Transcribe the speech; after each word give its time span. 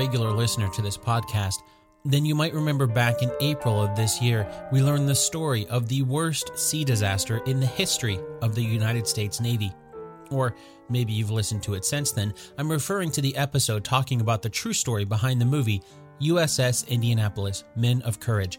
Regular 0.00 0.32
listener 0.32 0.70
to 0.70 0.80
this 0.80 0.96
podcast, 0.96 1.56
then 2.06 2.24
you 2.24 2.34
might 2.34 2.54
remember 2.54 2.86
back 2.86 3.20
in 3.22 3.30
April 3.42 3.82
of 3.82 3.94
this 3.94 4.22
year, 4.22 4.50
we 4.72 4.80
learned 4.80 5.06
the 5.06 5.14
story 5.14 5.66
of 5.66 5.88
the 5.88 6.00
worst 6.00 6.58
sea 6.58 6.86
disaster 6.86 7.42
in 7.44 7.60
the 7.60 7.66
history 7.66 8.18
of 8.40 8.54
the 8.54 8.62
United 8.62 9.06
States 9.06 9.42
Navy. 9.42 9.70
Or 10.30 10.54
maybe 10.88 11.12
you've 11.12 11.30
listened 11.30 11.62
to 11.64 11.74
it 11.74 11.84
since 11.84 12.12
then. 12.12 12.32
I'm 12.56 12.72
referring 12.72 13.10
to 13.10 13.20
the 13.20 13.36
episode 13.36 13.84
talking 13.84 14.22
about 14.22 14.40
the 14.40 14.48
true 14.48 14.72
story 14.72 15.04
behind 15.04 15.38
the 15.38 15.44
movie 15.44 15.82
USS 16.22 16.88
Indianapolis 16.88 17.64
Men 17.76 18.00
of 18.00 18.20
Courage. 18.20 18.58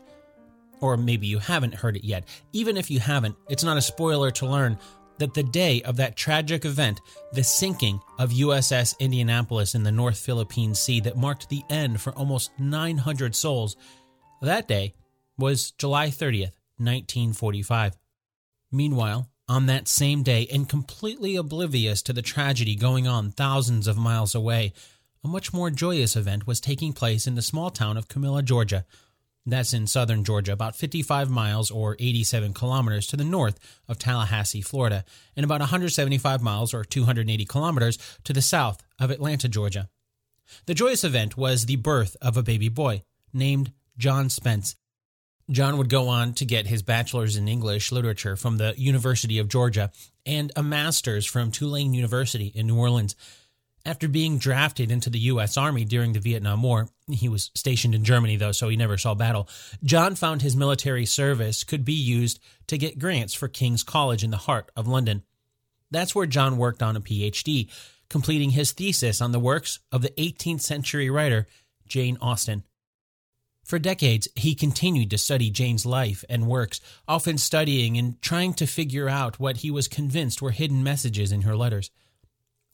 Or 0.79 0.95
maybe 0.95 1.25
you 1.25 1.39
haven't 1.39 1.73
heard 1.73 1.95
it 1.95 2.03
yet. 2.03 2.25
Even 2.53 2.77
if 2.77 2.91
you 2.91 2.99
haven't, 2.99 3.35
it's 3.49 3.63
not 3.63 3.77
a 3.77 3.81
spoiler 3.81 4.29
to 4.29 4.45
learn 4.45 4.77
that 5.21 5.35
the 5.35 5.43
day 5.43 5.83
of 5.83 5.97
that 5.97 6.15
tragic 6.15 6.65
event, 6.65 6.99
the 7.31 7.43
sinking 7.43 8.01
of 8.17 8.31
USS 8.31 8.97
Indianapolis 8.99 9.75
in 9.75 9.83
the 9.83 9.91
North 9.91 10.17
Philippine 10.17 10.73
Sea 10.73 10.99
that 11.01 11.15
marked 11.15 11.47
the 11.47 11.63
end 11.69 12.01
for 12.01 12.11
almost 12.13 12.51
900 12.59 13.35
souls, 13.35 13.75
that 14.41 14.67
day 14.67 14.95
was 15.37 15.71
July 15.71 16.07
30th, 16.07 16.57
1945. 16.77 17.97
Meanwhile, 18.71 19.29
on 19.47 19.67
that 19.67 19.87
same 19.87 20.23
day, 20.23 20.47
and 20.51 20.67
completely 20.67 21.35
oblivious 21.35 22.01
to 22.01 22.13
the 22.13 22.23
tragedy 22.23 22.75
going 22.75 23.07
on 23.07 23.29
thousands 23.29 23.85
of 23.85 23.97
miles 23.97 24.33
away, 24.33 24.73
a 25.23 25.27
much 25.27 25.53
more 25.53 25.69
joyous 25.69 26.15
event 26.15 26.47
was 26.47 26.59
taking 26.59 26.93
place 26.93 27.27
in 27.27 27.35
the 27.35 27.43
small 27.43 27.69
town 27.69 27.95
of 27.95 28.07
Camilla, 28.07 28.41
Georgia, 28.41 28.85
that's 29.45 29.73
in 29.73 29.87
southern 29.87 30.23
Georgia, 30.23 30.53
about 30.53 30.75
55 30.75 31.29
miles 31.29 31.71
or 31.71 31.95
87 31.99 32.53
kilometers 32.53 33.07
to 33.07 33.17
the 33.17 33.23
north 33.23 33.59
of 33.87 33.97
Tallahassee, 33.97 34.61
Florida, 34.61 35.03
and 35.35 35.43
about 35.43 35.61
175 35.61 36.41
miles 36.41 36.73
or 36.73 36.83
280 36.83 37.45
kilometers 37.45 37.97
to 38.23 38.33
the 38.33 38.41
south 38.41 38.83
of 38.99 39.09
Atlanta, 39.09 39.49
Georgia. 39.49 39.89
The 40.65 40.73
joyous 40.73 41.03
event 41.03 41.37
was 41.37 41.65
the 41.65 41.77
birth 41.77 42.15
of 42.21 42.37
a 42.37 42.43
baby 42.43 42.69
boy 42.69 43.03
named 43.33 43.71
Jon 43.97 44.29
Spence. 44.29 44.75
John 45.49 45.77
would 45.77 45.89
go 45.89 46.07
on 46.07 46.33
to 46.35 46.45
get 46.45 46.67
his 46.67 46.83
bachelor's 46.83 47.35
in 47.35 47.47
English 47.47 47.91
literature 47.91 48.35
from 48.35 48.57
the 48.57 48.73
University 48.77 49.39
of 49.39 49.49
Georgia 49.49 49.91
and 50.25 50.51
a 50.55 50.63
master's 50.63 51.25
from 51.25 51.51
Tulane 51.51 51.93
University 51.93 52.47
in 52.47 52.67
New 52.67 52.77
Orleans. 52.77 53.15
After 53.83 54.07
being 54.07 54.37
drafted 54.37 54.91
into 54.91 55.09
the 55.09 55.19
U.S. 55.19 55.57
Army 55.57 55.85
during 55.85 56.13
the 56.13 56.19
Vietnam 56.19 56.61
War, 56.61 56.89
he 57.09 57.27
was 57.27 57.49
stationed 57.55 57.95
in 57.95 58.03
Germany 58.03 58.35
though, 58.35 58.51
so 58.51 58.69
he 58.69 58.75
never 58.75 58.97
saw 58.97 59.15
battle. 59.15 59.49
Jon 59.83 60.15
found 60.15 60.41
his 60.41 60.55
military 60.55 61.05
service 61.05 61.63
could 61.63 61.83
be 61.83 61.93
used 61.93 62.39
to 62.67 62.77
get 62.77 62.99
grants 62.99 63.33
for 63.33 63.47
King's 63.47 63.83
College 63.83 64.23
in 64.23 64.29
the 64.29 64.37
heart 64.37 64.71
of 64.75 64.87
London. 64.87 65.23
That's 65.89 66.13
where 66.13 66.27
Jon 66.27 66.57
worked 66.57 66.83
on 66.83 66.95
a 66.95 67.01
PhD, 67.01 67.69
completing 68.07 68.51
his 68.51 68.71
thesis 68.71 69.19
on 69.19 69.31
the 69.31 69.39
works 69.39 69.79
of 69.91 70.03
the 70.03 70.11
18th 70.11 70.61
century 70.61 71.09
writer 71.09 71.47
Jane 71.87 72.17
Austen. 72.21 72.63
For 73.63 73.79
decades, 73.79 74.27
he 74.35 74.53
continued 74.53 75.09
to 75.11 75.17
study 75.17 75.49
Jane's 75.49 75.85
life 75.85 76.23
and 76.29 76.47
works, 76.47 76.81
often 77.07 77.37
studying 77.37 77.97
and 77.97 78.21
trying 78.21 78.53
to 78.55 78.67
figure 78.67 79.09
out 79.09 79.39
what 79.39 79.57
he 79.57 79.71
was 79.71 79.87
convinced 79.87 80.41
were 80.41 80.51
hidden 80.51 80.83
messages 80.83 81.31
in 81.31 81.41
her 81.43 81.55
letters. 81.55 81.89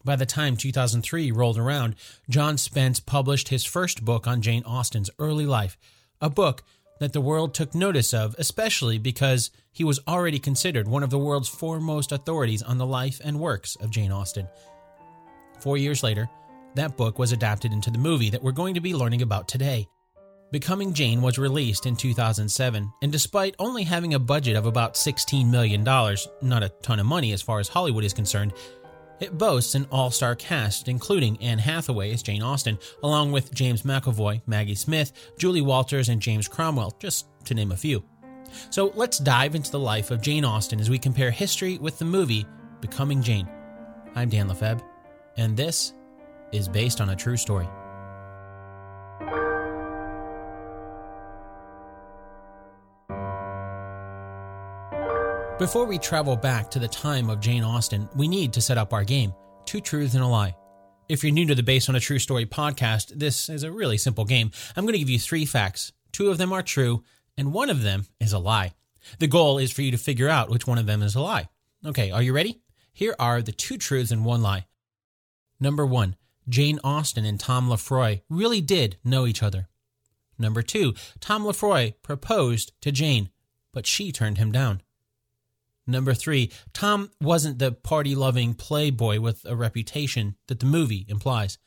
By 0.03 0.15
the 0.15 0.25
time 0.25 0.55
2003 0.55 1.31
rolled 1.31 1.57
around, 1.57 1.95
Jon 2.29 2.57
Spence 2.57 2.99
published 2.99 3.49
his 3.49 3.65
first 3.65 4.05
book 4.05 4.27
on 4.27 4.41
Jane 4.41 4.63
Austen's 4.63 5.09
early 5.19 5.45
life, 5.45 5.77
a 6.21 6.29
book 6.29 6.63
that 6.99 7.13
the 7.13 7.21
world 7.21 7.53
took 7.53 7.75
notice 7.75 8.13
of, 8.13 8.35
especially 8.37 8.97
because 8.97 9.51
he 9.71 9.83
was 9.83 9.99
already 10.07 10.39
considered 10.39 10.87
one 10.87 11.03
of 11.03 11.09
the 11.09 11.17
world's 11.17 11.49
foremost 11.49 12.11
authorities 12.11 12.63
on 12.63 12.77
the 12.77 12.85
life 12.85 13.19
and 13.23 13.39
works 13.39 13.75
of 13.77 13.91
Jane 13.91 14.11
Austen. 14.11 14.47
Four 15.59 15.77
years 15.77 16.03
later, 16.03 16.29
that 16.75 16.97
book 16.97 17.19
was 17.19 17.31
adapted 17.31 17.73
into 17.73 17.91
the 17.91 17.97
movie 17.97 18.29
that 18.29 18.43
we're 18.43 18.51
going 18.51 18.75
to 18.75 18.81
be 18.81 18.93
learning 18.93 19.21
about 19.21 19.47
today. 19.47 19.87
Becoming 20.49 20.93
Jane 20.93 21.21
was 21.21 21.37
released 21.37 21.85
in 21.85 21.97
2007, 21.97 22.93
and 23.01 23.11
despite 23.11 23.55
only 23.59 23.83
having 23.83 24.13
a 24.13 24.19
budget 24.19 24.55
of 24.55 24.65
about 24.65 24.93
$16 24.93 25.49
million, 25.49 25.83
not 25.83 26.63
a 26.63 26.69
ton 26.81 27.01
of 27.01 27.05
money 27.05 27.33
as 27.33 27.41
far 27.41 27.59
as 27.59 27.67
Hollywood 27.67 28.05
is 28.05 28.13
concerned, 28.13 28.53
it 29.19 29.37
boasts 29.37 29.75
an 29.75 29.87
all 29.91 30.11
star 30.11 30.35
cast, 30.35 30.87
including 30.87 31.41
Anne 31.41 31.59
Hathaway 31.59 32.11
as 32.11 32.23
Jane 32.23 32.41
Austen, 32.41 32.77
along 33.03 33.31
with 33.31 33.53
James 33.53 33.83
McAvoy, 33.83 34.41
Maggie 34.45 34.75
Smith, 34.75 35.11
Julie 35.37 35.61
Walters, 35.61 36.09
and 36.09 36.21
James 36.21 36.47
Cromwell, 36.47 36.95
just 36.99 37.27
to 37.45 37.53
name 37.53 37.71
a 37.71 37.77
few. 37.77 38.03
So 38.69 38.91
let's 38.95 39.17
dive 39.17 39.55
into 39.55 39.71
the 39.71 39.79
life 39.79 40.11
of 40.11 40.21
Jane 40.21 40.45
Austen 40.45 40.79
as 40.79 40.89
we 40.89 40.97
compare 40.97 41.31
history 41.31 41.77
with 41.77 41.99
the 41.99 42.05
movie 42.05 42.45
Becoming 42.81 43.21
Jane. 43.21 43.49
I'm 44.15 44.29
Dan 44.29 44.47
Lefebvre, 44.47 44.85
and 45.37 45.57
this 45.57 45.93
is 46.51 46.67
based 46.67 47.01
on 47.01 47.09
a 47.09 47.15
true 47.15 47.37
story. 47.37 47.67
Before 55.59 55.85
we 55.85 55.97
travel 55.97 56.35
back 56.35 56.69
to 56.69 56.77
the 56.77 56.87
time 56.87 57.31
of 57.31 57.39
Jane 57.39 57.63
Austen, 57.63 58.07
we 58.15 58.27
need 58.27 58.53
to 58.53 58.61
set 58.61 58.77
up 58.77 58.93
our 58.93 59.03
game 59.03 59.33
Two 59.65 59.81
Truths 59.81 60.13
and 60.13 60.23
a 60.23 60.27
Lie. 60.27 60.55
If 61.09 61.23
you're 61.23 61.33
new 61.33 61.47
to 61.47 61.55
the 61.55 61.63
Based 61.63 61.89
on 61.89 61.95
a 61.95 61.99
True 61.99 62.19
Story 62.19 62.45
podcast, 62.45 63.07
this 63.15 63.49
is 63.49 63.63
a 63.63 63.71
really 63.71 63.97
simple 63.97 64.23
game. 64.23 64.51
I'm 64.75 64.83
going 64.83 64.93
to 64.93 64.99
give 64.99 65.09
you 65.09 65.17
three 65.17 65.47
facts. 65.47 65.93
Two 66.11 66.29
of 66.29 66.37
them 66.37 66.53
are 66.53 66.61
true, 66.61 67.03
and 67.39 67.53
one 67.53 67.71
of 67.71 67.81
them 67.81 68.05
is 68.19 68.33
a 68.33 68.37
lie. 68.37 68.73
The 69.17 69.25
goal 69.25 69.57
is 69.57 69.71
for 69.71 69.81
you 69.81 69.89
to 69.89 69.97
figure 69.97 70.29
out 70.29 70.51
which 70.51 70.67
one 70.67 70.77
of 70.77 70.85
them 70.85 71.01
is 71.01 71.15
a 71.15 71.21
lie. 71.21 71.49
Okay, 71.83 72.11
are 72.11 72.21
you 72.21 72.33
ready? 72.33 72.61
Here 72.93 73.15
are 73.17 73.41
the 73.41 73.51
two 73.51 73.79
truths 73.79 74.11
and 74.11 74.23
one 74.23 74.43
lie. 74.43 74.67
Number 75.59 75.87
one, 75.87 76.17
Jane 76.47 76.79
Austen 76.83 77.25
and 77.25 77.39
Tom 77.39 77.67
Lefroy 77.67 78.21
really 78.29 78.61
did 78.61 78.97
know 79.03 79.25
each 79.25 79.41
other. 79.41 79.69
Number 80.37 80.61
two, 80.61 80.93
Tom 81.19 81.43
Lefroy 81.43 81.95
proposed 82.03 82.73
to 82.81 82.91
Jane, 82.91 83.31
but 83.73 83.87
she 83.87 84.11
turned 84.11 84.37
him 84.37 84.51
down. 84.51 84.83
Number 85.87 86.13
three, 86.13 86.51
Tom 86.73 87.09
wasn't 87.21 87.59
the 87.59 87.71
party 87.71 88.13
loving 88.13 88.53
playboy 88.53 89.19
with 89.19 89.45
a 89.45 89.55
reputation 89.55 90.35
that 90.47 90.59
the 90.59 90.65
movie 90.65 91.05
implies. 91.07 91.57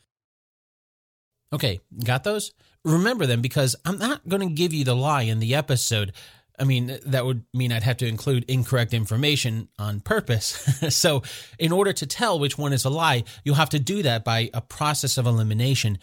Okay, 1.52 1.80
got 2.04 2.22
those? 2.22 2.52
Remember 2.84 3.26
them 3.26 3.40
because 3.40 3.74
I'm 3.84 3.98
not 3.98 4.28
going 4.28 4.46
to 4.46 4.54
give 4.54 4.72
you 4.72 4.84
the 4.84 4.94
lie 4.94 5.22
in 5.22 5.40
the 5.40 5.54
episode. 5.54 6.12
I 6.58 6.64
mean, 6.64 6.98
that 7.06 7.24
would 7.24 7.44
mean 7.54 7.72
I'd 7.72 7.82
have 7.82 7.96
to 7.98 8.06
include 8.06 8.44
incorrect 8.46 8.92
information 8.92 9.68
on 9.78 10.00
purpose. 10.00 10.48
so, 10.94 11.22
in 11.58 11.72
order 11.72 11.92
to 11.94 12.06
tell 12.06 12.38
which 12.38 12.58
one 12.58 12.74
is 12.74 12.84
a 12.84 12.90
lie, 12.90 13.24
you'll 13.44 13.54
have 13.54 13.70
to 13.70 13.78
do 13.78 14.02
that 14.02 14.24
by 14.24 14.50
a 14.52 14.60
process 14.60 15.16
of 15.16 15.26
elimination. 15.26 15.98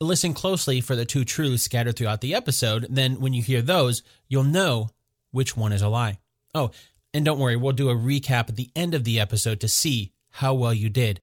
Listen 0.00 0.34
closely 0.34 0.80
for 0.82 0.94
the 0.94 1.06
two 1.06 1.24
truths 1.24 1.62
scattered 1.62 1.96
throughout 1.96 2.20
the 2.20 2.34
episode. 2.34 2.86
Then, 2.90 3.20
when 3.20 3.32
you 3.32 3.42
hear 3.42 3.62
those, 3.62 4.02
you'll 4.28 4.44
know 4.44 4.90
which 5.30 5.56
one 5.56 5.72
is 5.72 5.82
a 5.82 5.88
lie. 5.88 6.18
Oh, 6.54 6.70
and 7.14 7.24
don't 7.24 7.38
worry, 7.38 7.56
we'll 7.56 7.72
do 7.72 7.90
a 7.90 7.94
recap 7.94 8.48
at 8.48 8.56
the 8.56 8.70
end 8.74 8.94
of 8.94 9.04
the 9.04 9.20
episode 9.20 9.60
to 9.60 9.68
see 9.68 10.12
how 10.30 10.54
well 10.54 10.72
you 10.72 10.88
did. 10.88 11.20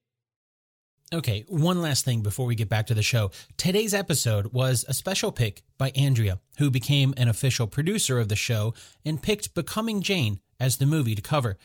Okay, 1.12 1.44
one 1.48 1.82
last 1.82 2.06
thing 2.06 2.22
before 2.22 2.46
we 2.46 2.54
get 2.54 2.70
back 2.70 2.86
to 2.88 2.94
the 2.94 3.02
show. 3.02 3.32
Today's 3.58 3.96
episode 3.96 4.54
was 4.54 4.86
a 4.88 4.94
special 4.94 5.32
pick 5.32 5.64
by 5.76 5.90
Andrea, 5.96 6.40
who 6.60 6.70
became 6.70 7.16
an 7.18 7.28
official 7.28 7.66
producer 7.66 8.20
of 8.20 8.30
the 8.30 8.36
show 8.36 8.76
and 9.04 9.22
picked 9.22 9.56
Becoming 9.56 10.02
Jane 10.02 10.40
as 10.60 10.78
the 10.78 10.86
movie 10.86 11.16
to 11.16 11.22
cover. 11.22 11.58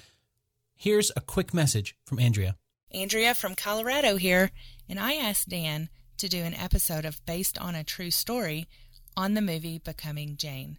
Here's 0.75 1.13
a 1.15 1.21
quick 1.21 1.53
message 1.53 1.95
from 2.07 2.19
Andrea. 2.19 2.57
Andrea 2.91 3.35
from 3.35 3.55
Colorado 3.55 4.17
here, 4.17 4.51
and 4.89 4.99
I 4.99 5.15
asked 5.15 5.51
Dan 5.51 5.91
to 6.17 6.29
do 6.29 6.43
an 6.43 6.55
episode 6.55 7.05
of 7.05 7.25
Based 7.27 7.59
on 7.59 7.75
a 7.75 7.85
True 7.85 8.11
Story 8.11 8.67
on 9.15 9.35
the 9.35 9.43
movie 9.43 9.79
Becoming 9.79 10.37
Jane. 10.39 10.79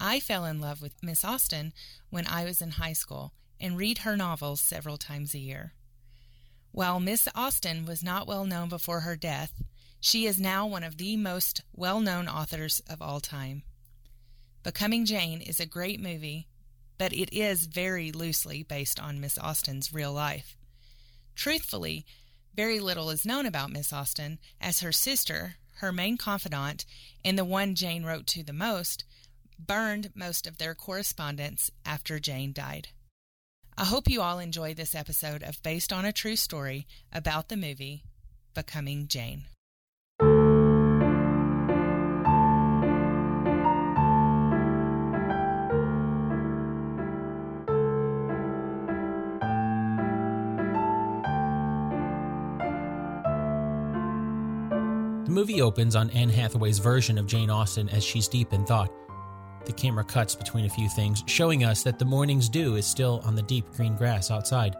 I 0.00 0.18
fell 0.18 0.46
in 0.46 0.60
love 0.60 0.80
with 0.80 1.02
Miss 1.02 1.24
Austen 1.24 1.72
when 2.08 2.26
I 2.26 2.44
was 2.44 2.62
in 2.62 2.72
high 2.72 2.94
school 2.94 3.32
and 3.60 3.76
read 3.76 3.98
her 3.98 4.16
novels 4.16 4.60
several 4.60 4.96
times 4.96 5.34
a 5.34 5.38
year. 5.38 5.74
While 6.72 7.00
Miss 7.00 7.28
Austen 7.34 7.84
was 7.84 8.02
not 8.02 8.26
well 8.26 8.44
known 8.44 8.68
before 8.68 9.00
her 9.00 9.16
death, 9.16 9.52
she 10.00 10.26
is 10.26 10.40
now 10.40 10.66
one 10.66 10.82
of 10.82 10.96
the 10.96 11.16
most 11.16 11.62
well 11.74 12.00
known 12.00 12.26
authors 12.28 12.80
of 12.88 13.02
all 13.02 13.20
time. 13.20 13.62
Becoming 14.62 15.04
Jane 15.04 15.40
is 15.42 15.60
a 15.60 15.66
great 15.66 16.00
movie, 16.00 16.48
but 16.96 17.12
it 17.12 17.32
is 17.32 17.66
very 17.66 18.10
loosely 18.12 18.62
based 18.62 18.98
on 18.98 19.20
Miss 19.20 19.38
Austen's 19.38 19.92
real 19.92 20.12
life. 20.12 20.56
Truthfully, 21.34 22.06
very 22.54 22.80
little 22.80 23.10
is 23.10 23.26
known 23.26 23.46
about 23.46 23.70
Miss 23.70 23.92
Austen, 23.92 24.38
as 24.60 24.80
her 24.80 24.92
sister, 24.92 25.56
her 25.76 25.92
main 25.92 26.16
confidant, 26.16 26.84
and 27.24 27.38
the 27.38 27.44
one 27.44 27.74
Jane 27.74 28.04
wrote 28.04 28.26
to 28.28 28.42
the 28.42 28.52
most, 28.52 29.04
burned 29.66 30.10
most 30.14 30.46
of 30.46 30.58
their 30.58 30.74
correspondence 30.74 31.70
after 31.84 32.18
Jane 32.18 32.52
died. 32.52 32.88
I 33.76 33.84
hope 33.84 34.08
you 34.08 34.20
all 34.20 34.38
enjoy 34.38 34.74
this 34.74 34.94
episode 34.94 35.42
of 35.42 35.62
Based 35.62 35.92
on 35.92 36.04
a 36.04 36.12
True 36.12 36.36
Story 36.36 36.86
about 37.12 37.48
the 37.48 37.56
movie 37.56 38.04
Becoming 38.54 39.06
Jane. 39.08 39.44
The 55.30 55.34
movie 55.34 55.62
opens 55.62 55.94
on 55.94 56.10
Anne 56.10 56.28
Hathaway's 56.28 56.80
version 56.80 57.16
of 57.16 57.26
Jane 57.26 57.50
Austen 57.50 57.88
as 57.88 58.02
she's 58.02 58.26
deep 58.26 58.52
in 58.52 58.66
thought. 58.66 58.90
The 59.66 59.72
camera 59.72 60.04
cuts 60.04 60.34
between 60.34 60.64
a 60.64 60.70
few 60.70 60.88
things, 60.88 61.22
showing 61.26 61.64
us 61.64 61.82
that 61.82 61.98
the 61.98 62.04
morning's 62.04 62.48
dew 62.48 62.76
is 62.76 62.86
still 62.86 63.20
on 63.24 63.34
the 63.34 63.42
deep 63.42 63.70
green 63.72 63.94
grass 63.94 64.30
outside. 64.30 64.76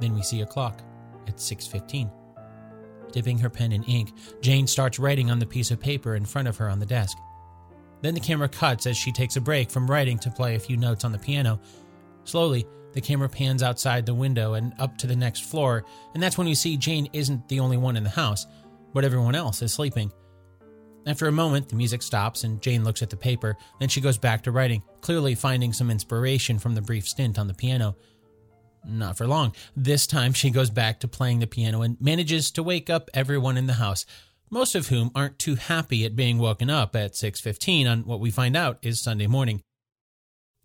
Then 0.00 0.14
we 0.14 0.22
see 0.22 0.40
a 0.42 0.46
clock 0.46 0.82
at 1.26 1.40
6:15. 1.40 2.10
Dipping 3.12 3.38
her 3.38 3.48
pen 3.48 3.72
in 3.72 3.84
ink, 3.84 4.12
Jane 4.42 4.66
starts 4.66 4.98
writing 4.98 5.30
on 5.30 5.38
the 5.38 5.46
piece 5.46 5.70
of 5.70 5.80
paper 5.80 6.14
in 6.14 6.24
front 6.24 6.48
of 6.48 6.56
her 6.58 6.68
on 6.68 6.78
the 6.78 6.86
desk. 6.86 7.16
Then 8.02 8.14
the 8.14 8.20
camera 8.20 8.48
cuts 8.48 8.86
as 8.86 8.96
she 8.96 9.12
takes 9.12 9.36
a 9.36 9.40
break 9.40 9.70
from 9.70 9.90
writing 9.90 10.18
to 10.20 10.30
play 10.30 10.54
a 10.54 10.60
few 10.60 10.76
notes 10.76 11.04
on 11.04 11.12
the 11.12 11.18
piano. 11.18 11.60
Slowly, 12.24 12.66
the 12.92 13.00
camera 13.00 13.28
pans 13.28 13.62
outside 13.62 14.06
the 14.06 14.14
window 14.14 14.54
and 14.54 14.72
up 14.78 14.98
to 14.98 15.06
the 15.06 15.16
next 15.16 15.44
floor, 15.44 15.84
and 16.14 16.22
that's 16.22 16.38
when 16.38 16.46
we 16.46 16.54
see 16.54 16.76
Jane 16.76 17.08
isn't 17.12 17.48
the 17.48 17.60
only 17.60 17.76
one 17.76 17.96
in 17.96 18.04
the 18.04 18.10
house, 18.10 18.46
but 18.92 19.04
everyone 19.04 19.34
else 19.34 19.62
is 19.62 19.72
sleeping. 19.72 20.12
After 21.08 21.26
a 21.26 21.32
moment, 21.32 21.70
the 21.70 21.74
music 21.74 22.02
stops 22.02 22.44
and 22.44 22.60
Jane 22.60 22.84
looks 22.84 23.00
at 23.00 23.08
the 23.08 23.16
paper, 23.16 23.56
then 23.80 23.88
she 23.88 24.02
goes 24.02 24.18
back 24.18 24.42
to 24.42 24.50
writing, 24.50 24.82
clearly 25.00 25.34
finding 25.34 25.72
some 25.72 25.90
inspiration 25.90 26.58
from 26.58 26.74
the 26.74 26.82
brief 26.82 27.08
stint 27.08 27.38
on 27.38 27.48
the 27.48 27.54
piano. 27.54 27.96
Not 28.86 29.16
for 29.16 29.26
long. 29.26 29.54
This 29.74 30.06
time 30.06 30.34
she 30.34 30.50
goes 30.50 30.68
back 30.68 31.00
to 31.00 31.08
playing 31.08 31.38
the 31.38 31.46
piano 31.46 31.80
and 31.80 31.98
manages 31.98 32.50
to 32.52 32.62
wake 32.62 32.90
up 32.90 33.08
everyone 33.14 33.56
in 33.56 33.66
the 33.66 33.72
house, 33.72 34.04
most 34.50 34.74
of 34.74 34.88
whom 34.88 35.10
aren't 35.14 35.38
too 35.38 35.54
happy 35.54 36.04
at 36.04 36.14
being 36.14 36.38
woken 36.38 36.68
up 36.68 36.94
at 36.94 37.16
6:15 37.16 37.86
on 37.86 38.04
what 38.04 38.20
we 38.20 38.30
find 38.30 38.54
out 38.54 38.78
is 38.82 39.00
Sunday 39.00 39.26
morning. 39.26 39.62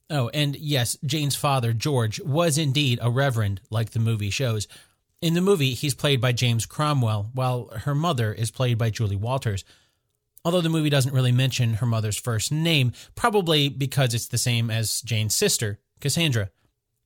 Oh, 0.09 0.27
and 0.33 0.57
yes, 0.57 0.97
Jane's 1.05 1.37
father, 1.37 1.71
George, 1.71 2.19
was 2.19 2.57
indeed 2.57 2.99
a 3.01 3.09
reverend 3.09 3.61
like 3.69 3.91
the 3.91 3.99
movie 3.99 4.29
shows. 4.29 4.67
In 5.21 5.35
the 5.35 5.41
movie, 5.41 5.73
he's 5.73 5.95
played 5.95 6.19
by 6.19 6.33
James 6.33 6.65
Cromwell, 6.65 7.29
while 7.33 7.67
her 7.67 7.95
mother 7.95 8.33
is 8.33 8.51
played 8.51 8.77
by 8.77 8.89
Julie 8.89 9.15
Walters. 9.15 9.63
Although 10.45 10.61
the 10.61 10.69
movie 10.69 10.89
doesn't 10.89 11.13
really 11.13 11.31
mention 11.31 11.75
her 11.75 11.85
mother's 11.85 12.19
first 12.19 12.51
name, 12.51 12.91
probably 13.15 13.69
because 13.69 14.13
it's 14.13 14.27
the 14.27 14.37
same 14.37 14.69
as 14.69 15.01
Jane's 15.01 15.35
sister, 15.35 15.79
Cassandra. 16.01 16.49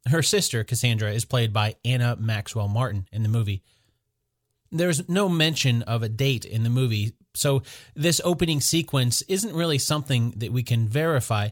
Her 0.08 0.24
sister, 0.24 0.64
Cassandra, 0.64 1.12
is 1.12 1.26
played 1.26 1.54
by 1.54 1.76
Anna 1.86 2.16
Maxwell 2.20 2.68
Martin 2.68 3.08
in 3.12 3.24
the 3.24 3.30
movie. 3.30 3.62
There's 4.72 5.08
no 5.08 5.30
mention 5.30 5.84
of 5.84 6.02
a 6.02 6.10
date 6.10 6.46
in 6.46 6.64
the 6.64 6.70
movie, 6.70 7.14
so 7.36 7.62
this 7.96 8.20
opening 8.24 8.60
sequence 8.60 9.22
isn't 9.24 9.56
really 9.56 9.78
something 9.78 10.34
that 10.38 10.52
we 10.52 10.64
can 10.64 10.88
verify, 10.88 11.50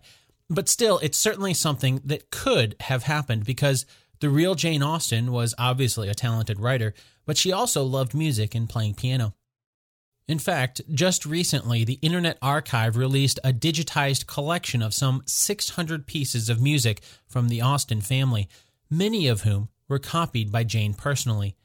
but 0.49 0.67
still, 0.67 0.99
it's 0.99 1.17
certainly 1.17 1.53
something 1.53 2.01
that 2.03 2.31
could 2.31 2.75
have 2.81 3.03
happened 3.03 3.45
because 3.45 3.85
the 4.19 4.29
real 4.29 4.55
Jane 4.55 4.83
Austen 4.83 5.31
was 5.31 5.53
obviously 5.57 6.09
a 6.09 6.15
talented 6.15 6.59
writer, 6.59 6.93
but 7.25 7.37
she 7.37 7.51
also 7.51 7.83
loved 7.83 8.13
music 8.13 8.55
and 8.55 8.69
playing 8.69 8.95
piano. 8.95 9.33
In 10.27 10.39
fact, 10.39 10.81
just 10.92 11.25
recently, 11.25 11.83
the 11.83 12.00
Internet 12.01 12.39
Archive 12.42 12.98
released 12.98 13.39
a 13.44 13.54
digitized 13.54 14.25
collection 14.25 14.81
of 14.81 14.94
some 14.94 15.22
600 15.27 16.07
pieces 16.07 16.50
of 16.50 16.62
music 16.62 17.01
from 17.27 17.48
the 17.48 17.62
Austen 17.62 18.01
family, 18.01 18.50
many 18.89 19.27
of 19.27 19.42
whom 19.42 19.69
were 19.88 20.00
copied 20.00 20.51
by 20.51 20.63
Jane 20.63 20.95
personally. 20.95 21.56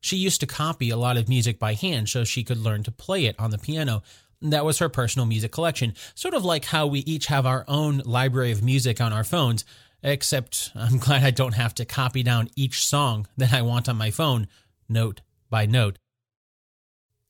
She 0.00 0.16
used 0.16 0.40
to 0.40 0.46
copy 0.46 0.88
a 0.88 0.96
lot 0.96 1.18
of 1.18 1.28
music 1.28 1.58
by 1.58 1.74
hand 1.74 2.08
so 2.08 2.24
she 2.24 2.44
could 2.44 2.58
learn 2.58 2.82
to 2.84 2.90
play 2.90 3.26
it 3.26 3.38
on 3.38 3.50
the 3.50 3.58
piano. 3.58 4.02
That 4.40 4.64
was 4.64 4.78
her 4.78 4.88
personal 4.88 5.26
music 5.26 5.52
collection, 5.52 5.94
sort 6.14 6.34
of 6.34 6.44
like 6.44 6.66
how 6.66 6.86
we 6.86 7.00
each 7.00 7.26
have 7.26 7.44
our 7.44 7.64
own 7.68 7.98
library 8.06 8.52
of 8.52 8.62
music 8.62 9.02
on 9.02 9.12
our 9.12 9.24
phones, 9.24 9.66
except 10.02 10.70
I'm 10.74 10.98
glad 10.98 11.24
I 11.24 11.30
don't 11.30 11.54
have 11.54 11.74
to 11.74 11.84
copy 11.84 12.22
down 12.22 12.48
each 12.56 12.86
song 12.86 13.26
that 13.36 13.52
I 13.52 13.60
want 13.62 13.88
on 13.88 13.96
my 13.96 14.10
phone, 14.10 14.48
note 14.88 15.20
by 15.50 15.66
note. 15.66 15.98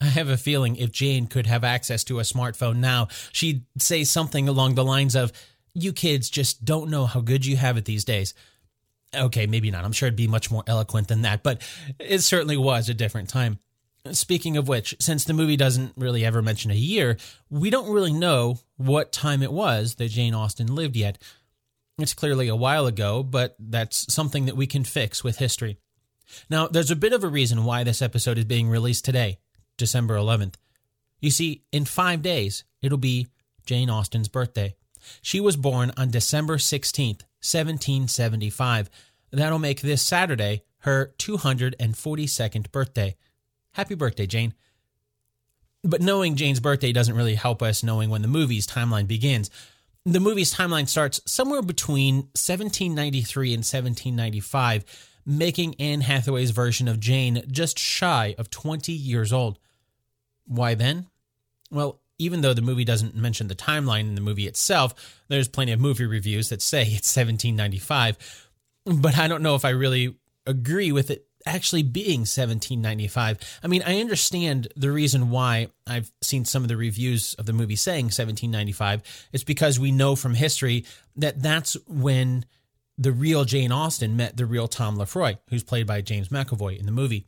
I 0.01 0.07
have 0.07 0.29
a 0.29 0.37
feeling 0.37 0.77
if 0.77 0.93
Jane 0.93 1.27
could 1.27 1.47
have 1.47 1.65
access 1.65 2.05
to 2.05 2.19
a 2.19 2.23
smartphone 2.23 2.77
now, 2.77 3.09
she'd 3.33 3.65
say 3.79 4.05
something 4.05 4.49
along 4.49 4.75
the 4.75 4.85
lines 4.85 5.17
of, 5.17 5.33
You 5.75 5.93
kids 5.93 6.29
just 6.29 6.65
don't 6.65 6.91
know 6.91 7.07
how 7.07 7.21
good 7.21 7.47
you 7.47 7.57
have 7.57 7.77
it 7.77 7.87
these 7.87 8.05
days. 8.05 8.35
Okay, 9.15 9.47
maybe 9.47 9.71
not. 9.71 9.85
I'm 9.85 9.93
sure 9.93 10.09
it'd 10.09 10.17
be 10.17 10.27
much 10.27 10.51
more 10.51 10.65
eloquent 10.67 11.09
than 11.09 11.23
that, 11.23 11.43
but 11.43 11.63
it 11.99 12.21
certainly 12.21 12.57
was 12.57 12.89
a 12.89 12.95
different 12.95 13.29
time. 13.29 13.59
Speaking 14.13 14.57
of 14.57 14.69
which, 14.69 14.95
since 15.01 15.25
the 15.25 15.33
movie 15.33 15.57
doesn't 15.57 15.93
really 15.97 16.25
ever 16.25 16.43
mention 16.43 16.71
a 16.71 16.75
year, 16.75 17.17
we 17.51 17.71
don't 17.71 17.93
really 17.93 18.13
know 18.13 18.59
what 18.77 19.13
time 19.13 19.43
it 19.43 19.53
was 19.53 19.97
that 19.97 20.11
Jane 20.11 20.35
Austen 20.35 20.75
lived 20.75 20.97
yet. 20.97 21.19
It's 21.99 22.15
clearly 22.15 22.49
a 22.49 22.57
while 22.57 22.87
ago, 22.87 23.23
but 23.23 23.57
that's 23.59 24.13
something 24.13 24.47
that 24.47 24.57
we 24.57 24.67
can 24.67 24.85
fix 24.85 25.25
with 25.25 25.39
history. 25.39 25.79
Now, 26.51 26.69
there's 26.69 26.91
a 26.91 26.97
bit 26.97 27.13
of 27.13 27.25
a 27.25 27.29
reason 27.29 27.65
why 27.65 27.85
this 27.85 28.03
episode 28.03 28.39
is 28.39 28.45
being 28.45 28.69
released 28.69 29.05
today. 29.05 29.39
December 29.77 30.17
11th. 30.17 30.55
You 31.21 31.31
see, 31.31 31.63
in 31.73 31.85
five 31.85 32.23
days, 32.23 32.65
it'll 32.83 32.99
be 32.99 33.29
Jane 33.65 33.91
Austen's 33.91 34.29
birthday. 34.29 34.75
She 35.23 35.41
was 35.41 35.57
born 35.57 35.93
on 35.97 36.11
December 36.11 36.57
16th, 36.57 37.23
1775. 37.41 38.91
That'll 39.33 39.59
make 39.59 39.81
this 39.81 40.03
Saturday 40.03 40.63
her 40.81 41.15
242nd 41.19 42.71
birthday. 42.71 43.17
Happy 43.73 43.95
birthday, 43.95 44.27
Jane. 44.27 44.55
But 45.83 46.01
knowing 46.01 46.37
Jane's 46.37 46.61
birthday 46.61 46.93
doesn't 46.93 47.17
really 47.17 47.35
help 47.35 47.63
us 47.63 47.83
knowing 47.83 48.11
when 48.11 48.23
the 48.23 48.29
movie's 48.29 48.67
timeline 48.67 49.07
begins. 49.07 49.51
The 50.05 50.21
movie's 50.21 50.55
timeline 50.55 50.89
starts 50.89 51.21
somewhere 51.27 51.63
between 51.63 52.17
1793 52.35 53.49
and 53.49 53.59
1795, 53.59 54.85
making 55.27 55.75
Anne 55.81 56.03
Hathaway's 56.03 56.53
version 56.53 56.87
of 56.89 57.01
Jane 57.01 57.43
just 57.51 57.79
shy 57.79 58.35
of 58.39 58.51
20 58.51 58.93
years 58.93 59.33
old. 59.33 59.59
Why 60.47 60.75
then? 60.75 61.07
Well, 61.71 62.01
even 62.19 62.41
though 62.41 62.55
the 62.55 62.63
movie 62.63 62.85
doesn't 62.85 63.15
mention 63.15 63.49
the 63.49 63.55
timeline 63.55 64.01
in 64.01 64.15
the 64.15 64.21
movie 64.21 64.47
itself, 64.47 65.23
there's 65.29 65.49
plenty 65.49 65.73
of 65.73 65.81
movie 65.81 66.07
reviews 66.07 66.49
that 66.49 66.63
say 66.63 66.83
it's 66.83 67.15
1795. 67.15 68.51
But 68.85 69.19
I 69.19 69.29
don't 69.29 69.43
know 69.43 69.55
if 69.55 69.65
I 69.65 69.71
really 69.71 70.17
agree 70.47 70.93
with 70.93 71.11
it 71.11 71.27
actually 71.45 71.83
being 71.83 72.21
1795. 72.21 73.61
I 73.63 73.67
mean, 73.69 73.83
I 73.87 74.01
understand 74.01 74.69
the 74.77 74.91
reason 74.91 75.31
why 75.31 75.69
I've 75.87 76.11
seen 76.21 76.45
some 76.45 76.63
of 76.63 76.69
the 76.69 76.77
reviews 76.77 77.35
of 77.35 77.47
the 77.47 77.53
movie 77.53 77.77
saying 77.77 78.07
1795. 78.07 79.29
It's 79.33 79.45
because 79.45 79.79
we 79.79 79.93
know 79.93 80.17
from 80.17 80.35
history 80.35 80.85
that 81.17 81.43
that's 81.43 81.77
when 81.87 82.45
the 82.99 83.13
real 83.13 83.45
Jane 83.45 83.73
Austen 83.73 84.17
met 84.17 84.37
the 84.37 84.47
real 84.47 84.69
Tom 84.69 84.97
Lefroy, 84.97 85.39
who's 85.51 85.63
played 85.63 85.87
by 85.87 86.01
James 86.01 86.29
McAvoy 86.29 86.79
in 86.79 86.87
the 86.87 86.93
movie. 86.93 87.27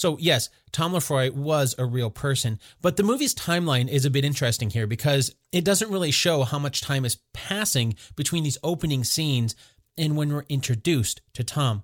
So, 0.00 0.16
yes, 0.18 0.48
Tom 0.72 0.94
Lefroy 0.94 1.30
was 1.30 1.74
a 1.76 1.84
real 1.84 2.08
person, 2.08 2.58
but 2.80 2.96
the 2.96 3.02
movie's 3.02 3.34
timeline 3.34 3.86
is 3.86 4.06
a 4.06 4.10
bit 4.10 4.24
interesting 4.24 4.70
here 4.70 4.86
because 4.86 5.34
it 5.52 5.62
doesn't 5.62 5.90
really 5.90 6.10
show 6.10 6.44
how 6.44 6.58
much 6.58 6.80
time 6.80 7.04
is 7.04 7.18
passing 7.34 7.94
between 8.16 8.42
these 8.42 8.56
opening 8.64 9.04
scenes 9.04 9.54
and 9.98 10.16
when 10.16 10.32
we're 10.32 10.46
introduced 10.48 11.20
to 11.34 11.44
Tom. 11.44 11.82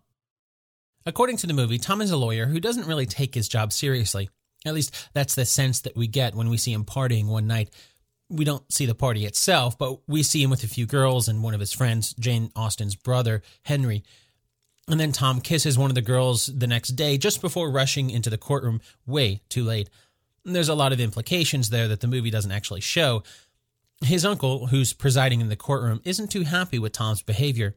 According 1.05 1.37
to 1.37 1.47
the 1.47 1.53
movie, 1.53 1.77
Tom 1.77 2.01
is 2.01 2.11
a 2.11 2.17
lawyer 2.17 2.47
who 2.47 2.59
doesn't 2.59 2.87
really 2.87 3.05
take 3.05 3.35
his 3.35 3.49
job 3.49 3.71
seriously. 3.71 4.31
At 4.65 4.73
least 4.73 4.95
that's 5.13 5.35
the 5.35 5.45
sense 5.45 5.83
that 5.83 5.95
we 5.95 6.07
get 6.07 6.35
when 6.35 6.49
we 6.49 6.57
see 6.57 6.73
him 6.73 6.87
partying 6.87 7.27
one 7.27 7.47
night. 7.47 7.69
We 8.31 8.47
don't 8.47 8.65
see 8.73 8.87
the 8.87 8.95
party 8.95 9.27
itself, 9.27 9.77
but 9.77 10.09
we 10.09 10.23
see 10.23 10.43
him 10.43 10.49
with 10.49 10.65
a 10.65 10.69
few 10.69 10.87
girls 10.87 11.29
and 11.29 11.43
one 11.43 11.53
of 11.53 11.61
his 11.61 11.75
friends, 11.75 12.15
Jane 12.15 12.51
Austen's 12.57 12.97
brother, 12.97 13.43
Henry. 13.65 14.05
And 14.89 15.01
then 15.01 15.13
Tom 15.13 15.41
kisses 15.41 15.77
one 15.77 15.91
of 15.91 15.97
the 15.97 16.03
girls 16.03 16.47
the 16.47 16.67
next 16.67 16.91
day 16.91 17.19
just 17.19 17.41
before 17.41 17.71
rushing 17.71 18.11
into 18.11 18.31
the 18.31 18.39
courtroom 18.39 18.81
way 19.05 19.43
too 19.49 19.65
late. 19.65 19.91
And 20.45 20.55
there's 20.55 20.69
a 20.69 20.75
lot 20.75 20.93
of 20.93 21.01
implications 21.01 21.71
there 21.71 21.89
that 21.89 22.01
the 22.01 22.07
movie 22.07 22.31
doesn't 22.31 22.53
actually 22.53 22.83
show. 22.83 23.25
His 24.05 24.25
uncle, 24.25 24.69
who's 24.69 24.93
presiding 24.93 25.41
in 25.41 25.49
the 25.49 25.57
courtroom, 25.57 26.01
isn't 26.05 26.31
too 26.31 26.45
happy 26.45 26.79
with 26.79 26.93
Tom's 26.93 27.23
behavior. 27.23 27.77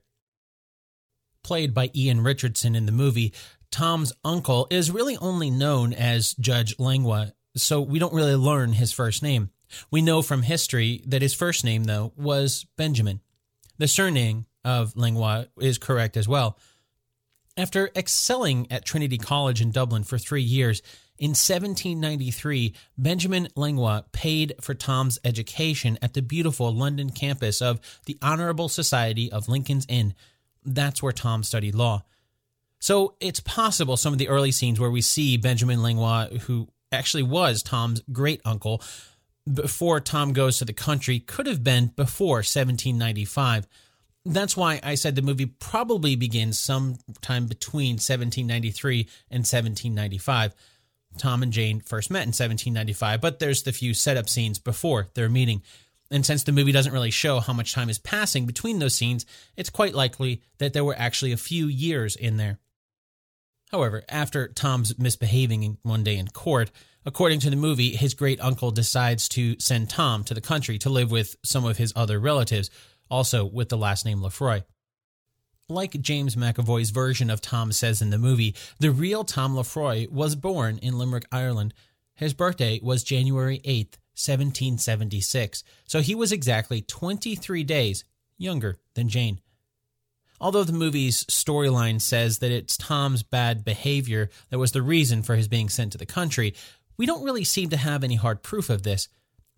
Played 1.44 1.74
by 1.74 1.90
Ian 1.96 2.22
Richardson 2.22 2.76
in 2.76 2.86
the 2.86 2.92
movie, 2.92 3.34
Tom's 3.72 4.14
uncle 4.24 4.68
is 4.70 4.92
really 4.92 5.18
only 5.18 5.50
known 5.50 5.94
as 5.94 6.34
Judge 6.34 6.78
Langlois, 6.78 7.32
so 7.56 7.82
we 7.82 7.98
don't 7.98 8.14
really 8.14 8.36
learn 8.36 8.74
his 8.74 8.92
first 8.92 9.24
name. 9.24 9.50
We 9.90 10.02
know 10.02 10.22
from 10.22 10.44
history 10.44 11.02
that 11.08 11.22
his 11.22 11.34
first 11.34 11.64
name, 11.64 11.86
though, 11.86 12.12
was 12.18 12.66
Benjamin. 12.78 13.22
The 13.78 13.88
surname 13.88 14.46
of 14.66 14.96
Langlois 14.96 15.46
is 15.60 15.78
correct 15.78 16.18
as 16.18 16.28
well. 16.28 16.58
After 17.60 17.92
excelling 17.94 18.72
at 18.72 18.86
Trinity 18.86 19.18
College 19.18 19.60
in 19.60 19.72
Dublin 19.72 20.04
for 20.04 20.18
three 20.18 20.42
years, 20.42 20.82
in 21.18 21.32
1793, 21.32 22.74
Benjamin 22.98 23.50
Langlois 23.58 24.04
paid 24.14 24.54
for 24.62 24.74
Tom's 24.74 25.20
education 25.26 26.00
at 26.02 26.14
the 26.14 26.22
beautiful 26.22 26.74
London 26.74 27.10
campus 27.10 27.62
of 27.62 27.82
the 28.06 28.18
Honorable 28.22 28.70
Society 28.70 29.30
of 29.30 29.50
Lincoln's 29.50 29.86
Inn. 29.90 30.14
That's 30.64 31.04
where 31.04 31.12
Tom 31.12 31.44
studied 31.44 31.76
law. 31.76 32.04
So 32.80 33.16
it's 33.20 33.42
possible 33.42 33.98
some 33.98 34.14
of 34.14 34.20
the 34.20 34.30
early 34.30 34.54
scenes 34.54 34.80
where 34.80 34.90
we 34.90 35.02
see 35.02 35.36
Benjamin 35.36 35.84
Langlois, 35.84 36.30
who 36.44 36.70
actually 36.94 37.24
was 37.24 37.62
Tom's 37.62 38.02
great 38.14 38.40
uncle, 38.46 38.82
before 39.52 40.00
Tom 40.00 40.32
goes 40.32 40.60
to 40.60 40.66
the 40.66 40.72
country, 40.72 41.20
could 41.20 41.46
have 41.46 41.62
been 41.62 41.88
before 41.98 42.38
1795 42.38 43.68
that's 44.26 44.58
why 44.58 44.80
I 44.84 44.96
said 44.96 45.16
the 45.16 45.22
movie 45.22 45.46
probably 45.46 46.16
begins 46.16 46.60
sometime 46.60 47.48
between 47.48 47.94
1793 47.94 49.02
and 49.32 49.40
1795. 49.40 50.54
Tom 51.18 51.42
and 51.42 51.52
Jane 51.52 51.80
first 51.80 52.12
met 52.12 52.24
in 52.24 52.30
1795, 52.30 53.22
but 53.22 53.40
there's 53.40 53.64
the 53.64 53.72
few 53.72 53.94
setup 53.94 54.30
scenes 54.30 54.60
before 54.60 55.08
their 55.16 55.30
meeting. 55.30 55.62
And 56.12 56.26
since 56.26 56.44
the 56.44 56.52
movie 56.52 56.72
doesn't 56.72 56.94
really 56.94 57.12
show 57.12 57.40
how 57.40 57.54
much 57.54 57.74
time 57.74 57.90
is 57.90 58.00
passing 58.00 58.46
between 58.46 58.80
those 58.80 58.96
scenes, 58.96 59.26
it's 59.56 59.70
quite 59.70 59.94
likely 59.94 60.42
that 60.58 60.74
there 60.74 60.84
were 60.84 60.96
actually 60.98 61.32
a 61.32 61.38
few 61.38 61.68
years 61.68 62.16
in 62.16 62.38
there. 62.38 62.60
However, 63.72 64.04
after 64.10 64.48
Tom's 64.48 64.98
misbehaving 64.98 65.78
one 65.84 66.04
day 66.04 66.18
in 66.18 66.28
court, 66.30 66.72
according 67.06 67.40
to 67.42 67.50
the 67.52 67.56
movie, 67.56 67.96
his 67.96 68.16
great 68.16 68.42
uncle 68.42 68.72
decides 68.72 69.30
to 69.30 69.60
send 69.60 69.90
Tom 69.90 70.24
to 70.24 70.34
the 70.34 70.42
country 70.42 70.80
to 70.80 70.90
live 70.90 71.12
with 71.12 71.36
some 71.44 71.66
of 71.66 71.78
his 71.78 71.94
other 71.96 72.20
relatives, 72.20 72.72
also 73.10 73.46
with 73.46 73.70
the 73.70 73.78
last 73.78 74.06
name 74.06 74.22
Lefroy. 74.22 74.64
Like 75.68 76.02
James 76.02 76.36
McAvoy's 76.36 76.90
version 76.90 77.30
of 77.30 77.42
Tom 77.42 77.72
says 77.72 78.02
in 78.02 78.10
the 78.10 78.18
movie, 78.18 78.56
the 78.80 78.92
real 78.92 79.24
Tom 79.24 79.56
Lefroy 79.56 80.08
was 80.10 80.36
born 80.36 80.80
in 80.80 80.98
Limerick, 80.98 81.26
Ireland. 81.32 81.74
His 82.16 82.34
birthday 82.34 82.80
was 82.82 83.04
January 83.04 83.60
8th, 83.60 83.98
1776, 84.16 85.64
so 85.86 86.02
he 86.02 86.16
was 86.16 86.32
exactly 86.32 86.82
23 86.82 87.64
days 87.64 88.04
younger 88.38 88.78
than 88.96 89.10
Jane. 89.10 89.40
Although 90.42 90.64
the 90.64 90.74
movie's 90.74 91.26
storyline 91.26 92.02
says 92.02 92.40
that 92.40 92.52
it's 92.52 92.78
Tom's 92.78 93.24
bad 93.24 93.64
behavior 93.64 94.30
that 94.50 94.60
was 94.60 94.72
the 94.72 94.82
reason 94.82 95.22
for 95.22 95.36
his 95.36 95.48
being 95.48 95.70
sent 95.70 95.92
to 95.92 95.98
the 95.98 96.06
country, 96.06 96.54
we 96.98 97.06
don't 97.06 97.24
really 97.24 97.44
seem 97.44 97.70
to 97.70 97.78
have 97.78 98.04
any 98.04 98.16
hard 98.16 98.42
proof 98.42 98.70
of 98.70 98.84
this. 98.84 99.08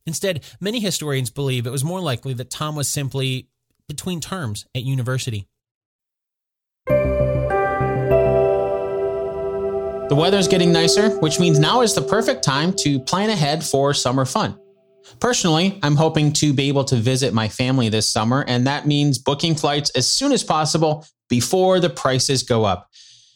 Instead, 0.05 0.43
many 0.59 0.79
historians 0.79 1.29
believe 1.29 1.67
it 1.67 1.71
was 1.71 1.83
more 1.83 1.99
likely 1.99 2.33
that 2.33 2.49
Tom 2.49 2.75
was 2.75 2.87
simply 2.87 3.47
between 3.87 4.19
terms 4.19 4.65
at 4.73 4.83
university. 4.83 5.47
The 10.07 10.15
weather's 10.17 10.47
getting 10.49 10.73
nicer, 10.73 11.09
which 11.19 11.39
means 11.39 11.57
now 11.57 11.81
is 11.81 11.93
the 11.95 12.01
perfect 12.01 12.43
time 12.43 12.73
to 12.79 12.99
plan 12.99 13.29
ahead 13.29 13.63
for 13.63 13.93
summer 13.93 14.25
fun. 14.25 14.59
Personally, 15.19 15.79
I'm 15.83 15.95
hoping 15.95 16.33
to 16.33 16.53
be 16.53 16.67
able 16.67 16.83
to 16.85 16.95
visit 16.95 17.33
my 17.33 17.47
family 17.47 17.89
this 17.89 18.07
summer, 18.07 18.43
and 18.47 18.67
that 18.67 18.85
means 18.85 19.17
booking 19.17 19.55
flights 19.55 19.89
as 19.91 20.07
soon 20.07 20.31
as 20.31 20.43
possible 20.43 21.05
before 21.29 21.79
the 21.79 21.89
prices 21.89 22.43
go 22.43 22.65
up. 22.65 22.89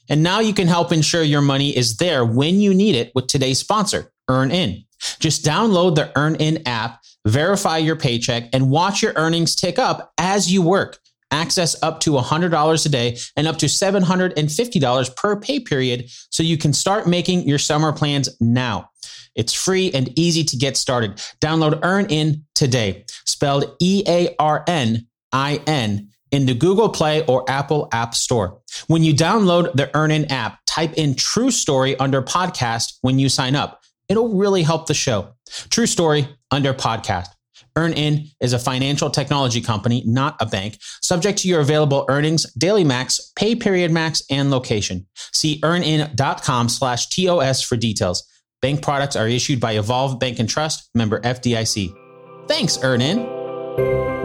And 0.10 0.22
now 0.22 0.42
you 0.42 0.54
can 0.54 0.68
help 0.68 0.92
ensure 0.92 1.24
your 1.24 1.42
money 1.42 1.76
is 1.76 1.98
there 1.98 2.26
when 2.26 2.60
you 2.60 2.74
need 2.74 2.96
it 2.96 3.12
with 3.16 3.28
today's 3.28 3.60
sponsor, 3.60 4.12
EarnIn. 4.30 4.86
Just 5.20 5.44
download 5.44 5.96
the 5.96 6.12
EarnIn 6.16 6.64
app, 6.66 7.02
verify 7.26 7.78
your 7.78 7.96
paycheck, 7.96 8.50
and 8.54 8.70
watch 8.70 9.02
your 9.02 9.14
earnings 9.16 9.56
tick 9.56 9.80
up 9.80 10.14
as 10.18 10.52
you 10.52 10.62
work 10.62 11.00
access 11.32 11.76
up 11.84 12.00
to 12.00 12.12
$100 12.12 12.86
a 12.86 12.90
day 12.90 13.18
and 13.36 13.48
up 13.48 13.58
to 13.58 13.66
$750 13.66 15.16
per 15.16 15.36
pay 15.40 15.60
period 15.60 16.10
so 16.30 16.44
you 16.44 16.58
can 16.58 16.72
start 16.72 17.08
making 17.08 17.48
your 17.48 17.58
summer 17.58 17.92
plans 17.92 18.30
now. 18.40 18.90
It's 19.36 19.54
free 19.54 19.92
and 19.92 20.18
easy 20.18 20.44
to 20.46 20.56
get 20.56 20.78
started. 20.78 21.18
Download 21.42 21.80
EarnIn 21.82 22.44
today, 22.54 23.06
spelled 23.26 23.76
E 23.80 24.04
A 24.08 24.34
R 24.40 24.64
N 24.68 25.08
I 25.34 25.60
N, 25.68 26.10
in 26.32 26.46
the 26.46 26.54
Google 26.54 26.90
Play 26.90 27.26
or 27.26 27.50
Apple 27.50 27.88
App 27.92 28.16
Store. 28.16 28.60
When 28.88 29.04
you 29.04 29.14
download 29.14 29.74
the 29.74 29.88
EarnIn 29.88 30.32
app, 30.32 30.60
type 30.66 30.94
in 30.94 31.16
True 31.16 31.52
Story 31.52 31.98
under 31.98 32.22
podcast 32.22 32.98
when 33.02 33.20
you 33.20 33.30
sign 33.30 33.56
up. 33.56 33.85
It'll 34.10 34.36
really 34.36 34.64
help 34.64 34.88
the 34.88 34.94
show. 34.94 35.34
True 35.70 35.86
Story 35.86 36.28
under 36.52 36.74
podcast. 36.74 37.28
EarnIn 37.78 38.30
is 38.40 38.54
a 38.54 38.60
financial 38.60 39.10
technology 39.10 39.62
company, 39.62 40.02
not 40.06 40.38
a 40.40 40.46
bank, 40.46 40.78
subject 41.02 41.40
to 41.40 41.48
your 41.48 41.60
available 41.60 42.06
earnings, 42.10 42.52
daily 42.54 42.86
max, 42.86 43.34
pay 43.36 43.56
period 43.56 43.92
max, 43.92 44.24
and 44.30 44.50
location. 44.50 45.06
See 45.34 45.60
earnin.com 45.64 46.70
slash 46.70 47.08
TOS 47.10 47.62
for 47.62 47.76
details. 47.76 48.24
Bank 48.62 48.82
products 48.82 49.16
are 49.16 49.28
issued 49.28 49.60
by 49.60 49.74
Evolve 49.74 50.20
Bank 50.20 50.40
and 50.40 50.50
Trust, 50.50 50.90
member 50.96 51.20
FDIC. 51.20 51.94
Thanks, 52.48 52.78
EarnIn. 52.78 54.25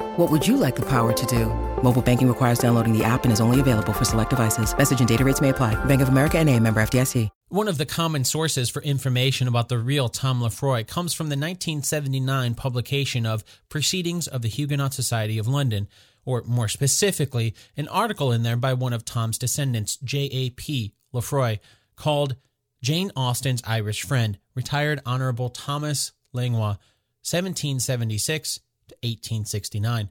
What 0.17 0.29
would 0.29 0.45
you 0.45 0.57
like 0.57 0.75
the 0.75 0.81
power 0.81 1.13
to 1.13 1.25
do? 1.25 1.45
Mobile 1.81 2.01
banking 2.01 2.27
requires 2.27 2.59
downloading 2.59 2.91
the 2.91 3.01
app 3.05 3.23
and 3.23 3.31
is 3.31 3.39
only 3.39 3.61
available 3.61 3.93
for 3.93 4.03
select 4.03 4.29
devices. 4.29 4.77
Message 4.77 4.99
and 4.99 5.07
data 5.07 5.23
rates 5.23 5.39
may 5.39 5.49
apply. 5.49 5.73
Bank 5.85 6.01
of 6.01 6.09
America 6.09 6.37
and 6.37 6.49
a 6.49 6.59
member 6.59 6.81
FDIC. 6.81 7.29
One 7.47 7.69
of 7.69 7.77
the 7.77 7.85
common 7.85 8.25
sources 8.25 8.69
for 8.69 8.81
information 8.81 9.47
about 9.47 9.69
the 9.69 9.77
real 9.77 10.09
Tom 10.09 10.41
Lefroy 10.41 10.85
comes 10.85 11.13
from 11.13 11.27
the 11.27 11.37
1979 11.37 12.55
publication 12.55 13.25
of 13.25 13.45
Proceedings 13.69 14.27
of 14.27 14.41
the 14.41 14.49
Huguenot 14.49 14.93
Society 14.93 15.37
of 15.37 15.47
London, 15.47 15.87
or 16.25 16.43
more 16.45 16.67
specifically, 16.67 17.55
an 17.77 17.87
article 17.87 18.33
in 18.33 18.43
there 18.43 18.57
by 18.57 18.73
one 18.73 18.91
of 18.91 19.05
Tom's 19.05 19.37
descendants, 19.37 19.95
J.A.P. 19.95 20.93
Lefroy, 21.13 21.59
called 21.95 22.35
Jane 22.81 23.13
Austen's 23.15 23.63
Irish 23.65 24.03
Friend, 24.03 24.37
Retired 24.55 24.99
Honorable 25.05 25.49
Thomas 25.49 26.11
Langlois, 26.33 26.77
1776 27.23 28.55
to 28.55 28.70
1869. 29.03 30.09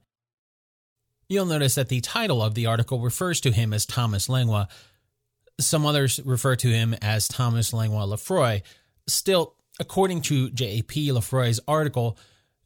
You'll 1.28 1.46
notice 1.46 1.76
that 1.76 1.88
the 1.88 2.00
title 2.00 2.42
of 2.42 2.54
the 2.54 2.66
article 2.66 3.00
refers 3.00 3.40
to 3.42 3.52
him 3.52 3.72
as 3.72 3.86
Thomas 3.86 4.28
Langlois, 4.28 4.66
some 5.60 5.86
others 5.86 6.20
refer 6.24 6.56
to 6.56 6.68
him 6.68 6.94
as 7.00 7.28
Thomas 7.28 7.72
Langlois 7.72 8.06
Lefroy. 8.06 8.62
Still, 9.06 9.54
according 9.78 10.22
to 10.22 10.50
J.A.P. 10.50 11.12
Lefroy's 11.12 11.60
article, 11.68 12.18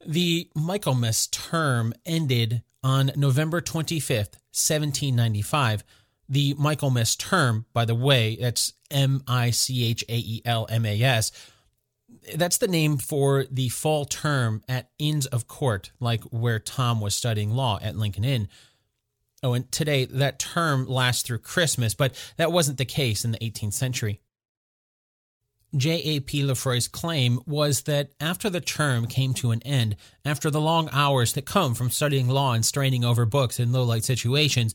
the 0.06 0.48
Michaelmas 0.54 1.26
term 1.28 1.92
ended 2.06 2.62
on 2.82 3.12
November 3.16 3.60
25th, 3.60 4.36
1795. 4.52 5.84
The 6.28 6.54
Michaelmas 6.54 7.16
term, 7.16 7.66
by 7.72 7.84
the 7.84 7.94
way, 7.94 8.36
that's 8.40 8.72
M 8.90 9.22
I 9.26 9.50
C 9.50 9.84
H 9.84 10.04
A 10.08 10.16
E 10.16 10.42
L 10.44 10.66
M 10.70 10.86
A 10.86 11.02
S. 11.02 11.32
That's 12.34 12.58
the 12.58 12.68
name 12.68 12.96
for 12.98 13.44
the 13.50 13.68
fall 13.68 14.04
term 14.04 14.62
at 14.68 14.90
Inns 14.98 15.26
of 15.26 15.46
Court, 15.46 15.90
like 16.00 16.22
where 16.24 16.58
Tom 16.58 17.00
was 17.00 17.14
studying 17.14 17.50
law 17.50 17.78
at 17.82 17.96
Lincoln 17.96 18.24
Inn. 18.24 18.48
Oh, 19.42 19.52
and 19.52 19.70
today 19.70 20.06
that 20.06 20.38
term 20.38 20.86
lasts 20.86 21.22
through 21.22 21.38
Christmas, 21.38 21.94
but 21.94 22.14
that 22.38 22.52
wasn't 22.52 22.78
the 22.78 22.84
case 22.84 23.24
in 23.24 23.32
the 23.32 23.38
18th 23.38 23.74
century. 23.74 24.20
J.A.P. 25.76 26.44
Lefroy's 26.44 26.88
claim 26.88 27.40
was 27.46 27.82
that 27.82 28.10
after 28.20 28.48
the 28.48 28.60
term 28.60 29.06
came 29.06 29.34
to 29.34 29.50
an 29.50 29.60
end, 29.62 29.96
after 30.24 30.50
the 30.50 30.60
long 30.60 30.88
hours 30.92 31.32
that 31.32 31.46
come 31.46 31.74
from 31.74 31.90
studying 31.90 32.28
law 32.28 32.52
and 32.52 32.64
straining 32.64 33.04
over 33.04 33.26
books 33.26 33.58
in 33.58 33.72
low 33.72 33.82
light 33.82 34.04
situations, 34.04 34.74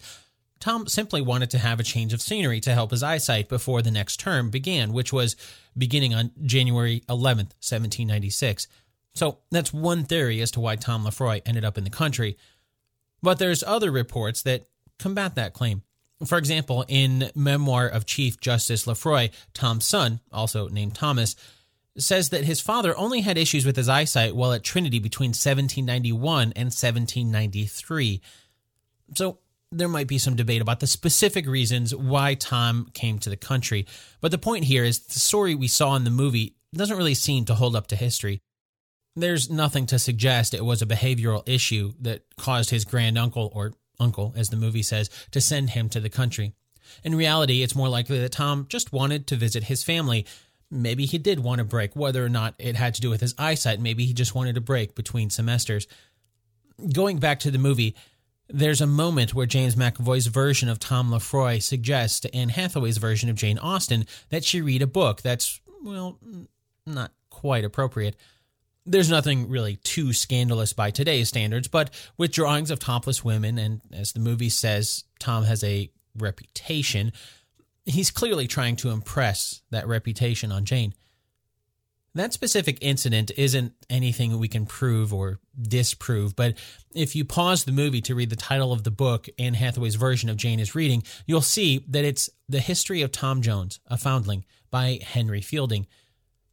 Tom 0.60 0.88
simply 0.88 1.22
wanted 1.22 1.50
to 1.52 1.58
have 1.58 1.80
a 1.80 1.84
change 1.84 2.14
of 2.14 2.22
scenery 2.22 2.60
to 2.62 2.74
help 2.74 2.92
his 2.92 3.04
eyesight 3.04 3.48
before 3.48 3.82
the 3.82 3.92
next 3.92 4.20
term 4.20 4.50
began, 4.50 4.92
which 4.92 5.14
was 5.14 5.36
beginning 5.78 6.14
on 6.14 6.32
January 6.44 7.02
11th, 7.08 7.56
1796. 7.62 8.68
So 9.16 9.40
that's 9.52 9.74
one 9.74 10.04
theory 10.04 10.42
as 10.42 10.52
to 10.52 10.60
why 10.60 10.76
Tom 10.76 11.04
Lefroy 11.04 11.42
ended 11.46 11.64
up 11.64 11.78
in 11.78 11.84
the 11.84 11.90
country. 11.90 12.38
But 13.22 13.40
there's 13.40 13.64
other 13.64 13.92
reports 13.92 14.42
that 14.44 14.66
combat 14.98 15.36
that 15.36 15.54
claim. 15.54 15.84
For 16.26 16.38
example, 16.38 16.84
in 16.88 17.32
Memoir 17.34 17.88
of 17.88 18.06
Chief 18.06 18.40
Justice 18.40 18.86
Lefroy, 18.86 19.30
Tom's 19.54 19.86
son, 19.86 20.20
also 20.32 20.68
named 20.68 20.96
Thomas, 20.96 21.36
says 21.98 22.30
that 22.30 22.44
his 22.44 22.62
father 22.62 22.96
only 22.98 23.22
had 23.22 23.38
issues 23.38 23.66
with 23.66 23.76
his 23.76 23.90
eyesight 23.90 24.36
while 24.36 24.54
at 24.54 24.64
Trinity 24.64 25.00
between 25.00 25.30
1791 25.30 26.54
and 26.56 26.68
1793. 26.68 28.22
So 29.16 29.40
there 29.72 29.88
might 29.88 30.08
be 30.08 30.18
some 30.18 30.36
debate 30.36 30.62
about 30.62 30.80
the 30.80 30.88
specific 30.88 31.48
reasons 31.48 31.94
why 31.94 32.34
Tom 32.34 32.90
came 32.94 33.20
to 33.20 33.30
the 33.30 33.38
country. 33.38 33.86
But 34.20 34.32
the 34.32 34.38
point 34.38 34.66
here 34.66 34.84
is 34.84 35.00
the 35.00 35.20
story 35.20 35.54
we 35.54 35.68
saw 35.68 35.96
in 35.96 36.04
the 36.04 36.10
movie 36.10 36.56
doesn't 36.74 36.98
really 36.98 37.14
seem 37.14 37.46
to 37.46 37.56
hold 37.56 37.76
up 37.76 37.88
to 37.88 37.96
history. 37.96 38.42
There's 39.16 39.50
nothing 39.50 39.86
to 39.88 40.00
suggest 40.00 40.54
it 40.54 40.66
was 40.66 40.82
a 40.82 40.88
behavioral 40.88 41.48
issue 41.48 41.94
that 42.02 42.24
caused 42.38 42.70
his 42.70 42.86
granduncle, 42.86 43.52
or 43.54 43.74
uncle, 44.00 44.34
as 44.36 44.50
the 44.50 44.56
movie 44.56 44.84
says, 44.84 45.10
to 45.32 45.42
send 45.42 45.72
him 45.72 45.90
to 45.90 46.00
the 46.00 46.10
country. 46.10 46.54
In 47.04 47.16
reality, 47.16 47.62
it's 47.62 47.76
more 47.76 47.90
likely 47.90 48.20
that 48.20 48.32
Tom 48.32 48.66
just 48.70 48.92
wanted 48.92 49.28
to 49.28 49.36
visit 49.36 49.66
his 49.66 49.84
family. 49.84 50.26
Maybe 50.72 51.06
he 51.06 51.18
did 51.18 51.40
want 51.40 51.62
a 51.62 51.66
break, 51.66 51.96
whether 51.96 52.24
or 52.24 52.30
not 52.30 52.56
it 52.58 52.76
had 52.76 52.96
to 52.96 53.02
do 53.02 53.10
with 53.10 53.22
his 53.22 53.36
eyesight. 53.38 53.80
Maybe 53.80 54.06
he 54.06 54.14
just 54.14 54.36
wanted 54.36 54.58
a 54.58 54.62
break 54.62 54.96
between 54.96 55.30
semesters. 55.30 55.88
Going 56.94 57.18
back 57.18 57.40
to 57.42 57.52
the 57.52 57.58
movie, 57.58 57.96
there's 58.50 58.82
a 58.82 58.88
moment 58.88 59.34
where 59.34 59.46
James 59.46 59.76
McAvoy's 59.76 60.28
version 60.28 60.70
of 60.70 60.80
Tom 60.80 61.12
Lefroy 61.12 61.62
suggests 61.62 62.20
to 62.22 62.36
Anne 62.36 62.50
Hathaway's 62.50 62.98
version 62.98 63.30
of 63.30 63.36
Jane 63.36 63.60
Austen 63.60 64.06
that 64.30 64.44
she 64.44 64.62
read 64.62 64.82
a 64.82 64.88
book 64.88 65.22
that's, 65.22 65.62
well, 65.84 66.18
not 66.86 67.12
quite 67.30 67.64
appropriate. 67.64 68.16
There's 68.86 69.10
nothing 69.10 69.50
really 69.50 69.76
too 69.78 70.14
scandalous 70.14 70.74
by 70.74 70.90
today's 70.90 71.30
standards, 71.30 71.68
but 71.68 71.94
with 72.18 72.32
drawings 72.32 72.72
of 72.72 72.80
topless 72.80 73.24
women, 73.24 73.60
and 73.60 73.82
as 73.94 74.14
the 74.14 74.20
movie 74.20 74.50
says, 74.50 75.04
Tom 75.20 75.44
has 75.44 75.64
a 75.64 75.92
reputation, 76.18 77.12
he's 77.86 78.10
clearly 78.10 78.48
trying 78.48 78.76
to 78.78 78.90
impress 78.90 79.62
that 79.70 79.88
reputation 79.88 80.52
on 80.52 80.66
Jane. 80.66 80.96
That 82.16 82.34
specific 82.34 82.80
incident 82.82 83.32
isn't 83.38 83.74
anything 83.90 84.40
we 84.40 84.48
can 84.48 84.66
prove 84.66 85.14
or 85.14 85.40
disprove, 85.62 86.36
but 86.36 86.56
if 86.96 87.16
you 87.16 87.24
pause 87.24 87.64
the 87.64 87.72
movie 87.72 88.02
to 88.02 88.16
read 88.16 88.32
the 88.32 88.36
title 88.36 88.74
of 88.74 88.84
the 88.84 88.92
book 88.92 89.28
Anne 89.38 89.54
Hathaway's 89.54 89.96
version 89.96 90.28
of 90.30 90.38
Jane 90.38 90.60
is 90.60 90.74
reading, 90.74 91.04
you'll 91.28 91.42
see 91.42 91.86
that 91.88 92.06
it's 92.06 92.30
The 92.48 92.60
History 92.60 93.04
of 93.04 93.12
Tom 93.12 93.42
Jones, 93.42 93.80
a 93.86 93.98
Foundling 93.98 94.44
by 94.72 95.00
Henry 95.04 95.42
Fielding. 95.42 95.86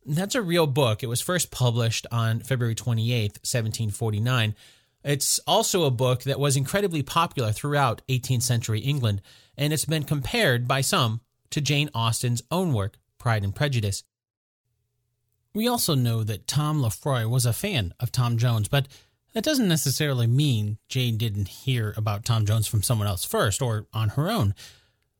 That's 0.04 0.34
a 0.34 0.42
real 0.42 0.66
book. 0.66 1.02
It 1.02 1.08
was 1.08 1.20
first 1.22 1.50
published 1.50 2.06
on 2.12 2.40
February 2.40 2.74
28, 2.74 3.38
1749. 3.42 4.54
It's 5.04 5.38
also 5.46 5.84
a 5.84 5.90
book 5.90 6.24
that 6.24 6.38
was 6.38 6.56
incredibly 6.56 7.02
popular 7.02 7.52
throughout 7.52 8.02
18th 8.08 8.42
century 8.42 8.80
England, 8.80 9.22
and 9.56 9.72
it's 9.72 9.84
been 9.84 10.04
compared 10.04 10.68
by 10.68 10.82
some 10.82 11.22
to 11.50 11.60
Jane 11.60 11.88
Austen's 11.94 12.42
own 12.50 12.74
work, 12.74 12.98
Pride 13.18 13.42
and 13.42 13.54
Prejudice. 13.54 14.04
We 15.56 15.68
also 15.68 15.94
know 15.94 16.22
that 16.22 16.46
Tom 16.46 16.82
Lefroy 16.82 17.26
was 17.26 17.46
a 17.46 17.52
fan 17.54 17.94
of 17.98 18.12
Tom 18.12 18.36
Jones, 18.36 18.68
but 18.68 18.88
that 19.32 19.42
doesn't 19.42 19.68
necessarily 19.68 20.26
mean 20.26 20.76
Jane 20.90 21.16
didn't 21.16 21.48
hear 21.48 21.94
about 21.96 22.26
Tom 22.26 22.44
Jones 22.44 22.66
from 22.66 22.82
someone 22.82 23.08
else 23.08 23.24
first 23.24 23.62
or 23.62 23.86
on 23.94 24.10
her 24.10 24.30
own. 24.30 24.54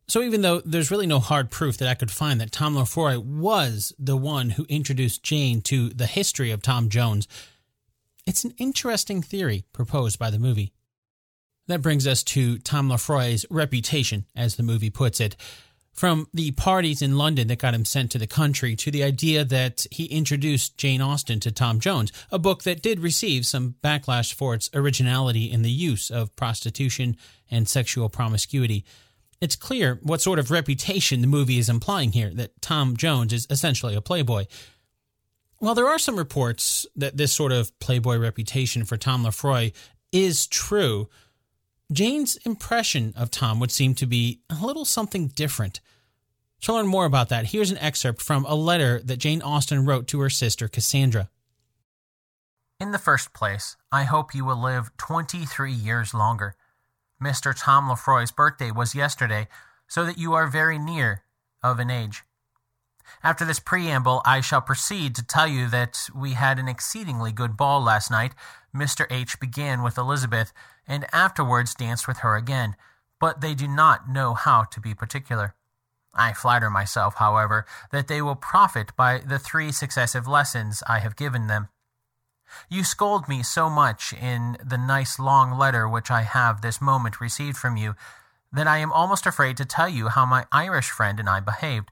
So 0.09 0.21
even 0.21 0.43
though 0.43 0.61
there's 0.61 0.91
really 0.91 1.07
no 1.07 1.21
hard 1.21 1.51
proof 1.51 1.79
that 1.79 1.89
I 1.89 1.95
could 1.95 2.11
find 2.11 2.39
that 2.39 2.53
Tom 2.53 2.77
Lefroy 2.77 3.19
was 3.19 3.95
the 3.99 4.19
one 4.19 4.51
who 4.51 4.67
introduced 4.69 5.23
Jane 5.23 5.63
to 5.63 5.89
the 5.89 6.05
history 6.05 6.51
of 6.51 6.61
Tom 6.61 6.91
Jones, 6.91 7.27
it's 8.27 8.45
an 8.45 8.53
interesting 8.59 9.23
theory 9.23 9.65
proposed 9.73 10.19
by 10.19 10.29
the 10.29 10.39
movie. 10.39 10.75
That 11.67 11.81
brings 11.81 12.07
us 12.07 12.23
to 12.25 12.59
Tom 12.59 12.91
Lefroy's 12.91 13.47
reputation, 13.49 14.27
as 14.37 14.57
the 14.57 14.63
movie 14.63 14.91
puts 14.91 15.19
it. 15.19 15.35
From 15.97 16.29
the 16.35 16.51
parties 16.51 17.01
in 17.01 17.17
London 17.17 17.49
that 17.49 17.59
got 17.59 17.75
him 17.75 17.87
sent 17.87 18.11
to 18.13 18.19
the 18.19 18.27
country 18.27 18.77
to 18.77 18.91
the 18.91 19.03
idea 19.03 19.45
that 19.45 19.87
he 19.91 20.05
introduced 20.05 20.77
Jane 20.77 21.01
Austen 21.01 21.41
to 21.41 21.51
Tom 21.51 21.81
Jones, 21.81 22.13
a 22.31 22.39
book 22.39 22.65
that 22.65 22.83
did 22.83 23.01
receive 23.01 23.47
some 23.47 23.77
backlash 23.83 24.35
for 24.35 24.55
its 24.55 24.69
originality 24.75 25.51
in 25.51 25.63
the 25.63 25.71
use 25.71 26.11
of 26.11 26.37
prostitution 26.37 27.17
and 27.51 27.67
sexual 27.67 28.11
promiscuity 28.11 28.85
it's 29.41 29.57
clear 29.57 29.99
what 30.03 30.21
sort 30.21 30.39
of 30.39 30.51
reputation 30.51 31.21
the 31.21 31.27
movie 31.27 31.59
is 31.59 31.69
implying 31.69 32.13
here 32.13 32.31
that 32.31 32.61
Tom 32.63 32.97
Jones 32.97 33.33
is 33.33 33.47
essentially 33.51 33.95
a 33.95 34.01
playboy. 34.01 34.47
While 35.59 35.75
there 35.75 35.89
are 35.89 35.99
some 35.99 36.17
reports 36.17 36.87
that 36.97 37.17
this 37.17 37.33
sort 37.33 37.53
of 37.53 37.77
playboy 37.79 38.17
reputation 38.17 38.85
for 38.85 38.97
Tom 38.97 39.25
Lefroy 39.25 39.73
is 40.13 40.47
true, 40.47 41.09
Jane's 41.93 42.37
impression 42.39 43.13
of 43.17 43.31
Tom 43.31 43.61
would 43.61 43.71
seem 43.71 43.95
to 43.95 44.07
be 44.07 44.41
a 44.51 44.65
little 44.65 44.85
something 44.85 45.29
different. 45.29 45.81
To 46.63 46.73
learn 46.73 46.87
more 46.87 47.05
about 47.05 47.29
that, 47.29 47.47
here's 47.47 47.71
an 47.71 47.79
excerpt 47.79 48.21
from 48.21 48.45
a 48.47 48.55
letter 48.55 49.01
that 49.05 49.19
Jane 49.19 49.43
Austen 49.43 49.85
wrote 49.85 50.09
to 50.09 50.21
her 50.21 50.31
sister 50.31 50.67
Cassandra. 50.67 51.31
In 52.81 52.91
the 52.91 52.99
first 52.99 53.33
place, 53.33 53.77
I 53.93 54.03
hope 54.03 54.35
you 54.35 54.45
will 54.45 54.61
live 54.61 54.91
23 54.97 55.73
years 55.73 56.13
longer. 56.13 56.57
Mr. 57.23 57.55
Tom 57.57 57.89
Lefroy's 57.89 58.33
birthday 58.33 58.71
was 58.71 58.95
yesterday, 58.95 59.49
so 59.87 60.05
that 60.05 60.19
you 60.19 60.35
are 60.35 60.49
very 60.49 60.79
near 60.79 61.23
of 61.63 61.79
an 61.79 61.91
age. 61.91 62.25
After 63.23 63.45
this 63.45 63.61
preamble, 63.61 64.21
I 64.25 64.41
shall 64.41 64.61
proceed 64.61 65.15
to 65.15 65.25
tell 65.25 65.47
you 65.47 65.69
that 65.69 66.09
we 66.15 66.33
had 66.33 66.59
an 66.59 66.69
exceedingly 66.69 67.33
good 67.33 67.57
ball 67.57 67.81
last 67.81 68.11
night. 68.11 68.33
Mr. 68.75 69.07
H. 69.11 69.39
began 69.41 69.83
with 69.83 69.97
Elizabeth, 69.97 70.53
and 70.87 71.07
afterwards 71.13 71.75
danced 71.75 72.07
with 72.07 72.19
her 72.19 72.37
again, 72.37 72.77
but 73.21 73.41
they 73.41 73.55
do 73.55 73.67
not 73.67 74.09
know 74.09 74.35
how 74.35 74.65
to 74.65 74.81
be 74.81 74.95
particular. 74.95 75.55
I 76.15 76.33
flatter 76.33 76.71
myself, 76.71 77.17
however, 77.17 77.67
that 77.93 78.09
they 78.09 78.23
will 78.23 78.37
profit 78.37 78.97
by 78.97 79.19
the 79.19 79.39
three 79.39 79.71
successive 79.73 80.27
lessons 80.27 80.83
I 80.89 81.01
have 81.01 81.17
given 81.17 81.47
them. 81.47 81.69
You 82.69 82.85
scold 82.85 83.29
me 83.29 83.43
so 83.43 83.69
much 83.69 84.13
in 84.13 84.57
the 84.65 84.79
nice 84.79 85.19
long 85.19 85.59
letter 85.59 85.89
which 85.89 86.11
I 86.11 86.23
have 86.23 86.63
this 86.63 86.81
moment 86.81 87.21
received 87.21 87.57
from 87.57 87.77
you 87.77 87.95
that 88.53 88.67
I 88.67 88.79
am 88.79 88.93
almost 88.93 89.27
afraid 89.27 89.57
to 89.59 89.65
tell 89.65 89.89
you 89.89 90.09
how 90.09 90.25
my 90.25 90.47
Irish 90.53 90.91
friend 90.91 91.21
and 91.21 91.29
I 91.29 91.41
behaved. 91.41 91.91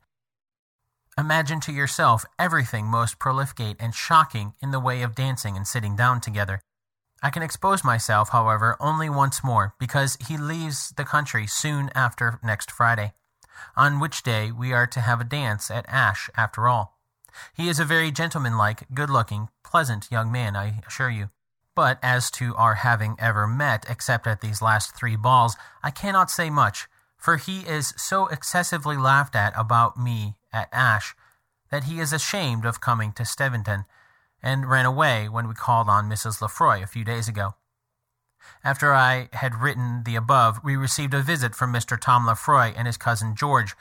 Imagine 1.18 1.60
to 1.60 1.72
yourself 1.72 2.24
everything 2.38 2.86
most 2.86 3.18
profligate 3.18 3.76
and 3.78 3.94
shocking 3.94 4.54
in 4.60 4.70
the 4.70 4.80
way 4.80 5.02
of 5.02 5.14
dancing 5.14 5.56
and 5.56 5.66
sitting 5.66 5.94
down 5.96 6.20
together. 6.20 6.62
I 7.22 7.30
can 7.30 7.42
expose 7.42 7.82
myself, 7.82 8.30
however, 8.30 8.76
only 8.80 9.08
once 9.08 9.42
more, 9.42 9.74
because 9.78 10.18
he 10.28 10.36
leaves 10.36 10.90
the 10.96 11.04
country 11.04 11.46
soon 11.46 11.90
after 11.94 12.38
next 12.42 12.70
Friday, 12.70 13.14
on 13.76 14.00
which 14.00 14.22
day 14.22 14.50
we 14.50 14.72
are 14.72 14.86
to 14.86 15.00
have 15.00 15.20
a 15.20 15.24
dance 15.24 15.70
at 15.70 15.88
Ashe 15.88 16.28
after 16.36 16.68
all. 16.68 16.98
He 17.52 17.68
is 17.68 17.80
a 17.80 17.84
very 17.84 18.10
gentlemanlike, 18.10 18.86
good 18.92 19.10
looking, 19.10 19.48
pleasant 19.62 20.10
young 20.10 20.30
man, 20.30 20.54
I 20.54 20.82
assure 20.86 21.10
you. 21.10 21.30
But 21.74 21.98
as 22.02 22.30
to 22.32 22.54
our 22.56 22.74
having 22.76 23.16
ever 23.18 23.46
met, 23.46 23.86
except 23.88 24.26
at 24.26 24.40
these 24.40 24.62
last 24.62 24.94
three 24.94 25.16
balls, 25.16 25.56
I 25.82 25.90
cannot 25.90 26.30
say 26.30 26.48
much, 26.50 26.86
for 27.16 27.36
he 27.36 27.60
is 27.60 27.94
so 27.96 28.26
excessively 28.26 28.96
laughed 28.96 29.34
at 29.34 29.52
about 29.56 29.98
me 29.98 30.36
at 30.52 30.68
Ashe 30.72 31.14
that 31.70 31.84
he 31.84 31.98
is 31.98 32.12
ashamed 32.12 32.64
of 32.64 32.80
coming 32.80 33.12
to 33.12 33.24
Steventon, 33.24 33.86
and 34.44 34.68
ran 34.68 34.84
away 34.84 35.26
when 35.26 35.48
we 35.48 35.54
called 35.54 35.88
on 35.88 36.08
Mrs. 36.08 36.42
Lefroy 36.42 36.82
a 36.82 36.86
few 36.86 37.02
days 37.02 37.28
ago. 37.28 37.54
After 38.62 38.92
I 38.92 39.30
had 39.32 39.54
written 39.54 40.02
the 40.04 40.16
above, 40.16 40.62
we 40.62 40.76
received 40.76 41.14
a 41.14 41.22
visit 41.22 41.54
from 41.54 41.72
Mr. 41.72 41.98
Tom 41.98 42.26
Lefroy 42.26 42.74
and 42.76 42.86
his 42.86 42.98
cousin 42.98 43.34
George. 43.34 43.74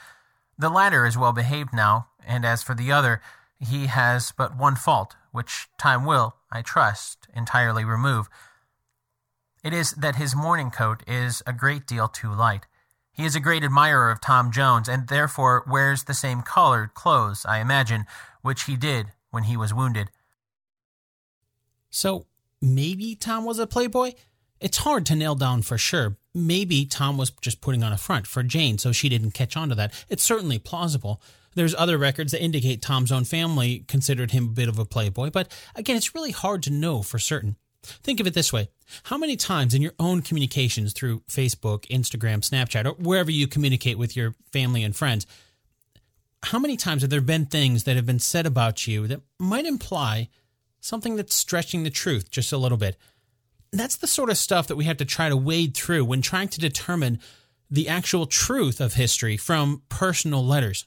The 0.57 0.69
latter 0.69 1.05
is 1.05 1.17
well 1.17 1.33
behaved 1.33 1.73
now, 1.73 2.07
and 2.25 2.45
as 2.45 2.63
for 2.63 2.73
the 2.73 2.93
other, 2.93 3.21
he 3.59 3.87
has 3.87 4.31
but 4.31 4.57
one 4.57 4.77
fault, 4.77 5.17
which 5.33 5.67
time 5.77 6.05
will, 6.05 6.37
I 6.49 6.61
trust, 6.61 7.27
entirely 7.35 7.83
remove. 7.83 8.29
It 9.65 9.73
is 9.73 9.91
that 9.91 10.15
his 10.15 10.33
morning 10.33 10.71
coat 10.71 11.03
is 11.05 11.43
a 11.45 11.51
great 11.51 11.85
deal 11.85 12.07
too 12.07 12.33
light. 12.33 12.67
He 13.11 13.25
is 13.25 13.35
a 13.35 13.41
great 13.41 13.63
admirer 13.63 14.09
of 14.09 14.21
Tom 14.21 14.49
Jones, 14.49 14.87
and 14.87 15.09
therefore 15.09 15.65
wears 15.67 16.03
the 16.03 16.13
same 16.13 16.41
colored 16.41 16.93
clothes, 16.93 17.45
I 17.45 17.59
imagine, 17.59 18.05
which 18.41 18.63
he 18.63 18.77
did 18.77 19.07
when 19.29 19.43
he 19.43 19.57
was 19.57 19.73
wounded. 19.73 20.09
So 21.93 22.25
maybe 22.59 23.15
Tom 23.15 23.45
was 23.45 23.59
a 23.59 23.67
playboy? 23.67 24.13
It's 24.59 24.79
hard 24.79 25.05
to 25.07 25.15
nail 25.15 25.35
down 25.35 25.61
for 25.61 25.77
sure. 25.77 26.17
Maybe 26.33 26.85
Tom 26.85 27.17
was 27.17 27.29
just 27.41 27.61
putting 27.61 27.83
on 27.83 27.93
a 27.93 27.97
front 27.97 28.25
for 28.25 28.41
Jane 28.41 28.79
so 28.79 28.91
she 28.91 29.09
didn't 29.09 29.31
catch 29.31 29.55
on 29.55 29.69
to 29.69 29.75
that. 29.75 29.93
It's 30.09 30.23
certainly 30.23 30.57
plausible. 30.57 31.21
There's 31.53 31.75
other 31.75 31.99
records 31.99 32.31
that 32.31 32.41
indicate 32.41 32.81
Tom's 32.81 33.11
own 33.11 33.25
family 33.25 33.85
considered 33.87 34.31
him 34.31 34.45
a 34.45 34.53
bit 34.53 34.69
of 34.69 34.79
a 34.79 34.85
playboy, 34.85 35.29
but 35.29 35.51
again, 35.75 35.95
it's 35.95 36.15
really 36.15 36.31
hard 36.31 36.63
to 36.63 36.71
know 36.71 37.03
for 37.03 37.19
certain. 37.19 37.57
Think 37.83 38.19
of 38.19 38.25
it 38.25 38.33
this 38.33 38.51
way 38.51 38.69
How 39.03 39.17
many 39.17 39.35
times 39.35 39.75
in 39.75 39.83
your 39.83 39.93
own 39.99 40.23
communications 40.23 40.93
through 40.93 41.19
Facebook, 41.29 41.85
Instagram, 41.89 42.39
Snapchat, 42.39 42.85
or 42.85 42.93
wherever 42.93 43.29
you 43.29 43.45
communicate 43.45 43.99
with 43.99 44.15
your 44.15 44.33
family 44.51 44.83
and 44.83 44.95
friends, 44.95 45.27
how 46.41 46.57
many 46.57 46.75
times 46.75 47.03
have 47.03 47.11
there 47.11 47.21
been 47.21 47.45
things 47.45 47.83
that 47.83 47.95
have 47.97 48.05
been 48.05 48.19
said 48.19 48.47
about 48.47 48.87
you 48.87 49.05
that 49.07 49.21
might 49.37 49.65
imply 49.65 50.29
something 50.83 51.15
that's 51.15 51.33
stretching 51.33 51.83
the 51.83 51.89
truth 51.89 52.29
just 52.29 52.51
a 52.51 52.57
little 52.57 52.77
bit? 52.77 52.97
That's 53.71 53.95
the 53.95 54.07
sort 54.07 54.29
of 54.29 54.37
stuff 54.37 54.67
that 54.67 54.75
we 54.75 54.85
have 54.85 54.97
to 54.97 55.05
try 55.05 55.29
to 55.29 55.37
wade 55.37 55.75
through 55.75 56.05
when 56.05 56.21
trying 56.21 56.49
to 56.49 56.59
determine 56.59 57.19
the 57.71 57.87
actual 57.87 58.27
truth 58.27 58.79
of 58.79 58.93
history 58.93 59.37
from 59.37 59.81
personal 59.89 60.45
letters. 60.45 60.85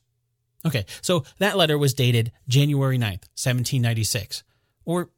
Okay, 0.65 0.85
so 1.01 1.25
that 1.39 1.57
letter 1.57 1.79
was 1.79 1.95
dated 1.95 2.31
January 2.47 2.99
9th, 2.99 3.27
1796. 3.35 4.45
Or 4.85 5.11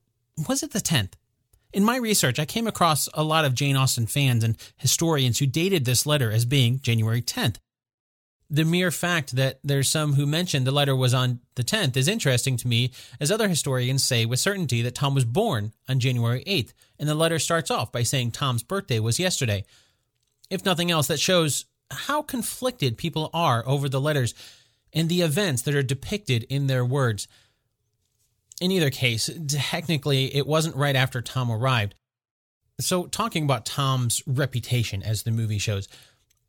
was 0.49 0.63
it 0.63 0.73
the 0.73 0.81
10th? 0.81 1.13
In 1.73 1.85
my 1.85 1.97
research, 1.97 2.39
I 2.39 2.47
came 2.47 2.67
across 2.67 3.09
a 3.13 3.23
lot 3.23 3.45
of 3.45 3.55
Jane 3.55 3.77
Austen 3.77 4.07
fans 4.07 4.43
and 4.43 4.57
historians 4.77 5.39
who 5.39 5.47
dated 5.47 5.85
this 5.85 6.07
letter 6.07 6.31
as 6.31 6.45
being 6.45 6.81
January 6.81 7.21
10th. 7.21 7.57
The 8.51 8.65
mere 8.65 8.91
fact 8.91 9.37
that 9.37 9.59
there's 9.63 9.91
some 9.91 10.15
who 10.15 10.27
mention 10.27 10.65
the 10.65 10.71
letter 10.71 10.97
was 10.97 11.13
on 11.13 11.41
the 11.55 11.65
10th 11.65 11.97
is 11.97 12.09
interesting 12.09 12.57
to 12.57 12.69
me, 12.69 12.93
as 13.21 13.31
other 13.31 13.49
historians 13.49 14.05
say 14.05 14.25
with 14.25 14.41
certainty 14.41 14.81
that 14.83 14.95
Tom 14.95 15.15
was 15.15 15.27
born 15.27 15.73
on 15.87 16.01
January 16.01 16.43
8th, 16.45 16.73
and 16.99 17.09
the 17.09 17.15
letter 17.15 17.39
starts 17.39 17.71
off 17.71 17.93
by 17.93 18.03
saying 18.03 18.31
Tom's 18.31 18.63
birthday 18.63 19.01
was 19.01 19.19
yesterday. 19.19 19.65
If 20.49 20.65
nothing 20.65 20.91
else, 20.91 21.09
that 21.09 21.21
shows 21.21 21.67
how 21.91 22.23
conflicted 22.23 22.97
people 22.97 23.29
are 23.35 23.63
over 23.67 23.89
the 23.89 24.01
letters 24.01 24.35
and 24.93 25.09
the 25.09 25.23
events 25.23 25.63
that 25.63 25.75
are 25.75 25.83
depicted 25.83 26.45
in 26.45 26.67
their 26.67 26.85
words. 26.85 27.29
In 28.61 28.71
either 28.71 28.91
case, 28.91 29.31
technically, 29.47 30.35
it 30.35 30.47
wasn't 30.47 30.77
right 30.77 30.97
after 30.97 31.21
Tom 31.21 31.51
arrived. 31.51 31.95
So, 32.81 33.07
talking 33.07 33.45
about 33.45 33.67
Tom's 33.67 34.23
reputation 34.27 35.03
as 35.03 35.23
the 35.23 35.31
movie 35.31 35.59
shows, 35.59 35.89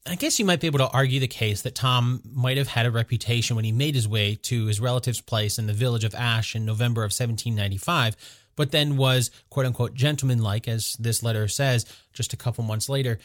I 0.05 0.15
guess 0.15 0.39
you 0.39 0.45
might 0.45 0.61
be 0.61 0.67
able 0.67 0.79
to 0.79 0.89
argue 0.89 1.19
the 1.19 1.27
case 1.27 1.61
that 1.61 1.75
Tom 1.75 2.21
might 2.33 2.57
have 2.57 2.69
had 2.69 2.85
a 2.85 2.91
reputation 2.91 3.55
when 3.55 3.65
he 3.65 3.71
made 3.71 3.95
his 3.95 4.07
way 4.07 4.35
to 4.43 4.65
his 4.65 4.79
relative's 4.79 5.21
place 5.21 5.59
in 5.59 5.67
the 5.67 5.73
village 5.73 6.03
of 6.03 6.15
Ashe 6.15 6.55
in 6.55 6.65
November 6.65 7.01
of 7.01 7.11
1795, 7.11 8.15
but 8.55 8.71
then 8.71 8.97
was 8.97 9.29
quote 9.49 9.65
unquote 9.65 9.93
gentlemanlike, 9.93 10.67
as 10.67 10.93
this 10.93 11.21
letter 11.21 11.47
says, 11.47 11.85
just 12.13 12.33
a 12.33 12.37
couple 12.37 12.63
months 12.63 12.89
later. 12.89 13.19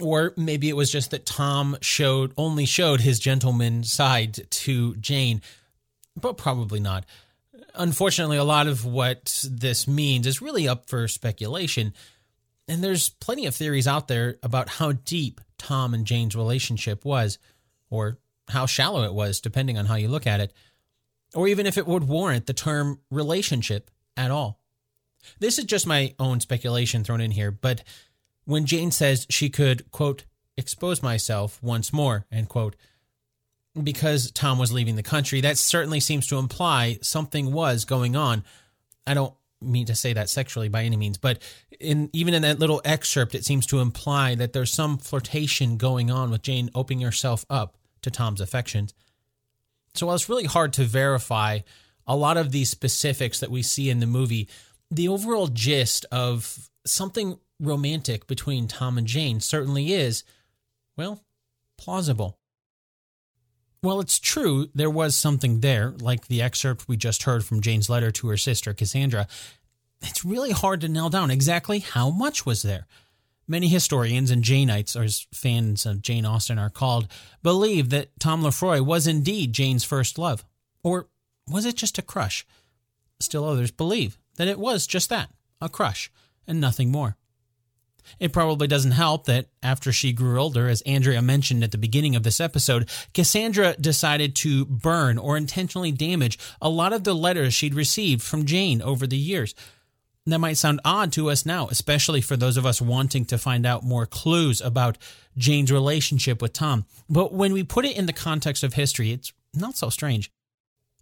Or 0.00 0.32
maybe 0.36 0.68
it 0.68 0.76
was 0.76 0.90
just 0.90 1.10
that 1.10 1.26
Tom 1.26 1.76
showed 1.80 2.32
only 2.36 2.64
showed 2.64 3.02
his 3.02 3.18
gentleman 3.18 3.84
side 3.84 4.50
to 4.50 4.96
Jane, 4.96 5.42
but 6.18 6.38
probably 6.38 6.80
not. 6.80 7.04
Unfortunately, 7.74 8.36
a 8.36 8.44
lot 8.44 8.66
of 8.66 8.84
what 8.84 9.44
this 9.48 9.86
means 9.86 10.26
is 10.26 10.42
really 10.42 10.66
up 10.66 10.88
for 10.88 11.06
speculation. 11.06 11.92
And 12.66 12.82
there's 12.82 13.10
plenty 13.10 13.46
of 13.46 13.54
theories 13.54 13.86
out 13.86 14.08
there 14.08 14.36
about 14.42 14.68
how 14.68 14.92
deep 14.92 15.40
Tom 15.60 15.92
and 15.92 16.06
Jane's 16.06 16.34
relationship 16.34 17.04
was, 17.04 17.38
or 17.90 18.18
how 18.48 18.64
shallow 18.64 19.04
it 19.04 19.12
was, 19.12 19.40
depending 19.40 19.76
on 19.76 19.86
how 19.86 19.94
you 19.94 20.08
look 20.08 20.26
at 20.26 20.40
it, 20.40 20.54
or 21.34 21.46
even 21.46 21.66
if 21.66 21.76
it 21.76 21.86
would 21.86 22.08
warrant 22.08 22.46
the 22.46 22.54
term 22.54 23.00
relationship 23.10 23.90
at 24.16 24.30
all. 24.30 24.58
This 25.38 25.58
is 25.58 25.66
just 25.66 25.86
my 25.86 26.14
own 26.18 26.40
speculation 26.40 27.04
thrown 27.04 27.20
in 27.20 27.30
here, 27.30 27.50
but 27.50 27.84
when 28.46 28.64
Jane 28.64 28.90
says 28.90 29.26
she 29.28 29.50
could, 29.50 29.90
quote, 29.90 30.24
expose 30.56 31.02
myself 31.02 31.62
once 31.62 31.92
more, 31.92 32.26
end 32.32 32.48
quote, 32.48 32.74
because 33.80 34.32
Tom 34.32 34.58
was 34.58 34.72
leaving 34.72 34.96
the 34.96 35.02
country, 35.02 35.42
that 35.42 35.58
certainly 35.58 36.00
seems 36.00 36.26
to 36.28 36.38
imply 36.38 36.98
something 37.02 37.52
was 37.52 37.84
going 37.84 38.16
on. 38.16 38.44
I 39.06 39.12
don't 39.12 39.34
mean 39.62 39.86
to 39.86 39.94
say 39.94 40.12
that 40.12 40.28
sexually 40.28 40.68
by 40.68 40.84
any 40.84 40.96
means, 40.96 41.18
but 41.18 41.42
in 41.78 42.10
even 42.12 42.34
in 42.34 42.42
that 42.42 42.58
little 42.58 42.80
excerpt, 42.84 43.34
it 43.34 43.44
seems 43.44 43.66
to 43.66 43.80
imply 43.80 44.34
that 44.34 44.52
there's 44.52 44.72
some 44.72 44.98
flirtation 44.98 45.76
going 45.76 46.10
on 46.10 46.30
with 46.30 46.42
Jane 46.42 46.70
opening 46.74 47.02
herself 47.02 47.44
up 47.50 47.76
to 48.02 48.10
Tom's 48.10 48.40
affections. 48.40 48.94
So 49.94 50.06
while 50.06 50.14
it's 50.14 50.28
really 50.28 50.44
hard 50.44 50.72
to 50.74 50.84
verify 50.84 51.60
a 52.06 52.16
lot 52.16 52.36
of 52.36 52.52
these 52.52 52.70
specifics 52.70 53.40
that 53.40 53.50
we 53.50 53.62
see 53.62 53.90
in 53.90 54.00
the 54.00 54.06
movie, 54.06 54.48
the 54.90 55.08
overall 55.08 55.46
gist 55.46 56.06
of 56.10 56.70
something 56.84 57.38
romantic 57.60 58.26
between 58.26 58.66
Tom 58.66 58.98
and 58.98 59.06
Jane 59.06 59.40
certainly 59.40 59.92
is, 59.92 60.24
well, 60.96 61.22
plausible. 61.76 62.39
Well, 63.82 64.00
it's 64.00 64.18
true 64.18 64.68
there 64.74 64.90
was 64.90 65.16
something 65.16 65.60
there, 65.60 65.94
like 66.00 66.26
the 66.26 66.42
excerpt 66.42 66.86
we 66.86 66.98
just 66.98 67.22
heard 67.22 67.44
from 67.44 67.62
Jane's 67.62 67.88
letter 67.88 68.10
to 68.10 68.28
her 68.28 68.36
sister 68.36 68.74
Cassandra. 68.74 69.26
It's 70.02 70.24
really 70.24 70.50
hard 70.50 70.82
to 70.82 70.88
nail 70.88 71.08
down 71.08 71.30
exactly 71.30 71.78
how 71.78 72.10
much 72.10 72.44
was 72.44 72.62
there. 72.62 72.86
Many 73.48 73.68
historians 73.68 74.30
and 74.30 74.44
Janeites, 74.44 74.98
or 74.98 75.02
as 75.02 75.26
fans 75.32 75.86
of 75.86 76.02
Jane 76.02 76.26
Austen 76.26 76.58
are 76.58 76.70
called, 76.70 77.08
believe 77.42 77.88
that 77.90 78.10
Tom 78.20 78.42
Lefroy 78.42 78.82
was 78.82 79.06
indeed 79.06 79.54
Jane's 79.54 79.82
first 79.82 80.18
love. 80.18 80.44
Or 80.84 81.08
was 81.48 81.64
it 81.64 81.76
just 81.76 81.98
a 81.98 82.02
crush? 82.02 82.46
Still 83.18 83.44
others 83.44 83.70
believe 83.70 84.18
that 84.36 84.48
it 84.48 84.58
was 84.58 84.86
just 84.86 85.08
that, 85.08 85.30
a 85.60 85.68
crush, 85.68 86.10
and 86.46 86.60
nothing 86.60 86.92
more. 86.92 87.16
It 88.18 88.32
probably 88.32 88.66
doesn't 88.66 88.92
help 88.92 89.26
that 89.26 89.46
after 89.62 89.92
she 89.92 90.12
grew 90.12 90.40
older, 90.40 90.68
as 90.68 90.82
Andrea 90.82 91.22
mentioned 91.22 91.64
at 91.64 91.72
the 91.72 91.78
beginning 91.78 92.16
of 92.16 92.22
this 92.22 92.40
episode, 92.40 92.88
Cassandra 93.14 93.74
decided 93.80 94.34
to 94.36 94.64
burn 94.64 95.18
or 95.18 95.36
intentionally 95.36 95.92
damage 95.92 96.38
a 96.60 96.68
lot 96.68 96.92
of 96.92 97.04
the 97.04 97.14
letters 97.14 97.54
she'd 97.54 97.74
received 97.74 98.22
from 98.22 98.46
Jane 98.46 98.82
over 98.82 99.06
the 99.06 99.16
years. 99.16 99.54
That 100.26 100.38
might 100.38 100.58
sound 100.58 100.80
odd 100.84 101.12
to 101.14 101.30
us 101.30 101.46
now, 101.46 101.68
especially 101.68 102.20
for 102.20 102.36
those 102.36 102.56
of 102.56 102.66
us 102.66 102.80
wanting 102.80 103.24
to 103.26 103.38
find 103.38 103.64
out 103.64 103.82
more 103.82 104.06
clues 104.06 104.60
about 104.60 104.98
Jane's 105.36 105.72
relationship 105.72 106.42
with 106.42 106.52
Tom. 106.52 106.84
But 107.08 107.32
when 107.32 107.52
we 107.52 107.64
put 107.64 107.84
it 107.84 107.96
in 107.96 108.06
the 108.06 108.12
context 108.12 108.62
of 108.62 108.74
history, 108.74 109.12
it's 109.12 109.32
not 109.54 109.76
so 109.76 109.88
strange. 109.88 110.30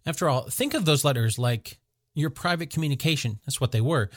After 0.05 0.29
all, 0.29 0.43
think 0.49 0.73
of 0.73 0.85
those 0.85 1.03
letters 1.03 1.37
like 1.37 1.79
your 2.15 2.29
private 2.29 2.69
communication. 2.69 3.39
That's 3.45 3.61
what 3.61 3.71
they 3.71 3.81
were 3.81 4.09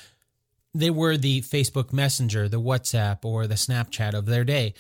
they 0.75 0.91
were 0.91 1.17
the 1.17 1.43
Facebook 1.43 1.93
Messenger, 1.93 2.49
the 2.49 2.61
WhatsApp, 2.61 3.25
or 3.25 3.47
the 3.47 3.55
Snapchat 3.55 4.15
of 4.15 4.27
their 4.27 4.45
day. 4.45 4.75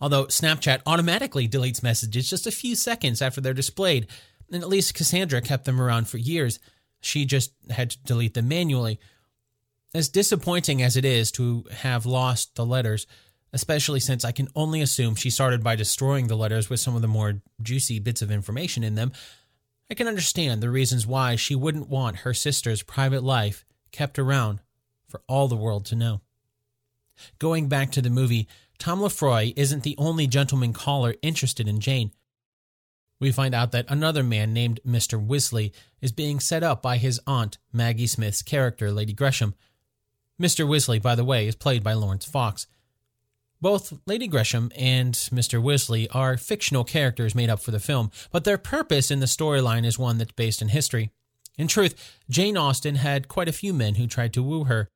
Although 0.00 0.26
Snapchat 0.26 0.82
automatically 0.84 1.48
deletes 1.48 1.82
messages 1.82 2.28
just 2.28 2.46
a 2.46 2.52
few 2.52 2.74
seconds 2.74 3.22
after 3.22 3.40
they're 3.40 3.54
displayed, 3.54 4.08
and 4.52 4.62
at 4.62 4.68
least 4.68 4.94
Cassandra 4.94 5.40
kept 5.40 5.64
them 5.64 5.80
around 5.80 6.08
for 6.08 6.18
years. 6.18 6.58
She 7.00 7.24
just 7.24 7.52
had 7.70 7.90
to 7.90 7.98
delete 8.04 8.34
them 8.34 8.48
manually. 8.48 9.00
As 9.94 10.08
disappointing 10.08 10.82
as 10.82 10.96
it 10.96 11.04
is 11.04 11.30
to 11.32 11.64
have 11.70 12.04
lost 12.04 12.54
the 12.56 12.66
letters, 12.66 13.06
especially 13.52 14.00
since 14.00 14.24
I 14.24 14.32
can 14.32 14.48
only 14.54 14.82
assume 14.82 15.14
she 15.14 15.30
started 15.30 15.62
by 15.62 15.76
destroying 15.76 16.26
the 16.26 16.36
letters 16.36 16.68
with 16.68 16.80
some 16.80 16.96
of 16.96 17.02
the 17.02 17.08
more 17.08 17.40
juicy 17.62 17.98
bits 17.98 18.20
of 18.20 18.30
information 18.30 18.84
in 18.84 18.96
them, 18.96 19.12
I 19.90 19.94
can 19.94 20.08
understand 20.08 20.60
the 20.60 20.70
reasons 20.70 21.06
why 21.06 21.36
she 21.36 21.54
wouldn't 21.54 21.88
want 21.88 22.18
her 22.18 22.34
sister's 22.34 22.82
private 22.82 23.22
life 23.22 23.64
kept 23.92 24.18
around 24.18 24.60
for 25.08 25.22
all 25.28 25.48
the 25.48 25.56
world 25.56 25.84
to 25.86 25.96
know. 25.96 26.20
Going 27.38 27.68
back 27.68 27.90
to 27.92 28.02
the 28.02 28.10
movie, 28.10 28.48
Tom 28.78 29.00
Lefroy 29.00 29.52
isn't 29.56 29.82
the 29.82 29.96
only 29.98 30.26
gentleman 30.26 30.72
caller 30.72 31.14
interested 31.22 31.66
in 31.66 31.80
Jane. 31.80 32.10
We 33.18 33.32
find 33.32 33.54
out 33.54 33.72
that 33.72 33.86
another 33.88 34.22
man 34.22 34.52
named 34.52 34.80
Mr. 34.86 35.24
Wisley 35.24 35.72
is 36.02 36.12
being 36.12 36.38
set 36.38 36.62
up 36.62 36.82
by 36.82 36.98
his 36.98 37.20
aunt, 37.26 37.56
Maggie 37.72 38.06
Smith's 38.06 38.42
character, 38.42 38.92
Lady 38.92 39.14
Gresham. 39.14 39.54
Mr. 40.40 40.66
Wisley, 40.68 41.00
by 41.00 41.14
the 41.14 41.24
way, 41.24 41.46
is 41.46 41.54
played 41.54 41.82
by 41.82 41.94
Laurence 41.94 42.26
Fox. 42.26 42.66
Both 43.58 43.94
Lady 44.04 44.26
Gresham 44.26 44.70
and 44.76 45.14
Mr. 45.14 45.62
Wisley 45.62 46.06
are 46.12 46.36
fictional 46.36 46.84
characters 46.84 47.34
made 47.34 47.48
up 47.48 47.60
for 47.60 47.70
the 47.70 47.80
film, 47.80 48.10
but 48.30 48.44
their 48.44 48.58
purpose 48.58 49.10
in 49.10 49.20
the 49.20 49.26
storyline 49.26 49.86
is 49.86 49.98
one 49.98 50.18
that's 50.18 50.32
based 50.32 50.60
in 50.60 50.68
history. 50.68 51.10
In 51.56 51.68
truth, 51.68 52.18
Jane 52.28 52.58
Austen 52.58 52.96
had 52.96 53.28
quite 53.28 53.48
a 53.48 53.52
few 53.52 53.72
men 53.72 53.94
who 53.94 54.06
tried 54.06 54.34
to 54.34 54.42
woo 54.42 54.64
her, 54.64 54.90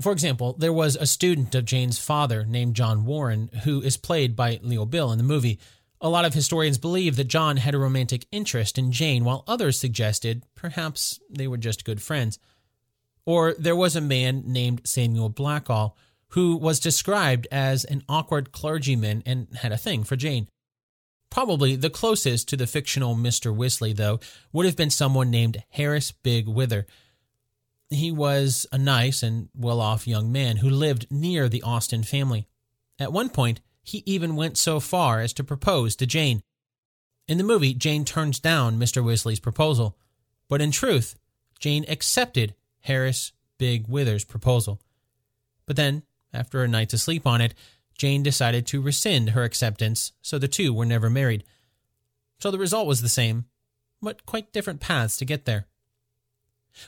for 0.00 0.12
example, 0.12 0.54
there 0.58 0.72
was 0.72 0.96
a 0.96 1.06
student 1.06 1.54
of 1.54 1.64
Jane's 1.64 1.98
father 1.98 2.44
named 2.44 2.76
John 2.76 3.04
Warren, 3.04 3.50
who 3.64 3.80
is 3.80 3.96
played 3.96 4.36
by 4.36 4.60
Leo 4.62 4.84
Bill 4.84 5.10
in 5.10 5.18
the 5.18 5.24
movie. 5.24 5.58
A 6.00 6.08
lot 6.10 6.26
of 6.26 6.34
historians 6.34 6.76
believe 6.76 7.16
that 7.16 7.28
John 7.28 7.56
had 7.56 7.74
a 7.74 7.78
romantic 7.78 8.26
interest 8.30 8.76
in 8.76 8.92
Jane, 8.92 9.24
while 9.24 9.44
others 9.46 9.78
suggested 9.78 10.44
perhaps 10.54 11.18
they 11.30 11.48
were 11.48 11.56
just 11.56 11.84
good 11.84 12.02
friends. 12.02 12.38
Or 13.24 13.54
there 13.54 13.74
was 13.74 13.96
a 13.96 14.00
man 14.00 14.44
named 14.46 14.82
Samuel 14.84 15.30
Blackall, 15.30 15.94
who 16.30 16.56
was 16.56 16.78
described 16.78 17.46
as 17.50 17.84
an 17.84 18.02
awkward 18.08 18.52
clergyman 18.52 19.22
and 19.24 19.48
had 19.56 19.72
a 19.72 19.78
thing 19.78 20.04
for 20.04 20.16
Jane. 20.16 20.48
Probably 21.30 21.74
the 21.74 21.90
closest 21.90 22.48
to 22.48 22.56
the 22.56 22.66
fictional 22.66 23.16
Mr. 23.16 23.54
Wisley, 23.54 23.96
though, 23.96 24.20
would 24.52 24.66
have 24.66 24.76
been 24.76 24.90
someone 24.90 25.30
named 25.30 25.62
Harris 25.70 26.12
Bigg-Wither 26.12 26.86
he 27.90 28.10
was 28.10 28.66
a 28.72 28.78
nice 28.78 29.22
and 29.22 29.48
well 29.54 29.80
off 29.80 30.06
young 30.06 30.32
man 30.32 30.56
who 30.56 30.68
lived 30.68 31.06
near 31.10 31.48
the 31.48 31.62
Austen 31.62 32.02
family. 32.02 32.48
At 32.98 33.12
one 33.12 33.28
point, 33.28 33.60
he 33.82 34.02
even 34.06 34.36
went 34.36 34.58
so 34.58 34.80
far 34.80 35.20
as 35.20 35.32
to 35.34 35.44
propose 35.44 35.94
to 35.96 36.06
Jane. 36.06 36.42
In 37.28 37.38
the 37.38 37.44
movie, 37.44 37.74
Jane 37.74 38.04
turns 38.04 38.40
down 38.40 38.78
Mr. 38.78 39.04
Wisley's 39.04 39.40
proposal, 39.40 39.96
but 40.48 40.60
in 40.60 40.70
truth, 40.70 41.16
Jane 41.58 41.84
accepted 41.88 42.54
Harris 42.80 43.32
Bigg-Wither's 43.58 44.24
proposal. 44.24 44.80
But 45.66 45.76
then, 45.76 46.02
after 46.32 46.62
a 46.62 46.68
night 46.68 46.88
to 46.90 46.98
sleep 46.98 47.26
on 47.26 47.40
it, 47.40 47.54
Jane 47.96 48.22
decided 48.22 48.66
to 48.66 48.82
rescind 48.82 49.30
her 49.30 49.44
acceptance, 49.44 50.12
so 50.20 50.38
the 50.38 50.48
two 50.48 50.72
were 50.72 50.84
never 50.84 51.08
married. 51.08 51.44
So 52.40 52.50
the 52.50 52.58
result 52.58 52.86
was 52.86 53.00
the 53.00 53.08
same, 53.08 53.46
but 54.02 54.26
quite 54.26 54.52
different 54.52 54.80
paths 54.80 55.16
to 55.18 55.24
get 55.24 55.46
there. 55.46 55.66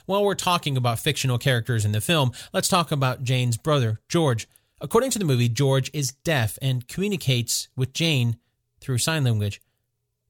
While 0.05 0.23
we're 0.23 0.35
talking 0.35 0.77
about 0.77 0.99
fictional 0.99 1.37
characters 1.37 1.85
in 1.85 1.91
the 1.91 2.01
film, 2.01 2.31
let's 2.53 2.67
talk 2.67 2.91
about 2.91 3.23
Jane's 3.23 3.57
brother, 3.57 3.99
George. 4.07 4.47
According 4.81 5.11
to 5.11 5.19
the 5.19 5.25
movie, 5.25 5.49
George 5.49 5.91
is 5.93 6.11
deaf 6.23 6.57
and 6.61 6.87
communicates 6.87 7.67
with 7.75 7.93
Jane 7.93 8.37
through 8.79 8.99
sign 8.99 9.23
language. 9.23 9.61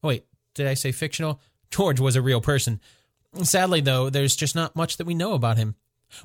Oh, 0.04 0.08
wait, 0.08 0.26
did 0.56 0.67
I 0.67 0.74
say 0.74 0.91
fictional? 0.91 1.39
George 1.72 2.00
was 2.00 2.15
a 2.15 2.22
real 2.22 2.41
person. 2.41 2.80
Sadly, 3.43 3.82
though, 3.82 4.10
there's 4.10 4.36
just 4.36 4.56
not 4.56 4.76
much 4.76 4.98
that 4.98 5.06
we 5.06 5.13
know 5.13 5.34
about 5.34 5.58
him. 5.58 5.76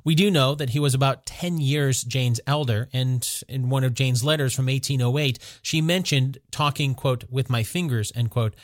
We 0.02 0.14
do 0.14 0.30
know 0.30 0.54
that 0.54 0.70
he 0.70 0.78
was 0.78 0.94
about 0.94 1.26
10 1.26 1.58
years 1.58 2.02
Jane's 2.02 2.40
elder, 2.46 2.88
and 2.94 3.28
in 3.48 3.68
one 3.68 3.84
of 3.84 3.92
Jane's 3.92 4.24
letters 4.24 4.54
from 4.54 4.66
1808, 4.66 5.38
she 5.60 5.82
mentioned 5.82 6.38
talking, 6.50 6.94
quote, 6.94 7.24
with 7.28 7.50
my 7.50 7.62
fingers, 7.62 8.10
end 8.14 8.30
quote. 8.30 8.54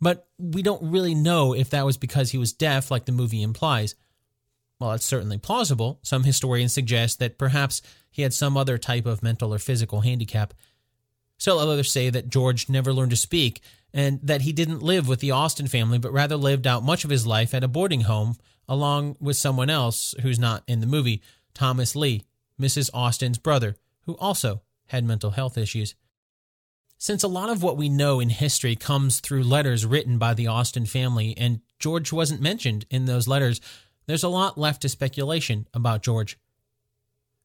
But 0.00 0.28
we 0.38 0.62
don't 0.62 0.90
really 0.90 1.14
know 1.14 1.54
if 1.54 1.70
that 1.70 1.86
was 1.86 1.96
because 1.96 2.30
he 2.30 2.38
was 2.38 2.52
deaf, 2.52 2.90
like 2.90 3.06
the 3.06 3.12
movie 3.12 3.42
implies. 3.42 3.94
While 4.78 4.92
it's 4.92 5.04
certainly 5.04 5.38
plausible, 5.38 6.00
some 6.02 6.24
historians 6.24 6.72
suggest 6.72 7.18
that 7.18 7.38
perhaps 7.38 7.80
he 8.10 8.22
had 8.22 8.34
some 8.34 8.56
other 8.56 8.78
type 8.78 9.06
of 9.06 9.22
mental 9.22 9.54
or 9.54 9.58
physical 9.58 10.02
handicap. 10.02 10.52
Still, 11.38 11.58
others 11.58 11.90
say 11.90 12.10
that 12.10 12.28
George 12.28 12.68
never 12.68 12.92
learned 12.92 13.10
to 13.10 13.16
speak 13.16 13.60
and 13.92 14.20
that 14.22 14.42
he 14.42 14.52
didn't 14.52 14.82
live 14.82 15.08
with 15.08 15.20
the 15.20 15.30
Austen 15.30 15.66
family, 15.66 15.98
but 15.98 16.12
rather 16.12 16.36
lived 16.36 16.66
out 16.66 16.82
much 16.82 17.04
of 17.04 17.10
his 17.10 17.26
life 17.26 17.54
at 17.54 17.64
a 17.64 17.68
boarding 17.68 18.02
home 18.02 18.36
along 18.68 19.16
with 19.20 19.36
someone 19.36 19.70
else 19.70 20.14
who's 20.22 20.38
not 20.38 20.62
in 20.66 20.80
the 20.80 20.86
movie, 20.86 21.22
Thomas 21.54 21.96
Leigh, 21.96 22.24
Mrs. 22.60 22.90
Austen's 22.92 23.38
brother, 23.38 23.76
who 24.02 24.16
also 24.16 24.62
had 24.86 25.04
mental 25.04 25.30
health 25.30 25.56
issues. 25.56 25.94
Since 26.98 27.22
a 27.22 27.28
lot 27.28 27.50
of 27.50 27.62
what 27.62 27.76
we 27.76 27.88
know 27.88 28.20
in 28.20 28.30
history 28.30 28.74
comes 28.74 29.20
through 29.20 29.42
letters 29.42 29.84
written 29.84 30.18
by 30.18 30.34
the 30.34 30.46
Austen 30.46 30.86
family, 30.86 31.36
and 31.36 31.60
George 31.78 32.12
wasn't 32.12 32.40
mentioned 32.40 32.86
in 32.90 33.04
those 33.04 33.28
letters, 33.28 33.60
there's 34.06 34.22
a 34.22 34.28
lot 34.28 34.58
left 34.58 34.82
to 34.82 34.88
speculation 34.88 35.66
about 35.74 36.02
George. 36.02 36.38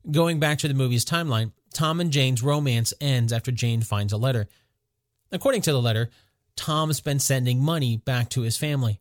Going 0.10 0.40
back 0.40 0.58
to 0.60 0.68
the 0.68 0.74
movie's 0.74 1.06
timeline, 1.06 1.52
Tom 1.74 2.00
and 2.00 2.12
Jane's 2.12 2.44
romance 2.44 2.94
ends 3.00 3.32
after 3.32 3.52
Jane 3.52 3.82
finds 3.82 4.14
a 4.14 4.18
letter. 4.18 4.48
According 5.32 5.62
to 5.64 5.72
the 5.72 5.82
letter, 5.82 6.10
Tom's 6.56 7.02
been 7.02 7.20
sending 7.20 7.64
money 7.64 7.98
back 7.98 8.30
to 8.30 8.42
his 8.42 8.58
family. 8.58 9.00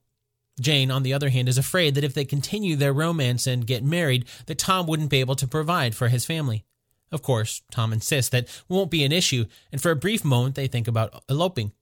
Jane, 0.60 0.90
on 0.90 1.02
the 1.02 1.14
other 1.14 1.30
hand, 1.30 1.48
is 1.48 1.58
afraid 1.58 1.94
that 1.94 2.04
if 2.04 2.14
they 2.14 2.24
continue 2.24 2.76
their 2.76 2.92
romance 2.92 3.46
and 3.46 3.66
get 3.66 3.82
married, 3.82 4.26
that 4.46 4.58
Tom 4.58 4.86
wouldn't 4.86 5.10
be 5.10 5.20
able 5.20 5.36
to 5.36 5.46
provide 5.46 5.94
for 5.94 6.08
his 6.08 6.26
family. 6.26 6.64
Of 7.10 7.22
course, 7.22 7.62
Tom 7.70 7.92
insists 7.92 8.30
that 8.30 8.48
won't 8.68 8.90
be 8.90 9.04
an 9.04 9.12
issue, 9.12 9.46
and 9.72 9.80
for 9.80 9.90
a 9.90 9.96
brief 9.96 10.24
moment 10.24 10.54
they 10.54 10.66
think 10.66 10.86
about 10.86 11.24
eloping. 11.28 11.72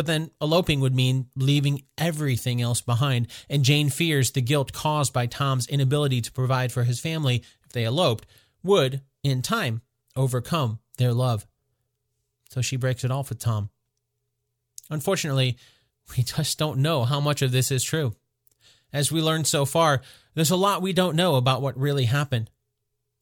But 0.00 0.06
then 0.06 0.30
eloping 0.40 0.80
would 0.80 0.94
mean 0.94 1.26
leaving 1.36 1.82
everything 1.98 2.62
else 2.62 2.80
behind, 2.80 3.28
and 3.50 3.62
Jane 3.62 3.90
fears 3.90 4.30
the 4.30 4.40
guilt 4.40 4.72
caused 4.72 5.12
by 5.12 5.26
Tom's 5.26 5.66
inability 5.66 6.22
to 6.22 6.32
provide 6.32 6.72
for 6.72 6.84
his 6.84 6.98
family 6.98 7.44
if 7.66 7.72
they 7.72 7.84
eloped 7.84 8.24
would, 8.62 9.02
in 9.22 9.42
time, 9.42 9.82
overcome 10.16 10.78
their 10.96 11.12
love. 11.12 11.46
So 12.48 12.62
she 12.62 12.76
breaks 12.76 13.04
it 13.04 13.10
off 13.10 13.28
with 13.28 13.40
Tom. 13.40 13.68
Unfortunately, 14.88 15.58
we 16.16 16.22
just 16.22 16.58
don't 16.58 16.78
know 16.78 17.04
how 17.04 17.20
much 17.20 17.42
of 17.42 17.52
this 17.52 17.70
is 17.70 17.84
true. 17.84 18.14
As 18.94 19.12
we 19.12 19.20
learned 19.20 19.46
so 19.46 19.66
far, 19.66 20.00
there's 20.32 20.50
a 20.50 20.56
lot 20.56 20.80
we 20.80 20.94
don't 20.94 21.14
know 21.14 21.34
about 21.34 21.60
what 21.60 21.76
really 21.76 22.06
happened. 22.06 22.48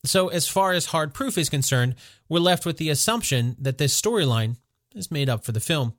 So, 0.05 0.29
as 0.29 0.47
far 0.47 0.71
as 0.71 0.85
hard 0.85 1.13
proof 1.13 1.37
is 1.37 1.49
concerned, 1.49 1.95
we're 2.29 2.39
left 2.39 2.65
with 2.65 2.77
the 2.77 2.89
assumption 2.89 3.57
that 3.59 3.79
this 3.79 4.01
storyline 4.01 4.55
is 4.95 5.11
made 5.11 5.27
up 5.27 5.43
for 5.43 5.51
the 5.51 5.59
film. 5.59 5.95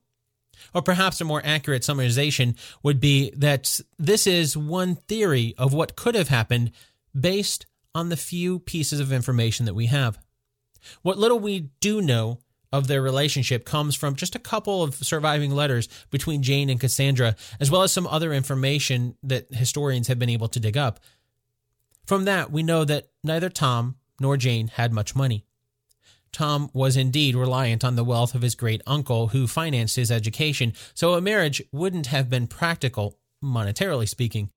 Or 0.75 0.83
perhaps 0.83 1.21
a 1.21 1.25
more 1.25 1.43
accurate 1.45 1.83
summarization 1.83 2.57
would 2.83 3.01
be 3.01 3.33
that 3.37 3.81
this 3.99 4.27
is 4.27 4.57
one 4.57 4.95
theory 4.95 5.55
of 5.59 5.73
what 5.73 5.97
could 5.97 6.15
have 6.15 6.29
happened 6.29 6.73
based 7.19 7.67
on 7.95 8.09
the 8.09 8.17
few 8.17 8.59
pieces 8.59 9.01
of 9.01 9.13
information 9.13 9.67
that 9.67 9.75
we 9.75 9.87
have. 9.87 10.19
What 11.03 11.19
little 11.19 11.39
we 11.39 11.71
do 11.81 12.01
know 12.01 12.39
of 12.73 12.87
their 12.87 13.03
relationship 13.03 13.65
comes 13.65 13.97
from 13.97 14.15
just 14.15 14.37
a 14.37 14.41
couple 14.41 14.83
of 14.83 14.95
surviving 14.95 15.51
letters 15.51 15.89
between 16.11 16.43
Jane 16.43 16.71
and 16.71 16.79
Cassandra, 16.79 17.35
as 17.59 17.71
well 17.71 17.83
as 17.83 17.93
some 17.93 18.07
other 18.07 18.33
information 18.33 19.17
that 19.23 19.53
historians 19.53 20.09
have 20.09 20.19
been 20.19 20.29
able 20.29 20.49
to 20.49 20.61
dig 20.61 20.77
up. 20.77 21.01
From 22.07 22.25
that, 22.27 22.51
we 22.51 22.63
know 22.63 22.85
that 22.85 23.09
neither 23.25 23.49
Tom 23.49 23.97
nor 24.21 24.37
Jane 24.37 24.69
had 24.69 24.93
much 24.93 25.17
money. 25.17 25.45
Tom 26.33 26.71
was 26.73 26.97
indeed 26.97 27.35
reliant 27.35 27.85
on 27.85 27.97
the 27.97 28.05
wealth 28.05 28.35
of 28.35 28.43
his 28.43 28.55
great 28.55 28.83
uncle, 28.87 29.29
who 29.29 29.47
financed 29.47 29.97
his 29.97 30.11
education, 30.11 30.73
so 30.95 31.15
a 31.15 31.21
marriage 31.21 31.63
wouldn't 31.73 32.07
have 32.07 32.31
been 32.31 32.47
practical, 32.47 33.19
monetarily 33.43 34.09
speaking. 34.09 34.51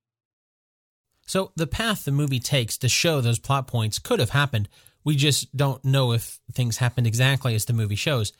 So, 1.25 1.51
the 1.55 1.67
path 1.67 2.03
the 2.03 2.11
movie 2.11 2.39
takes 2.39 2.77
to 2.79 2.89
show 2.89 3.21
those 3.21 3.39
plot 3.39 3.65
points 3.65 3.97
could 3.97 4.19
have 4.19 4.31
happened, 4.31 4.67
we 5.03 5.15
just 5.15 5.55
don't 5.55 5.83
know 5.83 6.13
if 6.13 6.39
things 6.51 6.77
happened 6.77 7.07
exactly 7.07 7.55
as 7.55 7.65
the 7.65 7.73
movie 7.73 7.95
shows. 7.95 8.31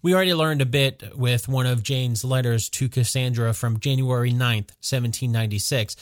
We 0.00 0.14
already 0.14 0.34
learned 0.34 0.62
a 0.62 0.66
bit 0.66 1.16
with 1.16 1.48
one 1.48 1.66
of 1.66 1.82
Jane's 1.82 2.24
letters 2.24 2.68
to 2.70 2.88
Cassandra 2.88 3.52
from 3.52 3.80
January 3.80 4.30
9th, 4.30 4.70
1796. 4.80 5.96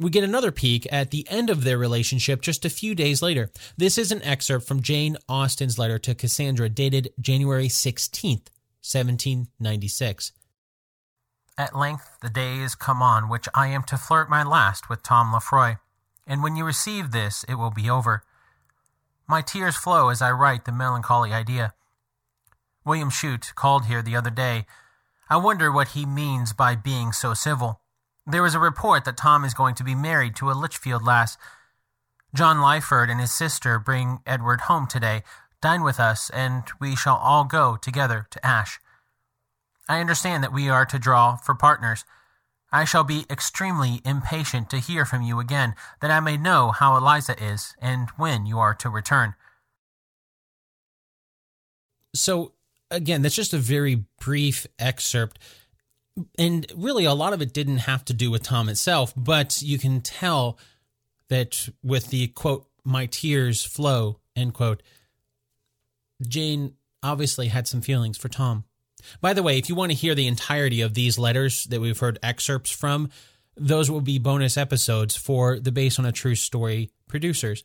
We 0.00 0.08
get 0.08 0.24
another 0.24 0.50
peek 0.50 0.90
at 0.90 1.10
the 1.10 1.26
end 1.28 1.50
of 1.50 1.62
their 1.62 1.76
relationship 1.76 2.40
just 2.40 2.64
a 2.64 2.70
few 2.70 2.94
days 2.94 3.20
later. 3.20 3.50
This 3.76 3.98
is 3.98 4.10
an 4.10 4.22
excerpt 4.22 4.66
from 4.66 4.80
Jane 4.80 5.18
Austen's 5.28 5.78
letter 5.78 5.98
to 5.98 6.14
Cassandra 6.14 6.70
dated 6.70 7.12
January 7.20 7.68
16th, 7.68 8.48
1796. 8.80 10.32
At 11.58 11.76
length 11.76 12.16
the 12.22 12.30
days 12.30 12.74
come 12.74 13.02
on 13.02 13.28
which 13.28 13.46
I 13.54 13.66
am 13.66 13.82
to 13.84 13.98
flirt 13.98 14.30
my 14.30 14.42
last 14.42 14.88
with 14.88 15.02
Tom 15.02 15.34
Lefroy, 15.34 15.76
and 16.26 16.42
when 16.42 16.56
you 16.56 16.64
receive 16.64 17.10
this 17.10 17.44
it 17.46 17.56
will 17.56 17.70
be 17.70 17.90
over. 17.90 18.22
My 19.28 19.42
tears 19.42 19.76
flow 19.76 20.08
as 20.08 20.22
I 20.22 20.30
write 20.30 20.64
the 20.64 20.72
melancholy 20.72 21.34
idea. 21.34 21.74
William 22.86 23.10
Chute 23.10 23.52
called 23.54 23.84
here 23.84 24.00
the 24.00 24.16
other 24.16 24.30
day. 24.30 24.64
I 25.28 25.36
wonder 25.36 25.70
what 25.70 25.88
he 25.88 26.06
means 26.06 26.54
by 26.54 26.74
being 26.74 27.12
so 27.12 27.34
civil. 27.34 27.79
There 28.30 28.46
is 28.46 28.54
a 28.54 28.60
report 28.60 29.04
that 29.06 29.16
Tom 29.16 29.44
is 29.44 29.54
going 29.54 29.74
to 29.74 29.84
be 29.84 29.94
married 29.94 30.36
to 30.36 30.50
a 30.50 30.52
Lichfield 30.52 31.04
lass. 31.04 31.36
John 32.32 32.58
Lyford 32.58 33.10
and 33.10 33.20
his 33.20 33.34
sister 33.34 33.80
bring 33.80 34.20
Edward 34.24 34.62
home 34.62 34.86
today, 34.86 35.24
dine 35.60 35.82
with 35.82 35.98
us, 35.98 36.30
and 36.30 36.62
we 36.78 36.94
shall 36.94 37.16
all 37.16 37.44
go 37.44 37.76
together 37.76 38.28
to 38.30 38.46
Ashe. 38.46 38.78
I 39.88 39.98
understand 39.98 40.44
that 40.44 40.52
we 40.52 40.68
are 40.68 40.86
to 40.86 40.98
draw 40.98 41.36
for 41.36 41.56
partners. 41.56 42.04
I 42.70 42.84
shall 42.84 43.02
be 43.02 43.26
extremely 43.28 44.00
impatient 44.04 44.70
to 44.70 44.78
hear 44.78 45.04
from 45.04 45.22
you 45.22 45.40
again, 45.40 45.74
that 46.00 46.12
I 46.12 46.20
may 46.20 46.36
know 46.36 46.70
how 46.70 46.96
Eliza 46.96 47.34
is 47.42 47.74
and 47.80 48.10
when 48.10 48.46
you 48.46 48.60
are 48.60 48.74
to 48.74 48.88
return. 48.88 49.34
So, 52.14 52.52
again, 52.92 53.22
that's 53.22 53.34
just 53.34 53.54
a 53.54 53.58
very 53.58 54.04
brief 54.20 54.68
excerpt. 54.78 55.40
And 56.38 56.70
really, 56.74 57.04
a 57.04 57.14
lot 57.14 57.32
of 57.32 57.42
it 57.42 57.52
didn't 57.52 57.78
have 57.78 58.04
to 58.06 58.14
do 58.14 58.30
with 58.30 58.42
Tom 58.42 58.68
itself, 58.68 59.12
but 59.16 59.60
you 59.62 59.78
can 59.78 60.00
tell 60.00 60.58
that 61.28 61.68
with 61.82 62.08
the 62.08 62.28
quote, 62.28 62.66
my 62.84 63.06
tears 63.06 63.64
flow, 63.64 64.18
end 64.34 64.54
quote, 64.54 64.82
Jane 66.26 66.74
obviously 67.02 67.48
had 67.48 67.66
some 67.66 67.80
feelings 67.80 68.18
for 68.18 68.28
Tom. 68.28 68.64
By 69.20 69.32
the 69.32 69.42
way, 69.42 69.58
if 69.58 69.68
you 69.68 69.74
want 69.74 69.92
to 69.92 69.96
hear 69.96 70.14
the 70.14 70.26
entirety 70.26 70.80
of 70.82 70.94
these 70.94 71.18
letters 71.18 71.64
that 71.64 71.80
we've 71.80 71.98
heard 71.98 72.18
excerpts 72.22 72.70
from, 72.70 73.10
those 73.56 73.90
will 73.90 74.00
be 74.00 74.18
bonus 74.18 74.56
episodes 74.56 75.16
for 75.16 75.58
the 75.58 75.72
Based 75.72 75.98
on 75.98 76.06
a 76.06 76.12
True 76.12 76.34
Story 76.34 76.90
producers. 77.08 77.64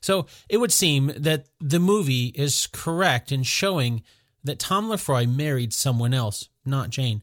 So 0.00 0.26
it 0.48 0.58
would 0.58 0.72
seem 0.72 1.12
that 1.16 1.46
the 1.60 1.80
movie 1.80 2.26
is 2.26 2.68
correct 2.68 3.32
in 3.32 3.42
showing 3.42 4.02
that 4.46 4.58
Tom 4.58 4.88
Lefroy 4.88 5.26
married 5.26 5.72
someone 5.72 6.14
else, 6.14 6.48
not 6.64 6.90
Jane. 6.90 7.22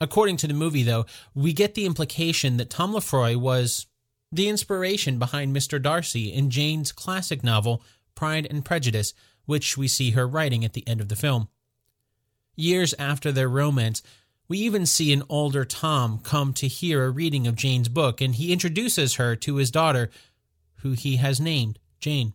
According 0.00 0.36
to 0.38 0.46
the 0.46 0.54
movie, 0.54 0.82
though, 0.82 1.06
we 1.34 1.52
get 1.52 1.74
the 1.74 1.86
implication 1.86 2.56
that 2.56 2.70
Tom 2.70 2.92
Lefroy 2.92 3.36
was 3.36 3.86
the 4.30 4.48
inspiration 4.48 5.18
behind 5.18 5.54
Mr. 5.54 5.80
Darcy 5.80 6.32
in 6.32 6.50
Jane's 6.50 6.92
classic 6.92 7.42
novel, 7.42 7.82
Pride 8.14 8.46
and 8.50 8.64
Prejudice, 8.64 9.14
which 9.46 9.76
we 9.76 9.88
see 9.88 10.10
her 10.10 10.26
writing 10.26 10.64
at 10.64 10.72
the 10.72 10.86
end 10.86 11.00
of 11.00 11.08
the 11.08 11.16
film. 11.16 11.48
Years 12.54 12.94
after 12.98 13.32
their 13.32 13.48
romance, 13.48 14.02
we 14.48 14.58
even 14.58 14.86
see 14.86 15.12
an 15.12 15.22
older 15.28 15.64
Tom 15.64 16.18
come 16.18 16.52
to 16.54 16.68
hear 16.68 17.04
a 17.04 17.10
reading 17.10 17.46
of 17.46 17.56
Jane's 17.56 17.88
book, 17.88 18.20
and 18.20 18.34
he 18.34 18.52
introduces 18.52 19.14
her 19.14 19.34
to 19.36 19.56
his 19.56 19.70
daughter, 19.70 20.10
who 20.76 20.92
he 20.92 21.16
has 21.16 21.40
named 21.40 21.78
Jane. 22.00 22.34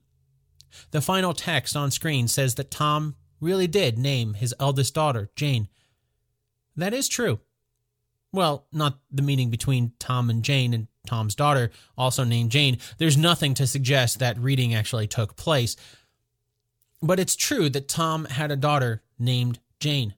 The 0.91 1.01
final 1.01 1.33
text 1.33 1.75
on 1.75 1.91
screen 1.91 2.27
says 2.27 2.55
that 2.55 2.71
Tom 2.71 3.15
really 3.41 3.67
did 3.67 3.97
name 3.97 4.35
his 4.35 4.53
eldest 4.59 4.93
daughter 4.93 5.29
Jane. 5.35 5.67
That 6.77 6.93
is 6.93 7.09
true. 7.09 7.39
Well, 8.31 8.65
not 8.71 8.99
the 9.11 9.21
meaning 9.21 9.49
between 9.49 9.91
Tom 9.99 10.29
and 10.29 10.43
Jane 10.43 10.73
and 10.73 10.87
Tom's 11.05 11.35
daughter, 11.35 11.71
also 11.97 12.23
named 12.23 12.51
Jane. 12.51 12.77
There's 12.97 13.17
nothing 13.17 13.53
to 13.55 13.67
suggest 13.67 14.19
that 14.19 14.39
reading 14.39 14.73
actually 14.73 15.07
took 15.07 15.35
place. 15.35 15.75
But 17.01 17.19
it's 17.19 17.35
true 17.35 17.69
that 17.69 17.89
Tom 17.89 18.25
had 18.25 18.51
a 18.51 18.55
daughter 18.55 19.01
named 19.19 19.59
Jane. 19.79 20.13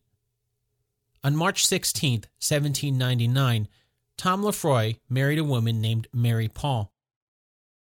On 1.24 1.36
March 1.36 1.66
16, 1.66 2.12
1799, 2.40 3.68
Tom 4.18 4.44
Lefroy 4.44 4.98
married 5.10 5.40
a 5.40 5.44
woman 5.44 5.82
named 5.82 6.08
Mary 6.14 6.50
Paul. 6.50 6.92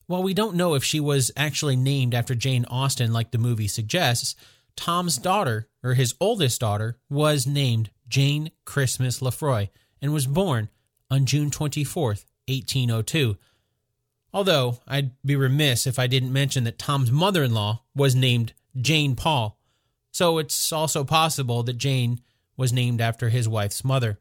While 0.08 0.24
we 0.24 0.34
don't 0.34 0.56
know 0.56 0.74
if 0.74 0.84
she 0.84 1.00
was 1.00 1.32
actually 1.36 1.76
named 1.76 2.16
after 2.16 2.36
Jane 2.36 2.66
Austen 2.66 3.14
like 3.14 3.32
the 3.32 3.38
movie 3.38 3.68
suggests, 3.68 4.36
Tom's 4.76 5.18
daughter, 5.18 5.68
or 5.84 5.94
his 5.94 6.16
oldest 6.20 6.62
daughter, 6.62 6.98
was 7.10 7.48
named 7.48 7.90
Jane 8.08 8.52
Christmas 8.66 9.22
Lefroy 9.22 9.70
and 10.02 10.14
was 10.14 10.28
born 10.28 10.70
on 11.10 11.26
June 11.26 11.50
24, 11.50 12.08
1802. 12.48 13.38
Although 14.34 14.80
I'd 14.88 15.12
be 15.24 15.36
remiss 15.36 15.86
if 15.86 16.00
I 16.00 16.08
didn't 16.08 16.34
mention 16.34 16.64
that 16.64 16.80
Tom's 16.80 17.12
mother 17.12 17.44
in 17.44 17.54
law 17.54 17.84
was 17.96 18.16
named 18.16 18.54
Jane 18.80 19.16
Paul, 19.16 19.60
so 20.12 20.38
it's 20.40 20.72
also 20.72 21.04
possible 21.04 21.64
that 21.64 21.78
Jane 21.78 22.22
was 22.58 22.74
named 22.74 23.02
after 23.02 23.30
his 23.30 23.48
wife's 23.48 23.84
mother. 23.84 24.20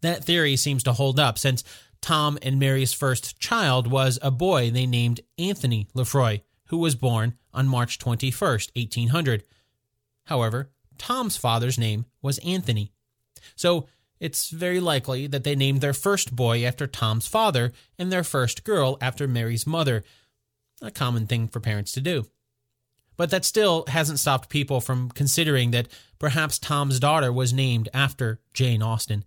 That 0.00 0.24
theory 0.24 0.56
seems 0.56 0.82
to 0.84 0.92
hold 0.92 1.18
up 1.20 1.38
since 1.38 1.62
Tom 2.00 2.38
and 2.42 2.58
Mary's 2.58 2.92
first 2.92 3.38
child 3.38 3.86
was 3.86 4.18
a 4.22 4.30
boy 4.30 4.70
they 4.70 4.86
named 4.86 5.20
Anthony 5.38 5.88
Lefroy, 5.94 6.40
who 6.66 6.78
was 6.78 6.94
born 6.94 7.34
on 7.52 7.68
March 7.68 7.98
21, 7.98 8.32
1800. 8.74 9.44
However, 10.28 10.70
Tom's 10.96 11.36
father's 11.36 11.78
name 11.78 12.06
was 12.22 12.38
Anthony. 12.38 12.92
So 13.56 13.86
it's 14.20 14.50
very 14.50 14.80
likely 14.80 15.26
that 15.26 15.44
they 15.44 15.54
named 15.54 15.80
their 15.80 15.92
first 15.92 16.34
boy 16.34 16.64
after 16.64 16.86
Tom's 16.86 17.26
father 17.26 17.72
and 17.98 18.10
their 18.10 18.24
first 18.24 18.64
girl 18.64 18.96
after 19.00 19.28
Mary's 19.28 19.66
mother, 19.66 20.02
a 20.80 20.90
common 20.90 21.26
thing 21.26 21.48
for 21.48 21.60
parents 21.60 21.92
to 21.92 22.00
do. 22.00 22.26
But 23.16 23.30
that 23.30 23.44
still 23.44 23.84
hasn't 23.88 24.20
stopped 24.20 24.48
people 24.48 24.80
from 24.80 25.10
considering 25.10 25.72
that 25.72 25.88
Perhaps 26.18 26.58
Tom's 26.58 26.98
daughter 26.98 27.32
was 27.32 27.52
named 27.52 27.88
after 27.94 28.40
Jane 28.52 28.82
Austen. 28.82 29.24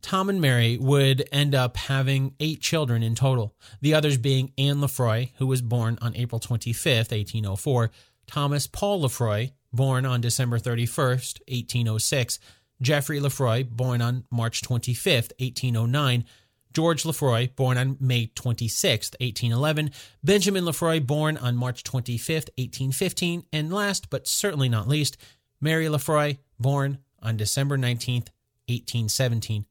Tom 0.00 0.28
and 0.28 0.40
Mary 0.40 0.78
would 0.78 1.28
end 1.32 1.54
up 1.54 1.76
having 1.76 2.34
eight 2.40 2.60
children 2.60 3.02
in 3.02 3.14
total, 3.14 3.54
the 3.80 3.94
others 3.94 4.16
being 4.16 4.52
Anne 4.56 4.80
Lefroy, 4.80 5.30
who 5.36 5.46
was 5.46 5.60
born 5.60 5.98
on 6.00 6.16
April 6.16 6.38
25, 6.38 7.10
1804, 7.10 7.90
Thomas 8.26 8.66
Paul 8.66 9.02
Lefroy, 9.02 9.50
born 9.72 10.06
on 10.06 10.20
December 10.20 10.58
31st, 10.58 11.40
1806, 11.48 12.38
Geoffrey 12.80 13.20
Lefroy, 13.20 13.64
born 13.64 14.00
on 14.00 14.24
March 14.30 14.62
25th, 14.62 15.32
1809, 15.38 16.24
George 16.72 17.04
Lefroy, 17.04 17.48
born 17.56 17.76
on 17.76 17.96
May 17.98 18.26
26, 18.34 19.10
1811, 19.20 19.90
Benjamin 20.22 20.64
Lefroy, 20.64 21.00
born 21.00 21.36
on 21.36 21.56
March 21.56 21.82
25, 21.82 22.36
1815, 22.56 23.44
and 23.52 23.72
last 23.72 24.10
but 24.10 24.26
certainly 24.28 24.68
not 24.68 24.88
least, 24.88 25.16
Mary 25.60 25.88
Lefroy, 25.88 26.36
born 26.60 26.98
on 27.20 27.36
December 27.36 27.76
19, 27.76 28.22
1817. 28.68 29.64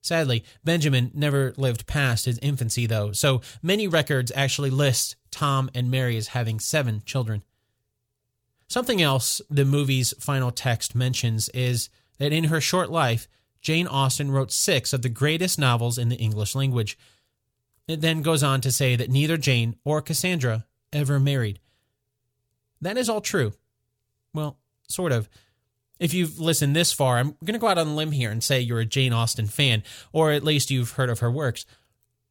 Sadly, 0.00 0.44
Benjamin 0.62 1.10
never 1.14 1.54
lived 1.56 1.86
past 1.86 2.26
his 2.26 2.38
infancy, 2.38 2.86
though, 2.86 3.12
so 3.12 3.40
many 3.62 3.88
records 3.88 4.32
actually 4.34 4.70
list 4.70 5.16
Tom 5.30 5.70
and 5.74 5.90
Mary 5.90 6.16
as 6.16 6.28
having 6.28 6.60
seven 6.60 7.02
children. 7.06 7.42
Something 8.68 9.02
else 9.02 9.40
the 9.50 9.64
movie's 9.64 10.14
final 10.18 10.50
text 10.50 10.94
mentions 10.94 11.48
is 11.50 11.88
that 12.18 12.32
in 12.32 12.44
her 12.44 12.60
short 12.60 12.90
life, 12.90 13.28
Jane 13.60 13.86
Austen 13.86 14.30
wrote 14.30 14.52
six 14.52 14.92
of 14.92 15.02
the 15.02 15.08
greatest 15.08 15.58
novels 15.58 15.98
in 15.98 16.08
the 16.08 16.16
English 16.16 16.54
language. 16.54 16.98
It 17.88 18.00
then 18.00 18.22
goes 18.22 18.42
on 18.42 18.60
to 18.62 18.72
say 18.72 18.96
that 18.96 19.10
neither 19.10 19.36
Jane 19.36 19.76
or 19.84 20.00
Cassandra 20.00 20.66
ever 20.92 21.20
married. 21.20 21.60
That 22.80 22.96
is 22.96 23.08
all 23.08 23.20
true. 23.20 23.52
Well, 24.32 24.58
sort 24.88 25.12
of 25.12 25.28
if 25.98 26.12
you've 26.12 26.38
listened 26.38 26.74
this 26.74 26.92
far, 26.92 27.18
I'm 27.18 27.36
going 27.44 27.54
to 27.54 27.58
go 27.58 27.68
out 27.68 27.78
on 27.78 27.88
a 27.88 27.94
limb 27.94 28.12
here 28.12 28.30
and 28.30 28.42
say 28.42 28.60
you're 28.60 28.80
a 28.80 28.84
Jane 28.84 29.12
Austen 29.12 29.46
fan, 29.46 29.82
or 30.12 30.32
at 30.32 30.44
least 30.44 30.70
you've 30.70 30.92
heard 30.92 31.10
of 31.10 31.20
her 31.20 31.30
works. 31.30 31.64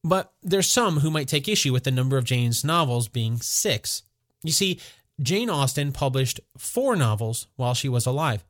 But 0.04 0.34
there's 0.44 0.70
some 0.70 1.00
who 1.00 1.10
might 1.10 1.30
take 1.30 1.48
issue 1.48 1.72
with 1.72 1.86
the 1.86 1.92
number 1.92 2.18
of 2.18 2.26
Jane's 2.26 2.64
novels 2.64 3.08
being 3.08 3.38
six. 3.38 4.04
You 4.44 4.52
see, 4.52 4.80
Jane 5.22 5.50
Austen 5.50 5.92
published 5.92 6.40
four 6.58 6.96
novels 6.96 7.48
while 7.56 7.74
she 7.74 7.90
was 7.90 8.06
alive. 8.06 8.44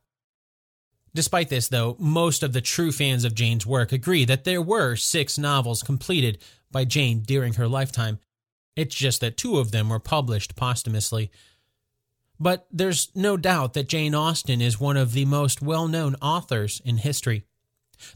Despite 1.14 1.48
this, 1.48 1.68
though, 1.68 1.96
most 1.98 2.42
of 2.42 2.52
the 2.52 2.60
true 2.60 2.90
fans 2.90 3.24
of 3.24 3.34
Jane's 3.34 3.66
work 3.66 3.92
agree 3.92 4.24
that 4.24 4.44
there 4.44 4.62
were 4.62 4.96
six 4.96 5.38
novels 5.38 5.82
completed 5.82 6.38
by 6.72 6.84
Jane 6.84 7.20
during 7.20 7.54
her 7.54 7.68
lifetime. 7.68 8.18
It's 8.74 8.94
just 8.94 9.20
that 9.20 9.36
two 9.36 9.58
of 9.58 9.70
them 9.70 9.88
were 9.88 10.00
published 10.00 10.56
posthumously. 10.56 11.30
But 12.40 12.66
there's 12.72 13.10
no 13.14 13.36
doubt 13.36 13.74
that 13.74 13.88
Jane 13.88 14.14
Austen 14.14 14.60
is 14.60 14.80
one 14.80 14.96
of 14.96 15.12
the 15.12 15.24
most 15.24 15.62
well 15.62 15.86
known 15.86 16.16
authors 16.20 16.82
in 16.84 16.96
history. 16.96 17.44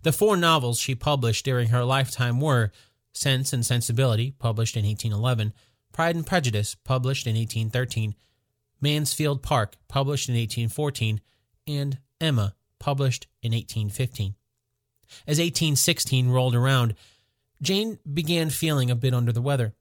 The 0.02 0.12
four 0.12 0.36
novels 0.36 0.80
she 0.80 0.96
published 0.96 1.44
during 1.44 1.68
her 1.68 1.84
lifetime 1.84 2.40
were 2.40 2.72
Sense 3.12 3.52
and 3.52 3.64
Sensibility, 3.64 4.32
published 4.32 4.76
in 4.76 4.84
1811, 4.84 5.52
Pride 5.92 6.16
and 6.16 6.26
Prejudice, 6.26 6.74
published 6.74 7.26
in 7.28 7.36
1813, 7.36 8.16
Mansfield 8.80 9.42
Park, 9.42 9.76
published 9.88 10.28
in 10.28 10.34
1814, 10.34 11.20
and 11.66 11.98
Emma, 12.20 12.54
published 12.78 13.26
in 13.42 13.52
1815. 13.52 14.34
As 15.26 15.38
1816 15.38 16.28
rolled 16.28 16.54
around, 16.54 16.94
Jane 17.60 17.98
began 18.10 18.50
feeling 18.50 18.90
a 18.90 18.96
bit 18.96 19.14
under 19.14 19.32
the 19.32 19.42
weather. 19.42 19.74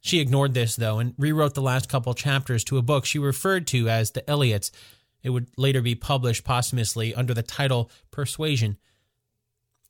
She 0.00 0.20
ignored 0.20 0.52
this, 0.52 0.76
though, 0.76 0.98
and 0.98 1.14
rewrote 1.16 1.54
the 1.54 1.62
last 1.62 1.88
couple 1.88 2.12
chapters 2.12 2.64
to 2.64 2.76
a 2.76 2.82
book 2.82 3.06
she 3.06 3.18
referred 3.18 3.66
to 3.68 3.88
as 3.88 4.10
The 4.10 4.28
Elliots. 4.28 4.70
It 5.22 5.30
would 5.30 5.48
later 5.56 5.80
be 5.80 5.94
published 5.94 6.44
posthumously 6.44 7.14
under 7.14 7.32
the 7.32 7.42
title 7.42 7.90
Persuasion. 8.10 8.76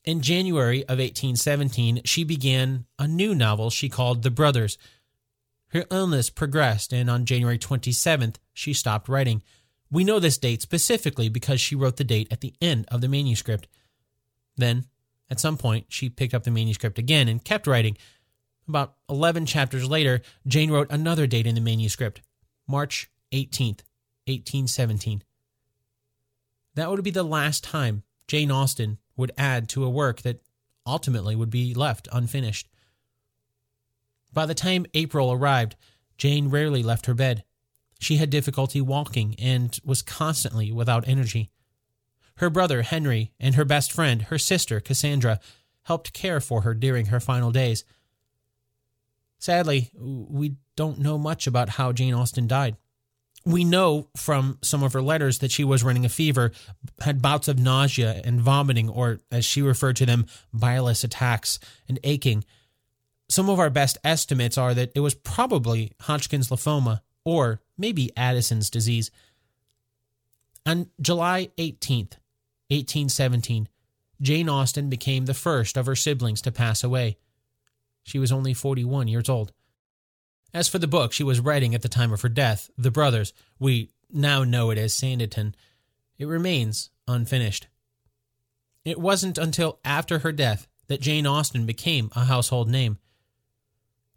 In 0.04 0.20
January 0.20 0.82
of 0.82 0.98
1817, 0.98 2.02
she 2.04 2.22
began 2.22 2.84
a 2.98 3.08
new 3.08 3.34
novel 3.34 3.70
she 3.70 3.88
called 3.88 4.22
The 4.22 4.30
Brothers. 4.30 4.78
Her 5.74 5.84
illness 5.90 6.30
progressed, 6.30 6.92
and 6.92 7.10
on 7.10 7.26
January 7.26 7.58
27th, 7.58 8.36
she 8.52 8.72
stopped 8.72 9.08
writing. 9.08 9.42
We 9.90 10.04
know 10.04 10.20
this 10.20 10.38
date 10.38 10.62
specifically 10.62 11.28
because 11.28 11.60
she 11.60 11.74
wrote 11.74 11.96
the 11.96 12.04
date 12.04 12.28
at 12.30 12.40
the 12.40 12.54
end 12.62 12.86
of 12.92 13.00
the 13.00 13.08
manuscript. 13.08 13.66
Then, 14.56 14.84
at 15.28 15.40
some 15.40 15.56
point, 15.56 15.86
she 15.88 16.08
picked 16.08 16.32
up 16.32 16.44
the 16.44 16.52
manuscript 16.52 16.96
again 16.96 17.26
and 17.26 17.44
kept 17.44 17.66
writing. 17.66 17.98
About 18.68 18.94
11 19.10 19.46
chapters 19.46 19.88
later, 19.88 20.22
Jane 20.46 20.70
wrote 20.70 20.86
another 20.90 21.26
date 21.26 21.46
in 21.46 21.56
the 21.56 21.60
manuscript 21.60 22.22
March 22.68 23.10
18th, 23.32 23.82
1817. 24.26 25.24
That 26.76 26.88
would 26.88 27.02
be 27.02 27.10
the 27.10 27.24
last 27.24 27.64
time 27.64 28.04
Jane 28.28 28.52
Austen 28.52 28.98
would 29.16 29.32
add 29.36 29.68
to 29.70 29.84
a 29.84 29.90
work 29.90 30.22
that 30.22 30.40
ultimately 30.86 31.34
would 31.34 31.50
be 31.50 31.74
left 31.74 32.08
unfinished. 32.12 32.68
By 34.34 34.46
the 34.46 34.54
time 34.54 34.84
April 34.92 35.32
arrived, 35.32 35.76
Jane 36.18 36.48
rarely 36.48 36.82
left 36.82 37.06
her 37.06 37.14
bed. 37.14 37.44
She 38.00 38.16
had 38.16 38.28
difficulty 38.28 38.80
walking 38.80 39.36
and 39.38 39.78
was 39.84 40.02
constantly 40.02 40.72
without 40.72 41.08
energy. 41.08 41.50
Her 42.38 42.50
brother 42.50 42.82
Henry 42.82 43.32
and 43.38 43.54
her 43.54 43.64
best 43.64 43.92
friend, 43.92 44.22
her 44.22 44.38
sister 44.38 44.80
Cassandra, 44.80 45.38
helped 45.84 46.12
care 46.12 46.40
for 46.40 46.62
her 46.62 46.74
during 46.74 47.06
her 47.06 47.20
final 47.20 47.52
days. 47.52 47.84
Sadly, 49.38 49.90
we 49.94 50.56
don't 50.74 50.98
know 50.98 51.16
much 51.16 51.46
about 51.46 51.68
how 51.70 51.92
Jane 51.92 52.14
Austen 52.14 52.48
died. 52.48 52.76
We 53.46 53.62
know 53.62 54.08
from 54.16 54.58
some 54.62 54.82
of 54.82 54.94
her 54.94 55.02
letters 55.02 55.38
that 55.40 55.50
she 55.52 55.64
was 55.64 55.84
running 55.84 56.06
a 56.06 56.08
fever, 56.08 56.50
had 57.00 57.20
bouts 57.20 57.46
of 57.46 57.58
nausea 57.58 58.22
and 58.24 58.40
vomiting, 58.40 58.88
or 58.88 59.20
as 59.30 59.44
she 59.44 59.60
referred 59.60 59.96
to 59.96 60.06
them, 60.06 60.26
bilious 60.52 61.04
attacks 61.04 61.58
and 61.86 62.00
aching. 62.02 62.44
Some 63.34 63.50
of 63.50 63.58
our 63.58 63.68
best 63.68 63.98
estimates 64.04 64.56
are 64.56 64.74
that 64.74 64.92
it 64.94 65.00
was 65.00 65.16
probably 65.16 65.90
Hodgkin's 66.02 66.50
lymphoma 66.50 67.00
or 67.24 67.60
maybe 67.76 68.12
Addison's 68.16 68.70
disease. 68.70 69.10
On 70.64 70.88
July 71.00 71.48
18th, 71.58 72.14
1817, 72.70 73.68
Jane 74.22 74.48
Austen 74.48 74.88
became 74.88 75.24
the 75.24 75.34
first 75.34 75.76
of 75.76 75.86
her 75.86 75.96
siblings 75.96 76.42
to 76.42 76.52
pass 76.52 76.84
away. 76.84 77.16
She 78.04 78.20
was 78.20 78.30
only 78.30 78.54
41 78.54 79.08
years 79.08 79.28
old. 79.28 79.50
As 80.54 80.68
for 80.68 80.78
the 80.78 80.86
book 80.86 81.12
she 81.12 81.24
was 81.24 81.40
writing 81.40 81.74
at 81.74 81.82
the 81.82 81.88
time 81.88 82.12
of 82.12 82.20
her 82.20 82.28
death, 82.28 82.70
The 82.78 82.92
Brothers, 82.92 83.32
we 83.58 83.90
now 84.12 84.44
know 84.44 84.70
it 84.70 84.78
as 84.78 84.94
Sanditon, 84.94 85.54
it 86.18 86.26
remains 86.26 86.90
unfinished. 87.08 87.66
It 88.84 89.00
wasn't 89.00 89.38
until 89.38 89.80
after 89.84 90.20
her 90.20 90.30
death 90.30 90.68
that 90.86 91.00
Jane 91.00 91.26
Austen 91.26 91.66
became 91.66 92.12
a 92.14 92.26
household 92.26 92.68
name. 92.68 92.98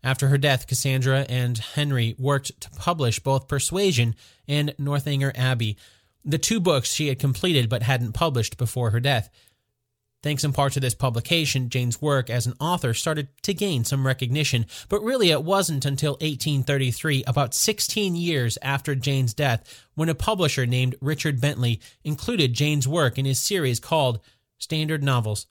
After 0.07 0.29
her 0.29 0.37
death, 0.37 0.67
Cassandra 0.67 1.25
and 1.27 1.57
Henry 1.57 2.15
worked 2.17 2.61
to 2.61 2.69
publish 2.69 3.19
both 3.19 3.49
Persuasion 3.49 4.15
and 4.47 4.73
Northanger 4.77 5.33
Abbey, 5.35 5.75
the 6.23 6.37
two 6.37 6.61
books 6.61 6.93
she 6.93 7.09
had 7.09 7.19
completed 7.19 7.67
but 7.67 7.83
hadn't 7.83 8.13
published 8.13 8.55
before 8.55 8.91
her 8.91 9.01
death. 9.01 9.29
Thanks 10.23 10.45
in 10.45 10.53
part 10.53 10.71
to 10.73 10.79
this 10.79 10.95
publication, 10.95 11.67
Jane's 11.67 12.01
work 12.01 12.29
as 12.29 12.47
an 12.47 12.53
author 12.61 12.93
started 12.93 13.27
to 13.41 13.53
gain 13.53 13.83
some 13.83 14.07
recognition, 14.07 14.65
but 14.87 15.03
really 15.03 15.29
it 15.29 15.43
wasn't 15.43 15.83
until 15.83 16.13
1833, 16.13 17.25
about 17.27 17.53
16 17.53 18.15
years 18.15 18.57
after 18.61 18.95
Jane's 18.95 19.33
death, 19.33 19.85
when 19.95 20.07
a 20.07 20.15
publisher 20.15 20.65
named 20.65 20.95
Richard 21.01 21.41
Bentley 21.41 21.81
included 22.05 22.53
Jane's 22.53 22.87
work 22.87 23.17
in 23.17 23.25
his 23.25 23.39
series 23.39 23.81
called 23.81 24.21
Standard 24.57 25.03
Novels. 25.03 25.47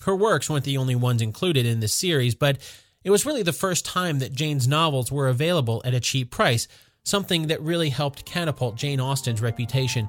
Her 0.00 0.16
works 0.16 0.50
weren't 0.50 0.64
the 0.64 0.76
only 0.76 0.96
ones 0.96 1.22
included 1.22 1.66
in 1.66 1.78
this 1.78 1.94
series, 1.94 2.34
but 2.34 2.58
it 3.06 3.10
was 3.10 3.24
really 3.24 3.44
the 3.44 3.52
first 3.52 3.86
time 3.86 4.18
that 4.18 4.32
Jane's 4.32 4.66
novels 4.66 5.12
were 5.12 5.28
available 5.28 5.80
at 5.84 5.94
a 5.94 6.00
cheap 6.00 6.32
price, 6.32 6.66
something 7.04 7.46
that 7.46 7.62
really 7.62 7.88
helped 7.88 8.24
catapult 8.24 8.74
Jane 8.74 8.98
Austen's 8.98 9.40
reputation. 9.40 10.08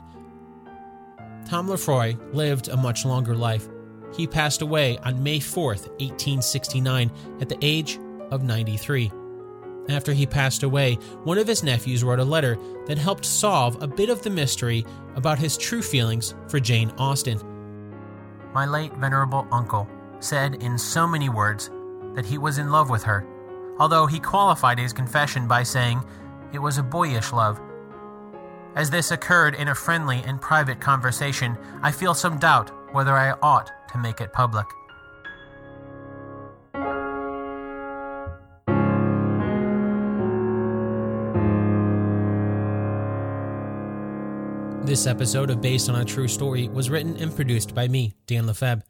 Tom 1.47 1.67
Lefroy 1.67 2.17
lived 2.33 2.69
a 2.69 2.75
much 2.75 3.05
longer 3.05 3.35
life. 3.35 3.67
He 4.15 4.25
passed 4.25 4.63
away 4.63 4.97
on 5.03 5.21
May 5.21 5.37
4th, 5.37 5.89
1869, 5.99 7.11
at 7.39 7.49
the 7.49 7.57
age 7.61 7.99
of 8.31 8.41
93. 8.41 9.11
After 9.89 10.11
he 10.11 10.25
passed 10.25 10.63
away, 10.63 10.95
one 11.23 11.37
of 11.37 11.47
his 11.47 11.61
nephews 11.61 12.03
wrote 12.03 12.17
a 12.17 12.25
letter 12.25 12.57
that 12.87 12.97
helped 12.97 13.25
solve 13.25 13.79
a 13.79 13.87
bit 13.87 14.09
of 14.09 14.23
the 14.23 14.31
mystery 14.31 14.83
about 15.15 15.37
his 15.37 15.55
true 15.55 15.83
feelings 15.83 16.33
for 16.47 16.59
Jane 16.59 16.89
Austen. 16.97 17.39
My 18.55 18.65
late 18.65 18.93
venerable 18.93 19.47
uncle 19.51 19.87
said 20.19 20.55
in 20.63 20.79
so 20.79 21.05
many 21.05 21.29
words 21.29 21.69
that 22.17 22.25
he 22.25 22.39
was 22.39 22.57
in 22.57 22.71
love 22.71 22.89
with 22.89 23.03
her, 23.03 23.23
although 23.77 24.07
he 24.07 24.19
qualified 24.19 24.79
his 24.79 24.91
confession 24.91 25.47
by 25.47 25.61
saying 25.61 26.03
it 26.51 26.57
was 26.57 26.79
a 26.79 26.83
boyish 26.83 27.31
love. 27.31 27.61
As 28.75 28.89
this 28.89 29.11
occurred 29.11 29.53
in 29.53 29.67
a 29.67 29.75
friendly 29.75 30.23
and 30.25 30.41
private 30.41 30.81
conversation, 30.81 31.55
I 31.83 31.91
feel 31.91 32.15
some 32.15 32.39
doubt 32.39 32.71
whether 32.91 33.15
I 33.15 33.37
ought 33.43 33.71
to 33.91 33.99
make 33.99 34.19
it 34.19 34.33
public. 34.33 34.65
This 44.83 45.05
episode 45.05 45.51
of 45.51 45.61
Based 45.61 45.87
on 45.87 46.01
a 46.01 46.05
True 46.05 46.27
Story 46.27 46.67
was 46.67 46.89
written 46.89 47.15
and 47.17 47.35
produced 47.35 47.75
by 47.75 47.87
me, 47.87 48.15
Dan 48.25 48.47
Lefebvre. 48.47 48.81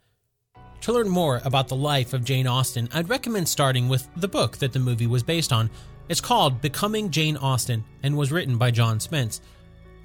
To 0.81 0.93
learn 0.93 1.09
more 1.09 1.41
about 1.43 1.67
the 1.67 1.75
life 1.75 2.13
of 2.13 2.23
Jane 2.23 2.47
Austen, 2.47 2.87
I'd 2.93 3.09
recommend 3.09 3.49
starting 3.49 3.89
with 3.89 4.07
the 4.15 4.27
book 4.27 4.57
that 4.57 4.73
the 4.73 4.79
movie 4.79 5.07
was 5.07 5.23
based 5.23 5.51
on. 5.51 5.71
It's 6.09 6.21
called 6.21 6.61
Becoming 6.61 7.09
Jane 7.11 7.37
Austen 7.37 7.83
and 8.03 8.17
was 8.17 8.31
written 8.31 8.57
by 8.57 8.71
Jon 8.71 8.99
Spence. 8.99 9.41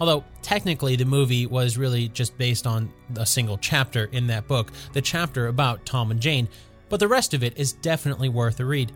Although 0.01 0.25
technically 0.43 0.97
the 0.97 1.05
movie 1.05 1.47
was 1.47 1.79
really 1.79 2.09
just 2.09 2.37
based 2.37 2.67
on 2.67 2.93
a 3.17 3.25
single 3.25 3.57
chapter 3.59 4.07
in 4.07 4.27
that 4.27 4.49
book, 4.49 4.73
the 4.93 5.01
chapter 5.01 5.47
about 5.47 5.87
Tom 5.87 6.11
and 6.11 6.21
Jane, 6.21 6.49
but 6.89 6.99
the 6.99 7.07
rest 7.07 7.35
of 7.35 7.45
it 7.45 7.57
is 7.57 7.75
definitely 7.75 8.29
worth 8.29 8.59
a 8.59 8.65
read. 8.65 8.91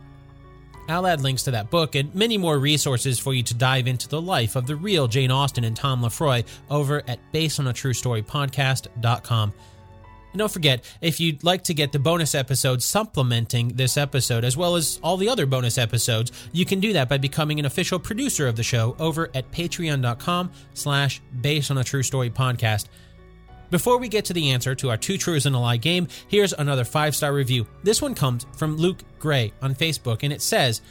I'll 0.88 1.06
add 1.06 1.20
links 1.20 1.44
to 1.44 1.52
that 1.52 1.70
book 1.70 1.94
and 1.94 2.12
many 2.14 2.36
more 2.38 2.58
resources 2.58 3.18
for 3.18 3.34
you 3.34 3.42
to 3.44 3.54
dive 3.54 3.86
into 3.86 4.08
the 4.08 4.20
life 4.20 4.56
of 4.56 4.66
the 4.66 4.76
real 4.76 5.08
Jane 5.08 5.30
Austen 5.30 5.64
and 5.64 5.76
Tom 5.76 6.02
Lefroy 6.02 6.44
over 6.70 7.02
at 7.08 7.18
basedonatruestorypodcast.com. 7.32 9.52
And 10.36 10.40
don't 10.40 10.52
forget, 10.52 10.84
if 11.00 11.18
you'd 11.18 11.44
like 11.44 11.64
to 11.64 11.72
get 11.72 11.92
the 11.92 11.98
bonus 11.98 12.34
episodes 12.34 12.84
supplementing 12.84 13.68
this 13.68 13.96
episode, 13.96 14.44
as 14.44 14.54
well 14.54 14.76
as 14.76 15.00
all 15.02 15.16
the 15.16 15.30
other 15.30 15.46
bonus 15.46 15.78
episodes, 15.78 16.30
you 16.52 16.66
can 16.66 16.78
do 16.78 16.92
that 16.92 17.08
by 17.08 17.16
becoming 17.16 17.58
an 17.58 17.64
official 17.64 17.98
producer 17.98 18.46
of 18.46 18.54
the 18.54 18.62
show 18.62 18.94
over 18.98 19.30
at 19.34 19.50
patreon.com 19.50 20.50
slash 20.74 21.22
based 21.40 21.70
on 21.70 21.78
a 21.78 21.84
true 21.84 22.02
story 22.02 22.28
podcast. 22.28 22.88
Before 23.70 23.96
we 23.96 24.10
get 24.10 24.26
to 24.26 24.34
the 24.34 24.50
answer 24.50 24.74
to 24.74 24.90
our 24.90 24.98
two 24.98 25.16
truths 25.16 25.46
and 25.46 25.56
a 25.56 25.58
lie 25.58 25.78
game, 25.78 26.06
here's 26.28 26.52
another 26.52 26.84
five 26.84 27.16
star 27.16 27.32
review. 27.32 27.66
This 27.82 28.02
one 28.02 28.14
comes 28.14 28.44
from 28.58 28.76
Luke 28.76 29.04
Gray 29.18 29.54
on 29.62 29.74
Facebook, 29.74 30.18
and 30.22 30.34
it 30.34 30.42
says, 30.42 30.82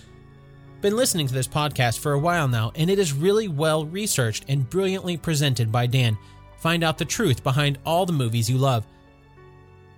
Been 0.81 0.95
listening 0.95 1.27
to 1.27 1.35
this 1.35 1.47
podcast 1.47 1.99
for 1.99 2.13
a 2.13 2.19
while 2.19 2.47
now, 2.47 2.71
and 2.73 2.89
it 2.89 2.97
is 2.97 3.13
really 3.13 3.47
well 3.47 3.85
researched 3.85 4.45
and 4.47 4.67
brilliantly 4.67 5.17
presented 5.17 5.71
by 5.71 5.85
Dan. 5.85 6.17
Find 6.57 6.83
out 6.83 6.97
the 6.97 7.05
truth 7.05 7.43
behind 7.43 7.77
all 7.85 8.07
the 8.07 8.11
movies 8.11 8.49
you 8.49 8.57
love. 8.57 8.87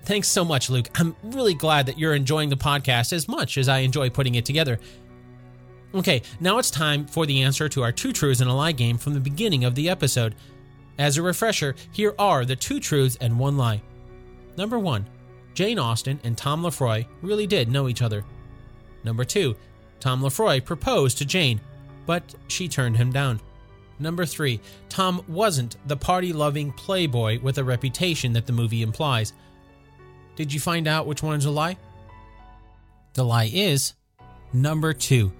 Thanks 0.08 0.30
so 0.30 0.46
much, 0.46 0.70
Luke. 0.70 0.88
I'm 0.96 1.18
really 1.22 1.54
glad 1.54 1.86
that 1.88 2.00
you're 2.00 2.16
enjoying 2.16 2.48
the 2.48 2.56
podcast 2.56 3.12
as 3.12 3.28
much 3.28 3.58
as 3.58 3.68
I 3.68 3.80
enjoy 3.80 4.10
putting 4.10 4.36
it 4.36 4.46
together. 4.46 4.80
Okay, 5.94 6.22
now 6.40 6.60
it's 6.60 6.72
time 6.72 7.06
for 7.06 7.26
the 7.26 7.42
answer 7.42 7.68
to 7.68 7.84
our 7.84 7.92
two 7.92 8.14
truths 8.14 8.40
and 8.40 8.50
a 8.50 8.54
lie 8.54 8.72
game 8.72 8.98
from 8.98 9.14
the 9.14 9.20
beginning 9.20 9.66
of 9.66 9.76
the 9.76 9.90
episode. 9.90 10.36
As 10.98 11.18
a 11.18 11.22
refresher, 11.22 11.76
here 11.92 12.16
are 12.18 12.46
the 12.46 12.56
two 12.56 12.80
truths 12.80 13.18
and 13.20 13.38
one 13.38 13.58
lie. 13.58 13.82
Number 14.56 14.80
one, 14.80 15.06
Jane 15.54 15.78
Austen 15.78 16.22
and 16.24 16.38
Tom 16.38 16.64
Lefroy 16.64 17.06
really 17.22 17.46
did 17.46 17.70
know 17.70 17.90
each 17.90 18.02
other. 18.02 18.24
Number 19.04 19.26
two, 19.26 19.58
Tom 20.00 20.22
Lefroy 20.22 20.64
proposed 20.64 21.18
to 21.18 21.26
Jane, 21.26 21.60
but 22.06 22.34
she 22.48 22.70
turned 22.70 22.96
him 22.96 23.12
down. 23.12 23.42
Number 24.00 24.26
three, 24.26 24.62
Tom 24.88 25.22
wasn't 25.28 25.76
the 25.86 25.98
party 25.98 26.32
loving 26.32 26.72
playboy 26.72 27.42
with 27.42 27.58
a 27.58 27.64
reputation 27.66 28.32
that 28.32 28.46
the 28.46 28.54
movie 28.54 28.84
implies. 28.84 29.34
Did 30.38 30.54
you 30.54 30.60
find 30.60 30.88
out 30.88 31.08
which 31.08 31.24
one 31.24 31.38
is 31.38 31.46
a 31.46 31.52
lie? 31.52 31.78
The 33.16 33.24
lie 33.24 33.50
is 33.52 33.94
number 34.54 34.94
two. 34.94 35.34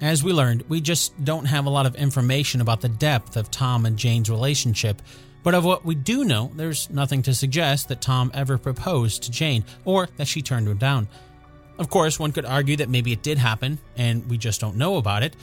As 0.00 0.24
we 0.24 0.32
learned, 0.32 0.64
we 0.68 0.80
just 0.80 1.24
don't 1.24 1.44
have 1.44 1.66
a 1.66 1.70
lot 1.70 1.86
of 1.86 1.94
information 1.94 2.60
about 2.60 2.80
the 2.80 2.88
depth 2.88 3.36
of 3.36 3.52
Tom 3.52 3.86
and 3.86 3.96
Jane's 3.96 4.28
relationship, 4.28 5.00
but 5.44 5.54
of 5.54 5.64
what 5.64 5.84
we 5.84 5.94
do 5.94 6.24
know, 6.24 6.50
there's 6.56 6.90
nothing 6.90 7.22
to 7.22 7.34
suggest 7.34 7.88
that 7.88 8.00
Tom 8.00 8.32
ever 8.34 8.58
proposed 8.58 9.22
to 9.22 9.30
Jane 9.30 9.64
or 9.84 10.08
that 10.16 10.26
she 10.26 10.42
turned 10.42 10.66
him 10.66 10.76
down. 10.76 11.06
Of 11.78 11.88
course, 11.88 12.18
one 12.18 12.32
could 12.32 12.44
argue 12.44 12.76
that 12.76 12.88
maybe 12.88 13.12
it 13.12 13.22
did 13.22 13.38
happen 13.38 13.78
and 13.96 14.28
we 14.28 14.38
just 14.38 14.60
don't 14.60 14.76
know 14.76 14.96
about 14.96 15.22
it. 15.22 15.36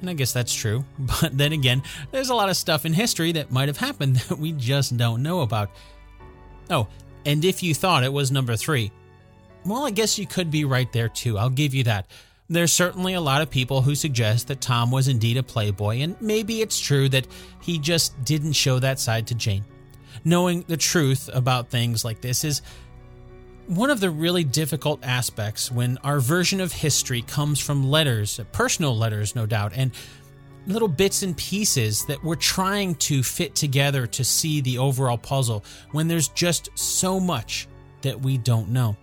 And 0.00 0.08
I 0.08 0.14
guess 0.14 0.32
that's 0.32 0.54
true. 0.54 0.84
But 0.98 1.36
then 1.36 1.52
again, 1.52 1.82
there's 2.12 2.30
a 2.30 2.34
lot 2.36 2.50
of 2.50 2.56
stuff 2.56 2.86
in 2.86 2.92
history 2.92 3.32
that 3.32 3.50
might 3.50 3.68
have 3.68 3.78
happened 3.78 4.16
that 4.28 4.38
we 4.38 4.52
just 4.52 4.96
don't 4.96 5.24
know 5.24 5.40
about. 5.40 5.70
Oh, 6.70 6.86
and 7.28 7.44
if 7.44 7.62
you 7.62 7.74
thought 7.74 8.04
it 8.04 8.12
was 8.12 8.32
number 8.32 8.56
three, 8.56 8.90
well, 9.66 9.84
I 9.84 9.90
guess 9.90 10.18
you 10.18 10.26
could 10.26 10.50
be 10.50 10.64
right 10.64 10.90
there 10.94 11.10
too. 11.10 11.36
I'll 11.36 11.50
give 11.50 11.74
you 11.74 11.84
that. 11.84 12.06
There's 12.48 12.72
certainly 12.72 13.12
a 13.12 13.20
lot 13.20 13.42
of 13.42 13.50
people 13.50 13.82
who 13.82 13.94
suggest 13.94 14.48
that 14.48 14.62
Tom 14.62 14.90
was 14.90 15.08
indeed 15.08 15.36
a 15.36 15.42
playboy, 15.42 15.98
and 15.98 16.18
maybe 16.22 16.62
it's 16.62 16.80
true 16.80 17.06
that 17.10 17.26
he 17.60 17.78
just 17.78 18.24
didn't 18.24 18.54
show 18.54 18.78
that 18.78 18.98
side 18.98 19.26
to 19.26 19.34
Jane. 19.34 19.66
Knowing 20.24 20.64
the 20.68 20.78
truth 20.78 21.28
about 21.34 21.68
things 21.68 22.02
like 22.02 22.22
this 22.22 22.44
is 22.44 22.62
one 23.66 23.90
of 23.90 24.00
the 24.00 24.08
really 24.08 24.42
difficult 24.42 25.04
aspects 25.04 25.70
when 25.70 25.98
our 25.98 26.20
version 26.20 26.62
of 26.62 26.72
history 26.72 27.20
comes 27.20 27.60
from 27.60 27.90
letters, 27.90 28.40
personal 28.52 28.96
letters, 28.96 29.36
no 29.36 29.44
doubt, 29.44 29.72
and 29.74 29.90
little 30.66 30.88
bits 30.88 31.22
and 31.22 31.36
pieces 31.36 32.04
that 32.06 32.22
we're 32.22 32.34
trying 32.34 32.94
to 32.96 33.22
fit 33.22 33.54
together 33.54 34.06
to 34.06 34.24
see 34.24 34.60
the 34.60 34.78
overall 34.78 35.18
puzzle 35.18 35.64
when 35.92 36.08
there's 36.08 36.28
just 36.28 36.70
so 36.74 37.18
much 37.18 37.68
that 38.02 38.20
we 38.20 38.38
don't 38.38 38.68
know. 38.68 38.96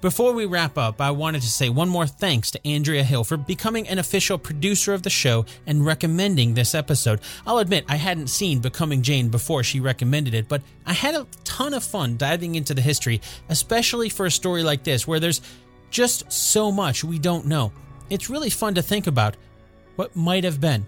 Before 0.00 0.32
we 0.32 0.46
wrap 0.46 0.78
up, 0.78 1.00
I 1.00 1.10
wanted 1.10 1.42
to 1.42 1.50
say 1.50 1.68
one 1.68 1.88
more 1.88 2.06
thanks 2.06 2.50
to 2.52 2.66
Andrea 2.66 3.04
Hill 3.04 3.24
for 3.24 3.36
becoming 3.36 3.86
an 3.88 3.98
official 3.98 4.38
producer 4.38 4.94
of 4.94 5.02
the 5.02 5.10
show 5.10 5.44
and 5.66 5.84
recommending 5.84 6.54
this 6.54 6.74
episode. 6.74 7.20
I'll 7.46 7.58
admit 7.58 7.84
I 7.88 7.96
hadn't 7.96 8.28
seen 8.28 8.60
Becoming 8.60 9.02
Jane 9.02 9.28
before 9.28 9.62
she 9.62 9.80
recommended 9.80 10.34
it, 10.34 10.48
but 10.48 10.62
I 10.86 10.92
had 10.92 11.14
a 11.14 11.26
ton 11.44 11.74
of 11.74 11.84
fun 11.84 12.16
diving 12.16 12.54
into 12.54 12.74
the 12.74 12.80
history, 12.80 13.20
especially 13.48 14.08
for 14.08 14.26
a 14.26 14.30
story 14.30 14.62
like 14.62 14.84
this 14.84 15.06
where 15.06 15.20
there's 15.20 15.40
just 15.90 16.32
so 16.32 16.72
much 16.72 17.04
we 17.04 17.18
don't 17.18 17.46
know. 17.46 17.72
It's 18.10 18.30
really 18.30 18.50
fun 18.50 18.74
to 18.74 18.82
think 18.82 19.06
about 19.06 19.36
what 19.96 20.14
might 20.16 20.44
have 20.44 20.60
been. 20.60 20.86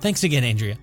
Thanks 0.00 0.24
again, 0.24 0.44
Andrea. 0.44 0.78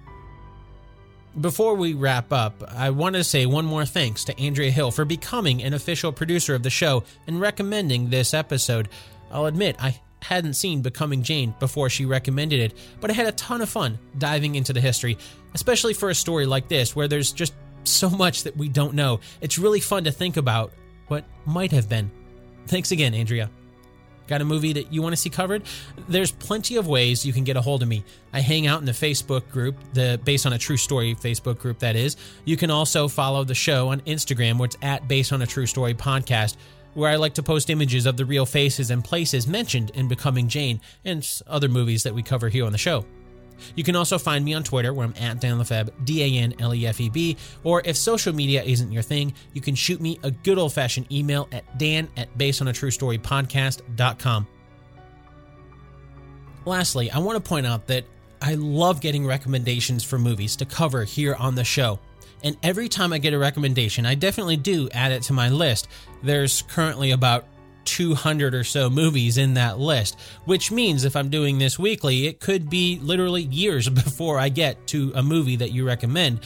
Before 1.40 1.76
we 1.76 1.94
wrap 1.94 2.32
up, 2.32 2.64
I 2.70 2.92
want 2.92 3.16
to 3.16 3.24
say 3.24 3.46
one 3.46 3.66
more 3.66 3.86
thanks 3.86 4.24
to 4.26 4.40
Andrea 4.40 4.72
Hill 4.72 4.92
for 4.92 5.04
becoming 5.04 5.62
an 5.64 5.74
official 5.74 6.14
producer 6.14 6.56
of 6.56 6.64
the 6.64 6.70
show 6.70 7.04
and 7.28 7.42
recommending 7.42 8.10
this 8.10 8.34
episode. 8.34 8.88
I'll 9.30 9.46
admit, 9.46 9.76
I 9.80 10.00
hadn't 10.22 10.54
seen 10.54 10.82
Becoming 10.82 11.24
Jane 11.24 11.54
before 11.60 11.90
she 11.90 12.06
recommended 12.06 12.60
it, 12.60 12.74
but 13.02 13.10
I 13.10 13.14
had 13.14 13.28
a 13.28 13.34
ton 13.34 13.62
of 13.62 13.70
fun 13.70 14.00
diving 14.18 14.56
into 14.56 14.74
the 14.74 14.82
history, 14.82 15.18
especially 15.54 15.94
for 15.94 16.10
a 16.10 16.16
story 16.16 16.46
like 16.46 16.68
this 16.68 16.96
where 16.96 17.08
there's 17.08 17.32
just 17.32 17.54
so 17.84 18.10
much 18.10 18.44
that 18.44 18.56
we 18.56 18.70
don't 18.70 18.94
know. 18.94 19.20
It's 19.42 19.60
really 19.60 19.82
fun 19.82 20.06
to 20.06 20.12
think 20.12 20.38
about 20.38 20.72
what 21.10 21.26
might 21.46 21.72
have 21.72 21.90
been. 21.90 22.10
Thanks 22.68 22.92
again, 22.92 23.14
Andrea. 23.14 23.50
Got 24.28 24.42
a 24.42 24.46
movie 24.46 24.74
that 24.74 24.92
you 24.92 25.02
want 25.02 25.14
to 25.14 25.18
see 25.18 25.30
covered? 25.30 25.64
There's 26.08 26.32
plenty 26.32 26.78
of 26.78 26.88
ways 26.88 27.26
you 27.26 27.34
can 27.34 27.44
get 27.44 27.58
a 27.58 27.62
hold 27.62 27.84
of 27.84 27.88
me. 27.88 28.04
I 28.34 28.42
hang 28.42 28.68
out 28.68 28.80
in 28.80 28.86
the 28.86 28.92
Facebook 28.92 29.50
group, 29.50 29.76
the 29.94 30.20
Based 30.24 30.46
on 30.46 30.54
a 30.54 30.58
True 30.58 30.78
Story 30.78 31.16
Facebook 31.16 31.60
group, 31.60 31.80
that 31.80 31.96
is. 31.96 32.18
You 32.44 32.58
can 32.58 32.72
also 32.72 33.08
follow 33.08 33.44
the 33.44 33.56
show 33.56 33.90
on 33.90 34.02
Instagram, 34.02 34.58
where 34.58 34.66
it's 34.66 34.78
at 34.82 35.08
Based 35.08 35.32
on 35.32 35.42
a 35.42 35.48
True 35.48 35.66
Story 35.68 35.94
podcast, 35.94 36.58
where 36.96 37.12
I 37.12 37.18
like 37.18 37.34
to 37.36 37.44
post 37.44 37.70
images 37.70 38.06
of 38.06 38.18
the 38.18 38.26
real 38.26 38.46
faces 38.46 38.90
and 38.90 39.04
places 39.04 39.48
mentioned 39.48 39.92
in 39.92 40.08
Becoming 40.08 40.48
Jane 40.48 40.82
and 41.04 41.28
other 41.46 41.70
movies 41.70 42.04
that 42.04 42.14
we 42.14 42.24
cover 42.24 42.50
here 42.50 42.66
on 42.66 42.72
the 42.72 42.78
show. 42.78 43.06
You 43.76 43.84
can 43.84 43.96
also 43.96 44.18
find 44.18 44.44
me 44.44 44.54
on 44.54 44.64
Twitter 44.64 44.94
where 44.94 45.06
I'm 45.06 45.14
at 45.20 45.40
Dan 45.40 45.60
Lefebvre, 45.60 45.94
D 46.04 46.24
A 46.24 46.42
N 46.42 46.56
L 46.60 46.74
E 46.74 46.88
F 46.88 47.00
E 47.00 47.10
B, 47.10 47.38
or 47.64 47.82
if 47.86 47.98
social 47.98 48.34
media 48.34 48.64
isn't 48.64 48.92
your 48.92 49.04
thing, 49.04 49.34
you 49.54 49.62
can 49.62 49.76
shoot 49.76 50.02
me 50.02 50.20
a 50.24 50.32
good 50.32 50.58
old 50.58 50.74
fashioned 50.74 51.12
email 51.12 51.48
at 51.52 51.78
dan 51.78 52.10
at 52.18 52.36
basedonatruestorypodcast.com. 52.38 54.48
Lastly, 56.66 57.12
I 57.12 57.20
want 57.20 57.44
to 57.44 57.48
point 57.48 57.68
out 57.68 57.88
that 57.88 58.06
I 58.42 58.56
love 58.56 59.02
getting 59.02 59.26
recommendations 59.26 60.04
for 60.04 60.20
movies 60.20 60.56
to 60.58 60.66
cover 60.66 61.04
here 61.04 61.36
on 61.36 61.56
the 61.56 61.64
show. 61.64 62.00
And 62.44 62.58
every 62.62 62.90
time 62.90 63.14
I 63.14 63.18
get 63.18 63.34
a 63.34 63.40
recommendation, 63.40 64.06
I 64.06 64.16
definitely 64.16 64.58
do 64.58 64.90
add 64.92 65.12
it 65.12 65.24
to 65.24 65.34
my 65.34 65.50
list. 65.50 65.88
There's 66.22 66.62
currently 66.64 67.12
about 67.12 67.46
200 67.86 68.54
or 68.54 68.64
so 68.64 68.90
movies 68.90 69.38
in 69.38 69.54
that 69.56 69.80
list, 69.80 70.20
which 70.46 70.72
means 70.72 71.06
if 71.06 71.16
I'm 71.16 71.30
doing 71.30 71.58
this 71.58 71.80
weekly, 71.80 72.28
it 72.28 72.40
could 72.40 72.70
be 72.70 73.00
literally 73.02 73.44
years 73.44 73.88
before 74.04 74.40
I 74.40 74.50
get 74.50 74.88
to 74.88 75.12
a 75.16 75.24
movie 75.24 75.56
that 75.58 75.72
you 75.72 75.86
recommend. 75.86 76.42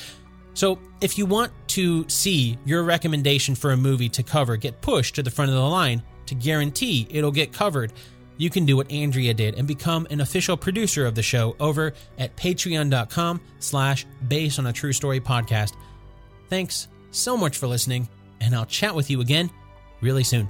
So, 0.54 0.80
if 1.00 1.18
you 1.18 1.26
want 1.26 1.52
to 1.70 2.08
see 2.10 2.58
your 2.66 2.84
recommendation 2.84 3.56
for 3.56 3.72
a 3.72 3.78
movie 3.78 4.10
to 4.10 4.24
cover 4.24 4.58
get 4.58 4.82
pushed 4.82 5.16
to 5.16 5.24
the 5.24 5.32
front 5.32 5.50
of 5.50 5.56
the 5.56 5.64
line 5.64 6.04
to 6.26 6.36
guarantee 6.36 7.08
it'll 7.10 7.32
get 7.32 7.54
covered, 7.54 7.94
you 8.38 8.50
can 8.50 8.66
do 8.66 8.76
what 8.76 8.92
Andrea 8.92 9.34
did 9.34 9.56
and 9.56 9.68
become 9.68 10.08
an 10.10 10.22
official 10.22 10.58
producer 10.58 11.06
of 11.06 11.14
the 11.14 11.22
show 11.22 11.56
over 11.60 11.94
at 12.18 12.36
patreon.com 12.36 13.40
slash 13.60 14.06
based 14.28 14.60
on 14.60 14.68
a 14.68 14.74
true 14.74 14.94
story 14.94 15.20
podcast. 15.20 15.74
Thanks 16.48 16.88
so 17.12 17.38
much 17.38 17.58
for 17.58 17.68
listening, 17.68 18.10
and 18.42 18.56
I'll 18.56 18.66
chat 18.66 18.96
with 18.96 19.10
you 19.10 19.22
again 19.22 19.50
really 20.02 20.24
soon. 20.24 20.50